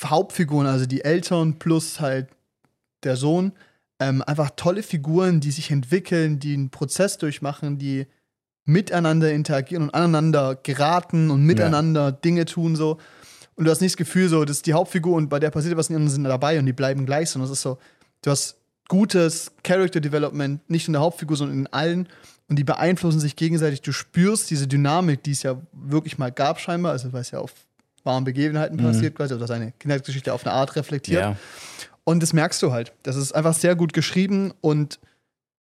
[0.05, 2.27] Hauptfiguren, also die Eltern plus halt
[3.03, 3.53] der Sohn,
[3.99, 8.07] ähm, einfach tolle Figuren, die sich entwickeln, die einen Prozess durchmachen, die
[8.65, 12.97] miteinander interagieren und aneinander geraten und miteinander Dinge tun so.
[13.55, 15.75] Und du hast nicht das Gefühl, so, das ist die Hauptfigur und bei der passiert
[15.75, 17.77] was die anderen sind dabei und die bleiben gleich, sondern es ist so,
[18.21, 22.07] du hast gutes Character Development, nicht in der Hauptfigur, sondern in allen
[22.47, 23.81] und die beeinflussen sich gegenseitig.
[23.81, 27.39] Du spürst diese Dynamik, die es ja wirklich mal gab, scheinbar, also weil es ja
[27.39, 27.53] auf
[28.05, 31.21] wahren Begebenheiten passiert, quasi, oder seine Kindheitsgeschichte auf eine Art reflektiert.
[31.21, 31.35] Ja.
[32.03, 32.93] Und das merkst du halt.
[33.03, 34.99] Das ist einfach sehr gut geschrieben und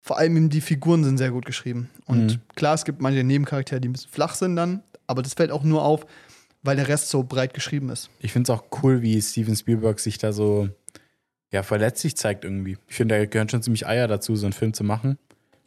[0.02, 1.90] vor allem eben die Figuren sind sehr gut geschrieben.
[2.06, 2.42] Und Mhm.
[2.56, 5.64] klar, es gibt manche Nebencharaktere, die ein bisschen flach sind dann, aber das fällt auch
[5.64, 6.06] nur auf,
[6.64, 8.10] weil der Rest so breit geschrieben ist.
[8.20, 10.70] Ich finde es auch cool, wie Steven Spielberg sich da so
[11.52, 12.78] ja, verletzlich zeigt irgendwie.
[12.88, 15.18] Ich finde, da gehören schon ziemlich Eier dazu, so einen Film zu machen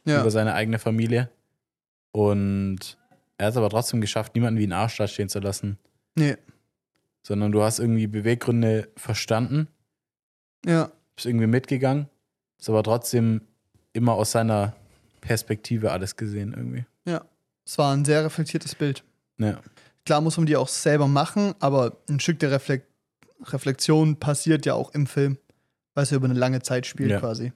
[0.05, 0.21] Ja.
[0.21, 1.29] über seine eigene Familie.
[2.11, 2.97] Und
[3.37, 5.77] er hat es aber trotzdem geschafft, niemanden wie einen Arsch da stehen zu lassen.
[6.15, 6.35] Nee.
[7.23, 9.67] Sondern du hast irgendwie Beweggründe verstanden,
[10.65, 10.91] Ja.
[11.15, 12.07] bist irgendwie mitgegangen,
[12.59, 13.41] ist aber trotzdem
[13.93, 14.75] immer aus seiner
[15.21, 16.85] Perspektive alles gesehen irgendwie.
[17.05, 17.23] Ja.
[17.65, 19.03] Es war ein sehr reflektiertes Bild.
[19.37, 19.59] Ja.
[20.05, 22.83] Klar muss man die auch selber machen, aber ein Stück der Reflek
[23.43, 25.37] Reflexion passiert ja auch im Film,
[25.95, 27.19] weil es ja über eine lange Zeit spielt Ja.
[27.19, 27.53] quasi.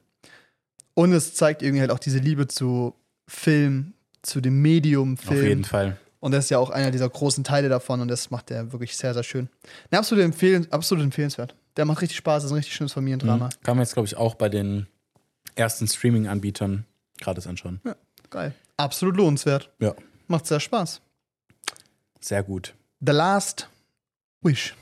[0.94, 2.94] Und es zeigt irgendwie halt auch diese Liebe zu
[3.28, 3.92] Film,
[4.22, 5.96] zu dem Medium Auf jeden Film Fall.
[6.20, 8.96] Und das ist ja auch einer dieser großen Teile davon und das macht er wirklich
[8.96, 9.48] sehr, sehr schön.
[9.90, 11.54] Ne, absolut, empfehlen, absolut empfehlenswert.
[11.76, 13.50] Der macht richtig Spaß, das ist ein richtig schönes Familiendrama.
[13.62, 14.86] Kann man jetzt, glaube ich, auch bei den
[15.54, 16.84] ersten Streaming-Anbietern
[17.20, 17.80] gratis anschauen.
[17.84, 17.96] Ja,
[18.30, 18.54] geil.
[18.76, 19.70] Absolut lohnenswert.
[19.78, 19.94] Ja.
[20.26, 21.00] Macht sehr Spaß.
[22.20, 22.74] Sehr gut.
[23.00, 23.68] The Last
[24.42, 24.74] Wish.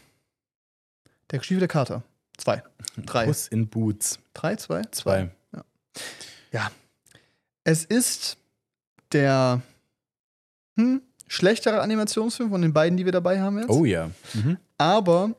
[1.30, 2.02] Der gestiefelte Kater.
[2.36, 2.62] Zwei.
[2.96, 3.26] Drei.
[3.26, 4.18] Puss in Boots.
[4.34, 4.82] Drei, zwei?
[4.90, 5.30] Zwei.
[6.52, 6.70] Ja.
[7.64, 8.36] Es ist
[9.12, 9.62] der
[10.76, 13.70] hm, schlechtere Animationsfilm von den beiden, die wir dabei haben jetzt.
[13.70, 14.10] Oh ja.
[14.34, 14.58] Mhm.
[14.78, 15.30] Aber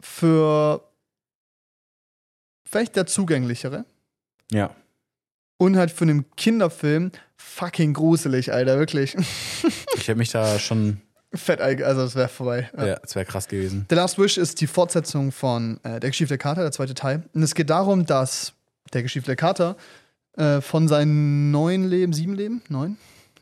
[0.00, 0.82] für
[2.64, 3.84] vielleicht der zugänglichere.
[4.50, 4.74] Ja.
[5.58, 9.16] Und halt für einen Kinderfilm fucking gruselig, Alter, wirklich.
[9.96, 11.02] Ich hätte mich da schon.
[11.34, 12.70] Fett, also es wäre vorbei.
[12.76, 13.84] Ja, es wäre krass gewesen.
[13.90, 17.22] The Last Wish ist die Fortsetzung von äh, Der gestiefelte Kater, der zweite Teil.
[17.34, 18.54] Und es geht darum, dass
[18.94, 19.76] der gestiefelte Kater
[20.36, 22.62] äh, von seinen neun Leben, sieben Leben?
[22.68, 22.96] Neun?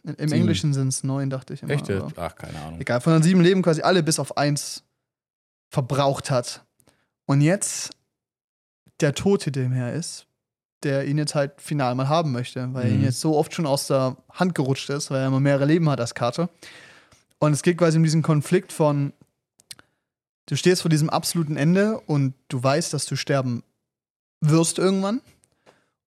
[0.05, 0.33] Im Sieben.
[0.33, 1.73] Englischen sind es neun, dachte ich immer.
[1.73, 1.91] Echt?
[2.17, 2.81] Ach, keine Ahnung.
[2.81, 4.83] Egal, von den sieben Leben quasi alle bis auf eins
[5.71, 6.65] verbraucht hat.
[7.27, 7.91] Und jetzt
[9.01, 9.13] der
[9.45, 10.27] hinter ihm her ist,
[10.83, 13.05] der ihn jetzt halt final mal haben möchte, weil er ihn Mhm.
[13.05, 16.01] jetzt so oft schon aus der Hand gerutscht ist, weil er immer mehrere Leben hat
[16.01, 16.49] als Karte.
[17.39, 19.13] Und es geht quasi um diesen Konflikt von,
[20.47, 23.63] du stehst vor diesem absoluten Ende und du weißt, dass du sterben
[24.41, 25.21] wirst irgendwann.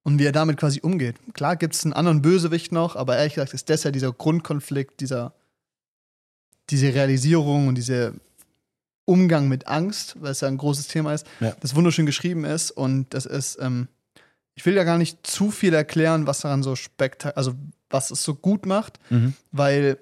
[0.03, 1.15] Und wie er damit quasi umgeht.
[1.33, 4.99] Klar gibt es einen anderen Bösewicht noch, aber ehrlich gesagt ist das ja dieser Grundkonflikt,
[4.99, 5.33] dieser,
[6.69, 8.13] diese Realisierung und dieser
[9.05, 11.55] Umgang mit Angst, weil es ja ein großes Thema ist, Ja.
[11.59, 12.71] das wunderschön geschrieben ist.
[12.71, 13.87] Und das ist, ähm,
[14.55, 17.53] ich will ja gar nicht zu viel erklären, was daran so spektakulär, also
[17.89, 19.33] was es so gut macht, Mhm.
[19.51, 19.97] weil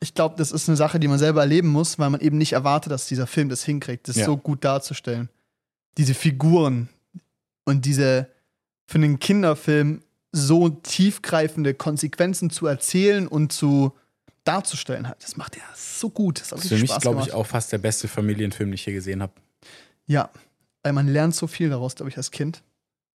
[0.00, 2.52] ich glaube, das ist eine Sache, die man selber erleben muss, weil man eben nicht
[2.54, 4.24] erwartet, dass dieser Film das hinkriegt, das Ja.
[4.26, 5.28] so gut darzustellen.
[5.98, 6.88] Diese Figuren
[7.64, 8.28] und diese
[8.92, 13.92] für einen Kinderfilm so tiefgreifende Konsequenzen zu erzählen und zu
[14.44, 15.22] darzustellen halt.
[15.22, 16.40] Das macht er so gut.
[16.40, 18.84] Das hat Das ist für mich, glaube ich, auch fast der beste Familienfilm, den ich
[18.84, 19.32] hier gesehen habe.
[20.06, 20.30] Ja,
[20.82, 22.62] weil man lernt so viel daraus, glaube ich, als Kind.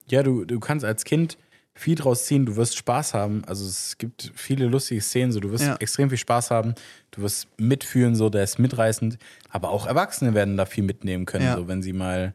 [0.08, 1.36] Ja, du, du kannst als Kind
[1.74, 3.42] viel draus ziehen, du wirst Spaß haben.
[3.46, 5.76] Also es gibt viele lustige Szenen, so du wirst Ja.
[5.76, 6.74] extrem viel Spaß haben,
[7.10, 9.18] du wirst mitfühlen, so der ist mitreißend.
[9.50, 11.56] Aber auch Erwachsene werden da viel mitnehmen können, Ja.
[11.56, 12.34] so wenn sie mal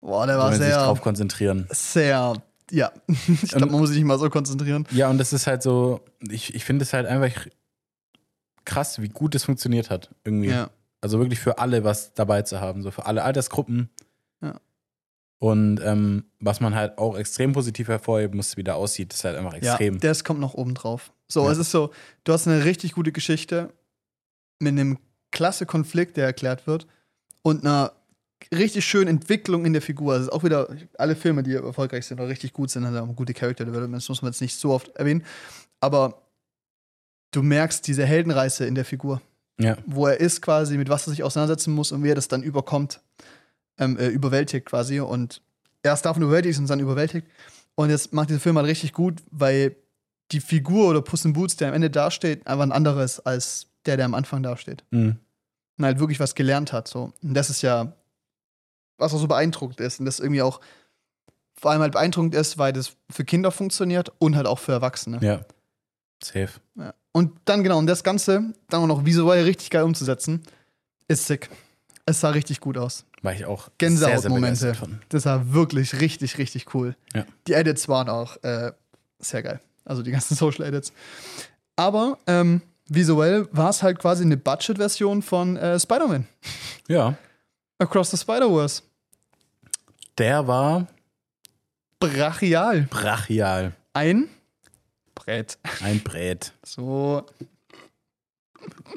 [0.00, 1.66] Boah, der so, war wenn sie sich sehr, drauf konzentrieren.
[1.70, 2.34] sehr,
[2.70, 2.92] ja.
[3.08, 4.86] ich glaube, man muss sich nicht mal so konzentrieren.
[4.90, 6.00] Ja, und das ist halt so,
[6.30, 7.46] ich, ich finde es halt einfach
[8.64, 10.10] krass, wie gut es funktioniert hat.
[10.24, 10.50] Irgendwie.
[10.50, 10.70] Ja.
[11.00, 13.90] Also wirklich für alle was dabei zu haben, so für alle Altersgruppen.
[14.40, 14.60] Ja.
[15.38, 19.36] Und ähm, was man halt auch extrem positiv hervorheben muss, wie der aussieht, ist halt
[19.36, 19.94] einfach extrem.
[19.94, 21.12] Ja, das kommt noch oben drauf.
[21.28, 21.50] So, Ja.
[21.52, 21.90] es ist so,
[22.22, 23.72] du hast eine richtig gute Geschichte
[24.60, 24.98] mit einem
[25.32, 26.86] klasse Konflikt, der erklärt wird
[27.42, 27.92] und einer
[28.52, 30.12] richtig schönen Entwicklung in der Figur.
[30.12, 30.68] Also es ist auch wieder,
[30.98, 34.32] alle Filme, die erfolgreich sind oder richtig gut sind, haben gute Character Developments, muss man
[34.32, 35.24] jetzt nicht so oft erwähnen.
[35.80, 36.22] Aber
[37.32, 39.20] du merkst diese Heldenreise in der Figur,
[39.58, 39.76] ja.
[39.86, 42.42] wo er ist quasi, mit was er sich auseinandersetzen muss und wie er das dann
[42.42, 43.00] überkommt,
[43.78, 45.00] ähm, äh, überwältigt quasi.
[45.00, 45.42] Und
[45.82, 47.26] erst davon überwältigt und dann überwältigt.
[47.74, 49.76] Und jetzt macht dieser Film halt richtig gut, weil
[50.30, 53.96] die Figur oder Puss in Boots, der am Ende dasteht, einfach ein anderes als der,
[53.96, 54.84] der am Anfang dasteht.
[54.90, 55.16] Mhm.
[55.78, 56.86] Und halt wirklich was gelernt hat.
[56.88, 57.12] So.
[57.22, 57.92] Und das ist ja,
[59.02, 60.00] was auch so beeindruckend ist.
[60.00, 60.60] Und das irgendwie auch
[61.60, 65.18] vor allem halt beeindruckend ist, weil das für Kinder funktioniert und halt auch für Erwachsene.
[65.22, 65.40] Ja.
[66.22, 66.50] Safe.
[66.76, 66.94] Ja.
[67.12, 70.42] Und dann genau, und das Ganze dann auch noch visuell richtig geil umzusetzen,
[71.08, 71.50] ist sick.
[72.06, 73.04] Es sah richtig gut aus.
[73.22, 74.74] War ich auch Gänsehautmomente.
[75.08, 76.96] Das war wirklich richtig, richtig cool.
[77.14, 77.24] Ja.
[77.46, 78.72] Die Edits waren auch äh,
[79.20, 79.60] sehr geil.
[79.84, 80.92] Also die ganzen Social Edits.
[81.76, 86.26] Aber ähm, visuell war es halt quasi eine Budget-Version von äh, Spider-Man.
[86.88, 87.16] Ja.
[87.78, 88.82] Across the Spider-Verse.
[90.18, 90.86] Der war
[92.00, 92.82] Brachial.
[92.90, 93.74] brachial.
[93.92, 94.28] Ein
[95.14, 95.58] Brett.
[95.82, 96.52] Ein Brett.
[96.64, 97.26] So.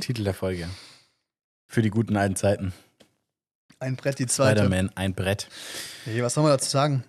[0.01, 0.70] Titel der Folge.
[1.68, 2.74] Für die guten alten Zeiten.
[3.80, 4.61] Ein Brett, die zweite.
[4.61, 5.47] Spider-Man, ein Brett.
[6.05, 7.03] Hey, was soll man dazu sagen?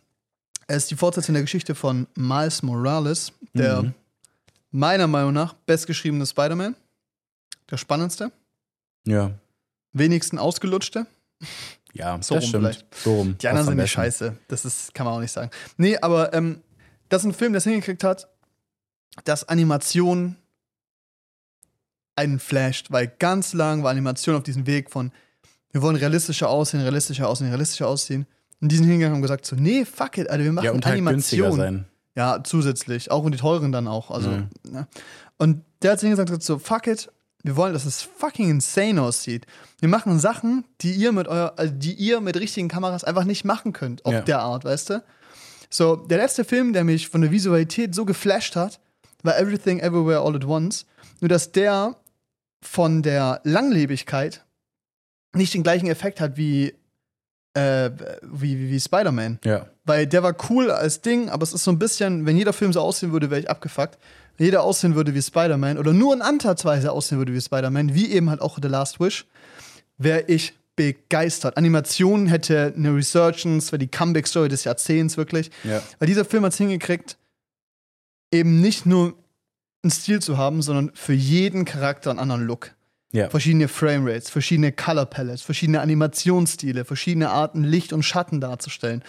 [0.66, 3.94] Es ist die Fortsetzung der Geschichte von Miles Morales, der Mhm.
[4.72, 6.74] meiner Meinung nach bestgeschriebene Spider-Man.
[7.70, 8.32] Der spannendste,
[9.06, 9.32] Ja.
[9.92, 11.06] wenigsten ausgelutschte.
[11.98, 12.62] Ja, So das rum stimmt.
[12.64, 12.94] vielleicht.
[12.94, 13.36] So rum.
[13.40, 13.94] Die anderen sind nicht besten.
[13.96, 14.36] scheiße.
[14.48, 15.50] Das ist, kann man auch nicht sagen.
[15.76, 16.60] Nee, aber ähm,
[17.08, 18.28] das ist ein Film, der es hingekriegt hat,
[19.24, 20.36] dass Animation
[22.14, 25.12] einen flasht, weil ganz lang war Animation auf diesem Weg von,
[25.72, 28.26] wir wollen realistischer aussehen, realistischer aussehen, realistischer aussehen.
[28.60, 30.94] Und diesen Hingang haben gesagt so, nee, fuck it, Alter, wir machen Ja, und halt
[30.94, 31.56] Animation.
[31.56, 31.84] sein.
[32.14, 33.10] Ja, zusätzlich.
[33.10, 34.10] Auch und die teuren dann auch.
[34.10, 34.48] Also, Mhm.
[34.64, 34.86] ne?
[35.36, 37.12] Und der hat sich gesagt, hat so, fuck it,
[37.42, 39.46] wir wollen, dass es fucking insane aussieht.
[39.80, 43.44] Wir machen Sachen, die ihr mit euer, also die ihr mit richtigen Kameras einfach nicht
[43.44, 44.20] machen könnt, auf Ja.
[44.22, 45.04] der Art, weißt du?
[45.70, 48.80] So, der letzte Film, der mich von der Visualität so geflasht hat,
[49.22, 50.86] war Everything Everywhere All at Once.
[51.20, 51.96] Nur dass der
[52.62, 54.44] von der Langlebigkeit
[55.34, 56.74] nicht den gleichen Effekt hat wie,
[57.54, 57.90] äh,
[58.22, 59.38] wie, wie, wie Spider-Man.
[59.44, 59.66] Ja.
[59.84, 62.72] Weil der war cool als Ding, aber es ist so ein bisschen, wenn jeder Film
[62.72, 63.98] so aussehen würde, wäre ich abgefuckt.
[64.38, 68.30] Jeder aussehen würde wie Spider-Man oder nur in Anteilsweise aussehen würde wie Spider-Man, wie eben
[68.30, 69.26] halt auch The Last Wish,
[69.98, 71.56] wäre ich begeistert.
[71.56, 75.50] Animation hätte eine Resurgence, wäre die Comeback-Story des Jahrzehnts wirklich.
[75.64, 75.82] Ja.
[75.98, 77.16] Weil dieser Film hat es hingekriegt,
[78.30, 79.14] eben nicht nur
[79.82, 82.72] einen Stil zu haben, sondern für jeden Charakter einen anderen Look.
[83.12, 83.30] Ja.
[83.30, 89.02] Verschiedene Framerates, verschiedene Color Palettes, verschiedene Animationsstile, verschiedene Arten, Licht und Schatten darzustellen.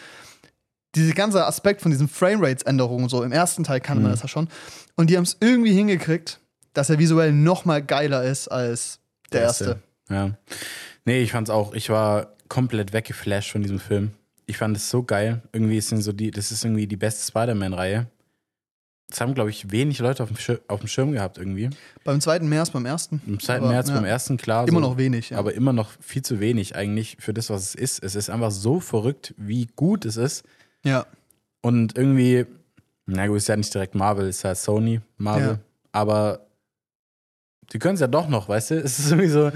[0.95, 4.47] Dieser ganze Aspekt von diesen Framerates-Änderungen, so im ersten Teil kannte man das ja schon.
[4.95, 6.39] Und die haben es irgendwie hingekriegt,
[6.73, 8.99] dass er visuell noch mal geiler ist als
[9.31, 9.79] der erste.
[10.09, 10.37] Ja.
[11.05, 14.11] Nee, ich fand's auch, ich war komplett weggeflasht von diesem Film.
[14.45, 15.41] Ich fand es so geil.
[15.51, 18.07] Irgendwie ist so die, das ist irgendwie die beste Spider-Man-Reihe.
[19.09, 21.69] Das haben, glaube ich, wenig Leute auf dem, Schir auf dem Schirm gehabt irgendwie.
[22.03, 23.21] Beim zweiten mehr als beim ersten.
[23.25, 23.95] Im zweiten Aber, März, ja.
[23.95, 24.67] beim ersten, klar.
[24.67, 25.37] Immer so, noch wenig, ja.
[25.37, 28.03] Aber immer noch viel zu wenig eigentlich für das, was es ist.
[28.03, 30.43] Es ist einfach so verrückt, wie gut es ist.
[30.85, 31.05] Ja.
[31.61, 32.45] Und irgendwie,
[33.05, 35.47] na gut, ist ja nicht direkt Marvel, ist ja Sony, Marvel.
[35.47, 35.59] Ja.
[35.91, 36.47] Aber
[37.73, 38.75] die können es ja doch noch, weißt du?
[38.75, 39.51] Es ist irgendwie so.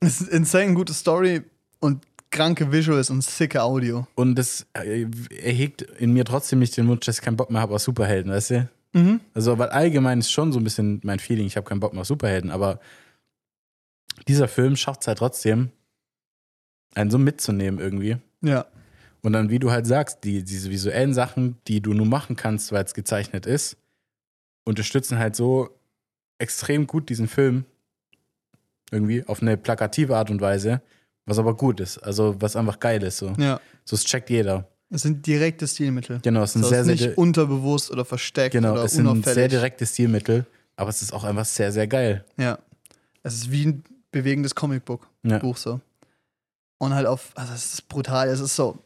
[0.00, 1.42] Es ist insane gute Story
[1.78, 4.06] und kranke Visuals und sicke Audio.
[4.14, 5.06] Und das äh,
[5.42, 8.32] erhegt in mir trotzdem nicht den Wunsch, dass ich keinen Bock mehr habe auf Superhelden,
[8.32, 8.68] weißt du?
[8.92, 9.20] Mhm.
[9.34, 12.02] Also, weil allgemein ist schon so ein bisschen mein Feeling, ich habe keinen Bock mehr
[12.02, 12.80] auf Superhelden, aber
[14.26, 15.70] dieser Film schafft es halt trotzdem,
[16.94, 18.16] einen so mitzunehmen irgendwie.
[18.42, 18.66] Ja.
[19.22, 22.72] Und dann, wie du halt sagst, die, diese visuellen Sachen, die du nur machen kannst,
[22.72, 23.76] weil es gezeichnet ist,
[24.64, 25.68] unterstützen halt so
[26.38, 27.64] extrem gut diesen Film.
[28.90, 30.82] Irgendwie auf eine plakative Art und Weise,
[31.26, 31.98] was aber gut ist.
[31.98, 33.18] Also, was einfach geil ist.
[33.18, 33.60] So, Ja.
[33.84, 34.66] so es checkt jeder.
[34.92, 36.18] Es sind direkte Stilmittel.
[36.22, 39.46] Genau, es sind Das sehr, sehr, nicht unterbewusst oder versteckt genau, oder es sind sehr
[39.46, 42.24] direkte Stilmittel, aber es ist auch einfach sehr, sehr geil.
[42.36, 42.58] Ja.
[43.22, 45.06] Es ist wie ein bewegendes Comicbook.
[45.22, 45.38] Ja.
[45.38, 45.80] Buch so.
[46.80, 48.78] Und halt auf, also es ist brutal, es ist so.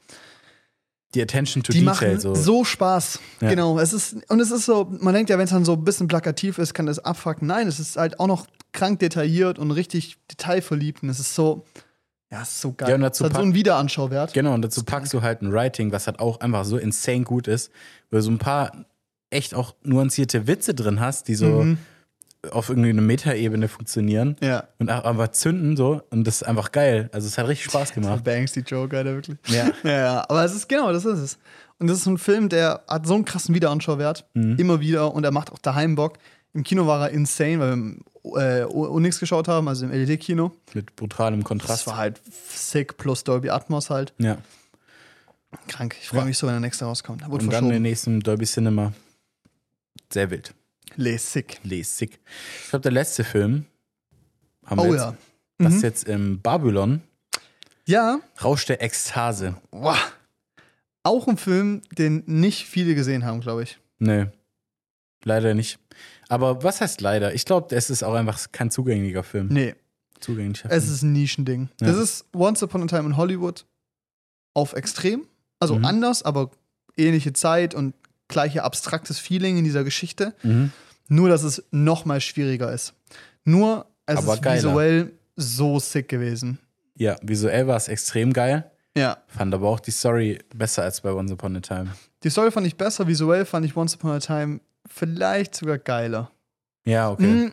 [1.14, 2.34] Die Attention to Die Detail machen so.
[2.34, 3.20] so, Spaß.
[3.40, 3.50] Ja.
[3.50, 3.78] Genau.
[3.78, 6.08] Es ist, und es ist so, man denkt ja, wenn es dann so ein bisschen
[6.08, 7.46] plakativ ist, kann das abfucken.
[7.46, 11.04] Nein, es ist halt auch noch krank detailliert und richtig detailverliebt.
[11.04, 11.64] Und es ist so,
[12.32, 12.88] ja, es ist so geil.
[12.88, 14.32] Ja, und dazu es hat so einen Wiederanschauwert.
[14.34, 17.46] Genau, und dazu packst du halt ein Writing, was halt auch einfach so insane gut
[17.46, 17.70] ist,
[18.10, 18.84] weil du so ein paar
[19.30, 21.78] echt auch nuancierte Witze drin hast, die so Mhm.
[22.52, 24.68] Auf irgendwie eine Metaebene funktionieren Ja.
[24.78, 27.08] und auch einfach zünden so und das ist einfach geil.
[27.12, 28.24] Also es hat richtig Spaß gemacht.
[28.24, 29.38] Banks, die Joker, Alter, wirklich.
[29.48, 29.70] Ja.
[29.84, 31.38] Ja, ja, aber es ist genau, das ist es.
[31.78, 34.26] Und das ist ein Film, der hat so einen krassen Wiederanschauwert.
[34.34, 34.56] Mhm.
[34.58, 35.12] Immer wieder.
[35.12, 36.18] Und er macht auch daheim Bock.
[36.52, 38.04] Im Kino war er insane, weil wir im,
[38.36, 40.52] äh, Onyx geschaut haben, also im LED-Kino.
[40.72, 41.86] Mit brutalem Das Kontrast.
[41.88, 44.14] war halt sick plus Dolby Atmos halt.
[44.18, 44.38] Ja.
[45.68, 45.96] Krank.
[46.00, 46.26] Ich freue Ja.
[46.26, 47.28] mich so, wenn der nächste rauskommt.
[47.28, 48.92] Und dann den nächsten Dolby Cinema.
[50.12, 50.54] Sehr wild.
[50.96, 51.58] Les sick.
[51.64, 52.18] Lesig.
[52.64, 53.64] Ich glaube, der letzte Film
[54.66, 55.00] haben wir Oh jetzt.
[55.02, 55.16] ja.
[55.58, 55.76] Das Mhm.
[55.76, 57.02] ist jetzt im Babylon.
[57.86, 59.56] Ja, Rausch der Ekstase.
[59.70, 59.98] wow.
[61.06, 63.78] auch ein Film, den nicht viele gesehen haben, glaube ich.
[63.98, 64.26] Nee.
[65.22, 65.78] Leider nicht.
[66.28, 67.34] Aber was heißt leider?
[67.34, 69.48] Ich glaube, es ist auch einfach kein zugänglicher Film.
[69.48, 69.74] Nee,
[70.20, 70.94] Zugänglicher es Film.
[70.94, 71.68] ist ein Nischending.
[71.80, 71.88] Ja.
[71.88, 73.66] Das ist Once Upon a Time in Hollywood
[74.54, 75.26] auf extrem.
[75.60, 75.84] Also Mhm.
[75.84, 76.50] anders, aber
[76.96, 77.94] ähnliche Zeit und
[78.28, 80.34] gleiche abstraktes Feeling in dieser Geschichte.
[80.42, 80.72] Mhm.
[81.08, 82.94] Nur, dass es noch mal schwieriger ist.
[83.44, 84.56] Nur, es Aber ist geiler.
[84.56, 86.58] visuell so sick gewesen.
[86.96, 88.70] Ja, visuell war es extrem geil.
[88.96, 89.18] Ja.
[89.26, 91.88] Fand aber auch die Story besser als bei Once Upon a Time.
[92.22, 96.30] Die Story fand ich besser, visuell fand ich Once Upon a Time vielleicht sogar geiler.
[96.86, 97.26] Ja, okay.
[97.26, 97.52] Mm,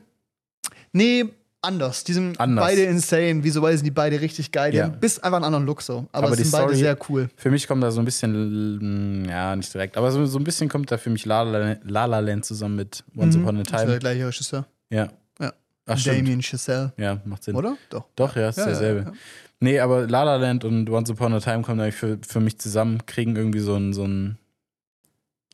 [0.94, 1.26] nee,
[1.62, 2.04] anders.
[2.04, 2.66] Die sind Anders.
[2.66, 3.44] beide insane.
[3.44, 4.72] Visuell sind die beide richtig geil.
[4.72, 4.86] Die Ja.
[4.86, 6.08] haben bis einfach einen anderen Look so.
[6.12, 7.30] Aber, Aber die sind beide Story- sehr cool.
[7.36, 10.44] Für mich kommt da so ein bisschen, mm, ja, nicht direkt, aber so, so ein
[10.44, 13.44] bisschen kommt da für mich La La, La La Land zusammen mit Once Mhm.
[13.44, 14.00] Upon a Das ist der Time.
[14.00, 14.66] gleiche Regisseur.
[14.90, 15.10] Ja.
[15.40, 15.54] Ja.
[15.86, 16.04] Ach.
[16.04, 16.94] Damien Chazelle.
[16.98, 17.56] Ja, macht Sinn.
[17.56, 17.78] Oder?
[17.90, 18.06] Doch.
[18.16, 19.02] Doch, ja, ist Ja, derselbe.
[19.10, 19.14] ja.
[19.60, 22.58] Nee, aber La La Land und Once Upon a Time kommen eigentlich für, für mich
[22.60, 24.38] zusammen, kriegen irgendwie so ein, so ein,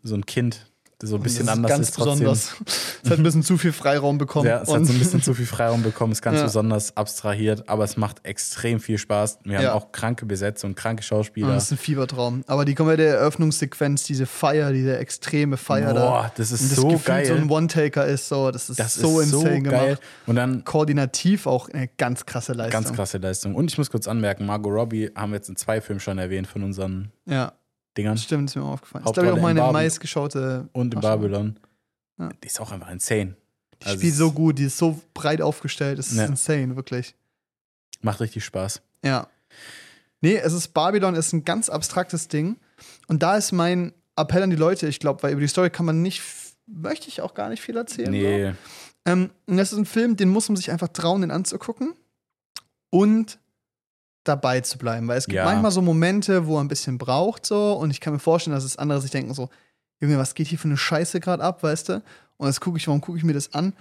[0.04, 0.67] so ein Kind, das
[1.04, 2.28] so ein bisschen anders ganz ist trotzdem.
[2.28, 2.56] besonders.
[3.04, 4.48] es hat ein bisschen zu viel Freiraum bekommen.
[4.48, 6.44] Ja, es hat so ein bisschen zu viel Freiraum bekommen, ist ganz Ja.
[6.46, 9.40] besonders abstrahiert, aber es macht extrem viel Spaß.
[9.44, 9.70] Wir Ja.
[9.70, 11.54] haben auch kranke Besetzung, kranke Schauspieler.
[11.54, 12.44] das ist ein Fiebertraum.
[12.48, 16.10] Aber die komplette Eröffnungssequenz, diese Feier, diese extreme Feier da.
[16.10, 17.26] Boah, das ist das so gefühlt geil.
[17.28, 19.86] so ein One-Taker ist so, das ist das so ist so insane geil.
[19.88, 20.02] gemacht.
[20.26, 22.72] Und dann Koordinativ auch eine ganz krasse Leistung.
[22.84, 23.54] ganz krasse Leistung.
[23.54, 26.48] Und ich muss kurz anmerken, Margot Robbie haben wir jetzt in zwei Filmen schon erwähnt
[26.48, 27.54] von unseren Ja,
[27.98, 28.18] Dingern.
[28.18, 29.06] stimmt, ist mir auch aufgefallen.
[29.06, 30.70] Ist, glaube ich, auch meine meistgeschaute.
[30.74, 31.00] Und in.
[31.02, 31.60] Babylon.
[32.20, 32.30] Ja.
[32.44, 33.36] Die ist auch einfach insane.
[33.82, 36.26] Die Also spielt so gut, die ist so breit aufgestellt, das ist Ja.
[36.26, 37.16] insane, wirklich.
[38.02, 38.82] Macht richtig Spaß.
[39.04, 39.28] Ja.
[40.22, 42.58] Nee, es ist Babylon ist ein ganz abstraktes Ding.
[43.08, 45.86] Und da ist mein Appell an die Leute, ich glaube, weil über die Story kann
[45.86, 46.24] man nicht,
[46.66, 48.10] möchte ich auch gar nicht viel erzählen.
[48.12, 48.58] Nee, So.
[49.12, 51.94] Ähm, und das ist ein Film, den muss man sich einfach trauen, den anzugucken
[52.90, 53.40] und
[54.28, 55.08] dabei zu bleiben.
[55.08, 55.46] Weil es gibt Ja.
[55.46, 58.64] manchmal so Momente, wo er ein bisschen braucht, so, und ich kann mir vorstellen, dass
[58.64, 59.50] es andere sich denken, so,
[60.00, 62.04] Junge, was geht hier für eine Scheiße gerade ab, weißt du?
[62.38, 63.74] Und jetzt gucke ich, warum gucke ich mir das an?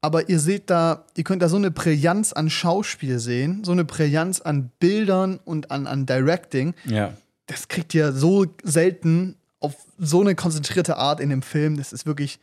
[0.00, 3.84] Aber ihr seht da, ihr könnt da so eine Brillanz an Schauspiel sehen, so eine
[3.84, 6.72] Brillanz an Bildern und an, an Directing.
[6.86, 7.12] Ja.
[7.46, 11.76] Das kriegt ihr so selten auf so eine konzentrierte Art in dem Film.
[11.76, 12.40] Das ist wirklich.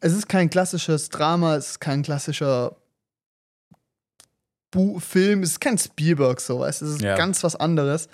[0.00, 2.76] Es ist kein klassisches Drama, es ist kein klassischer
[4.70, 7.16] Bu Film, es ist kein Spielberg so, weißt es ist Ja.
[7.16, 8.08] ganz was anderes.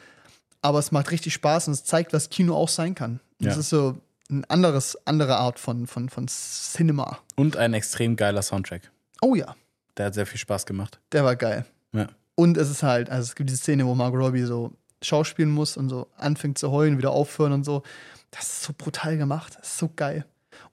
[0.63, 3.21] Aber es macht richtig Spaß und es zeigt, was Kino auch sein kann.
[3.39, 3.53] Ja.
[3.55, 3.99] ist so
[4.31, 7.19] ein anderes, andere Art von, von, von Cinema.
[7.37, 8.91] Und ein extrem geiler Soundtrack.
[9.21, 9.55] Oh ja,
[9.97, 11.01] Der hat sehr viel Spaß gemacht.
[11.13, 11.67] der war geil.
[11.93, 12.09] Ja.
[12.37, 15.77] Und es ist halt, also es gibt diese Szene, wo Margot Robbie so schauspielen muss
[15.77, 17.83] und so anfängt zu heulen, wieder aufhören und so.
[18.31, 19.55] Das ist so brutal gemacht.
[19.61, 20.25] Das ist so geil.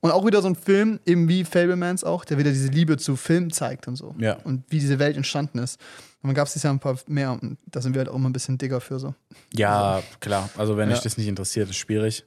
[0.02, 3.16] Und auch wieder so ein Film, eben wie Fablemans auch, der wieder diese Liebe zu
[3.16, 4.16] Film zeigt und so.
[4.18, 4.34] Ja.
[4.44, 5.80] Und wie diese Welt entstanden ist.
[6.24, 8.16] Und dann gab es dieses Jahr ein paar mehr und da sind wir halt auch
[8.16, 9.14] immer ein bisschen dicker für so.
[9.54, 10.50] Ja, klar.
[10.58, 10.96] Also, wenn Ja.
[10.96, 12.26] euch das nicht interessiert, ist schwierig.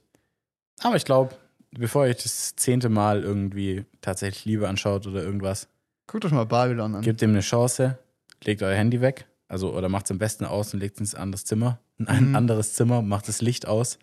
[0.81, 1.35] Aber ich glaube,
[1.71, 5.67] bevor ihr euch das zehnte Mal irgendwie tatsächlich Liebe anschaut oder irgendwas,
[6.07, 7.01] Guckt euch mal Babylon an.
[7.01, 7.97] gebt dem eine Chance,
[8.43, 9.25] legt euer Handy weg.
[9.47, 11.79] Also, oder macht es am besten aus und legt es ins anderes Zimmer.
[11.97, 12.35] In ein Mhm.
[12.35, 13.99] anderes Zimmer, macht das Licht aus.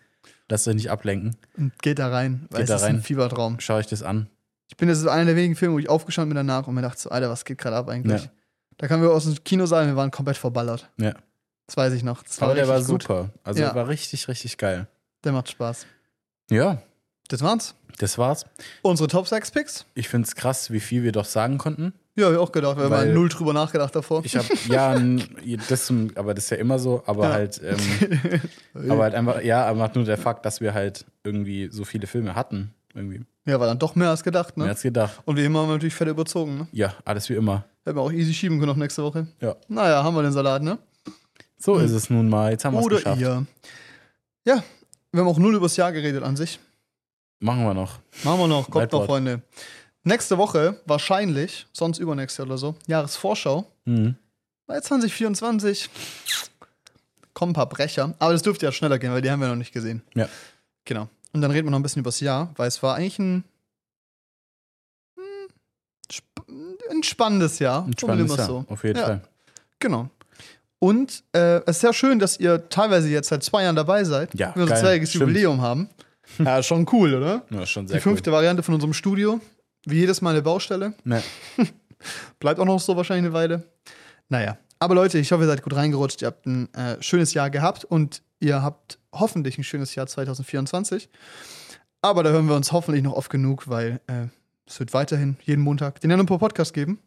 [0.49, 1.35] Lasst euch nicht ablenken.
[1.57, 3.03] Und geht da rein, weil Geht es da ist ein rein.
[3.03, 3.59] Fiebertraum.
[3.59, 4.27] Schaut euch das an.
[4.69, 6.81] Ich bin, das ist einer der wenigen Filme, wo ich aufgestanden bin danach und mir
[6.81, 8.23] dachte so, Alter, was geht gerade ab eigentlich?
[8.23, 8.29] Ja.
[8.77, 10.89] Da kamen wir aus dem Kinosaal und wir waren komplett verballert.
[10.97, 11.13] Ja.
[11.67, 12.23] Das weiß ich noch.
[12.23, 13.03] Das Aber der war gut.
[13.03, 13.29] super.
[13.43, 13.73] Also, Ja.
[13.75, 14.87] war richtig, richtig geil.
[15.23, 15.85] Der macht Spaß.
[16.49, 16.81] Ja,
[17.29, 17.75] Das war's.
[17.99, 18.45] das war's.
[18.81, 19.85] Unsere Top 6 Picks?
[19.93, 21.93] Ich finde es krass, wie viel wir doch sagen konnten.
[22.15, 22.77] Ja, hab ich auch gedacht.
[22.77, 24.21] Wir haben Weil- mal null drüber nachgedacht davor.
[24.23, 24.95] Ich habe, ja,
[25.67, 27.33] das, zum- aber das ist ja immer so, aber Ja.
[27.33, 28.41] halt, ähm,
[28.91, 32.35] aber halt einfach, ja, aber nur der Fakt, dass wir halt irgendwie so viele Filme
[32.35, 32.73] hatten.
[32.95, 33.21] Irgendwie.
[33.45, 34.69] ja, war dann doch mehr als gedacht, ne?
[34.69, 35.19] hat's gedacht?
[35.25, 36.67] Und wie immer haben wir natürlich fett überzogen, ne?
[36.71, 37.65] Ja, alles wie immer.
[37.83, 39.25] Hätten wir auch easy schieben können auf nächste Woche.
[39.41, 39.55] Ja.
[39.67, 40.77] Naja, haben wir den Salat, ne?
[41.57, 42.51] So ist es nun mal.
[42.51, 43.19] Jetzt haben wir es Oder geschafft.
[43.19, 43.47] ihr.
[44.45, 44.63] Ja,
[45.11, 46.59] wir haben auch null übers Jahr geredet an sich.
[47.39, 47.97] Machen wir noch.
[48.23, 49.05] Machen wir noch, kommt noch.
[49.07, 49.41] Freunde.
[50.03, 53.65] Nächste Woche, wahrscheinlich, sonst übernächste oder so, Jahresvorschau.
[53.85, 54.15] Mhm.
[54.67, 55.89] Bei 2024
[57.33, 58.13] kommen ein paar Brecher.
[58.19, 60.01] Aber das dürfte ja schneller gehen, weil die haben wir noch nicht gesehen.
[60.13, 60.27] Ja.
[60.85, 61.07] Genau.
[61.31, 63.43] Und dann reden wir noch ein bisschen übers Jahr, weil es war eigentlich ein,
[65.17, 67.85] hm, ein spannendes Jahr.
[67.85, 68.47] Ein spannendes Jahr.
[68.47, 68.65] so.
[68.67, 69.05] Auf jeden Ja.
[69.05, 69.21] Fall.
[69.79, 70.09] Genau.
[70.79, 74.33] Und äh, es ist sehr schön, dass ihr teilweise jetzt seit zwei Jahren dabei seid.
[74.37, 75.13] Ja, wir unser zweijähriges.
[75.13, 75.89] Jubiläum haben.
[76.39, 77.43] Ja, schon cool, oder?
[77.49, 79.39] Ja, schon sehr Die fünfte Variante von unserem Studio.
[79.85, 80.93] Wie jedes Mal eine Baustelle.
[81.05, 81.21] cool.
[81.57, 81.67] Ne.
[82.39, 83.63] Bleibt auch noch so wahrscheinlich eine Weile.
[84.27, 84.57] Naja.
[84.79, 86.21] Aber Leute, ich hoffe, ihr seid gut reingerutscht.
[86.21, 91.07] Ihr habt ein äh, schönes Jahr gehabt und ihr habt hoffentlich ein schönes Jahr 2024.
[92.01, 94.25] Aber da hören wir uns hoffentlich noch oft genug, weil äh,
[94.67, 96.99] es wird weiterhin jeden Montag den Janumpo Podcast geben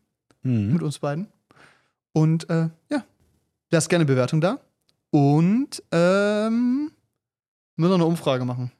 [0.42, 0.72] Mhm.
[0.72, 1.28] mit uns beiden.
[2.14, 3.04] Und äh, ja,
[3.70, 4.60] lasst gerne Bewertung da.
[5.10, 6.90] Und ähm,
[7.76, 8.72] müssen noch eine Umfrage machen.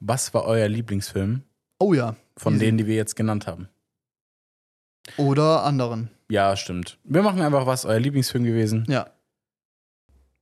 [0.00, 1.42] Was war euer Lieblingsfilm
[1.78, 2.16] Oh ja.
[2.36, 2.64] von Easy.
[2.66, 3.68] denen, die wir jetzt genannt haben?
[5.16, 6.10] Oder anderen.
[6.28, 6.98] Ja, stimmt.
[7.04, 9.10] Wir machen einfach, was euer Lieblingsfilm gewesen Ja.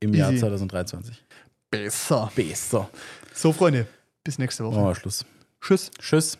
[0.00, 0.40] im Jahr Easy.
[0.40, 1.22] 2023.
[1.70, 2.32] Besser.
[2.34, 2.88] Besser.
[3.34, 3.86] So, Freunde,
[4.22, 4.76] bis nächste Woche.
[4.76, 5.24] Wir Schluss.
[5.60, 5.90] Tschüss.
[5.98, 6.38] Tschüss.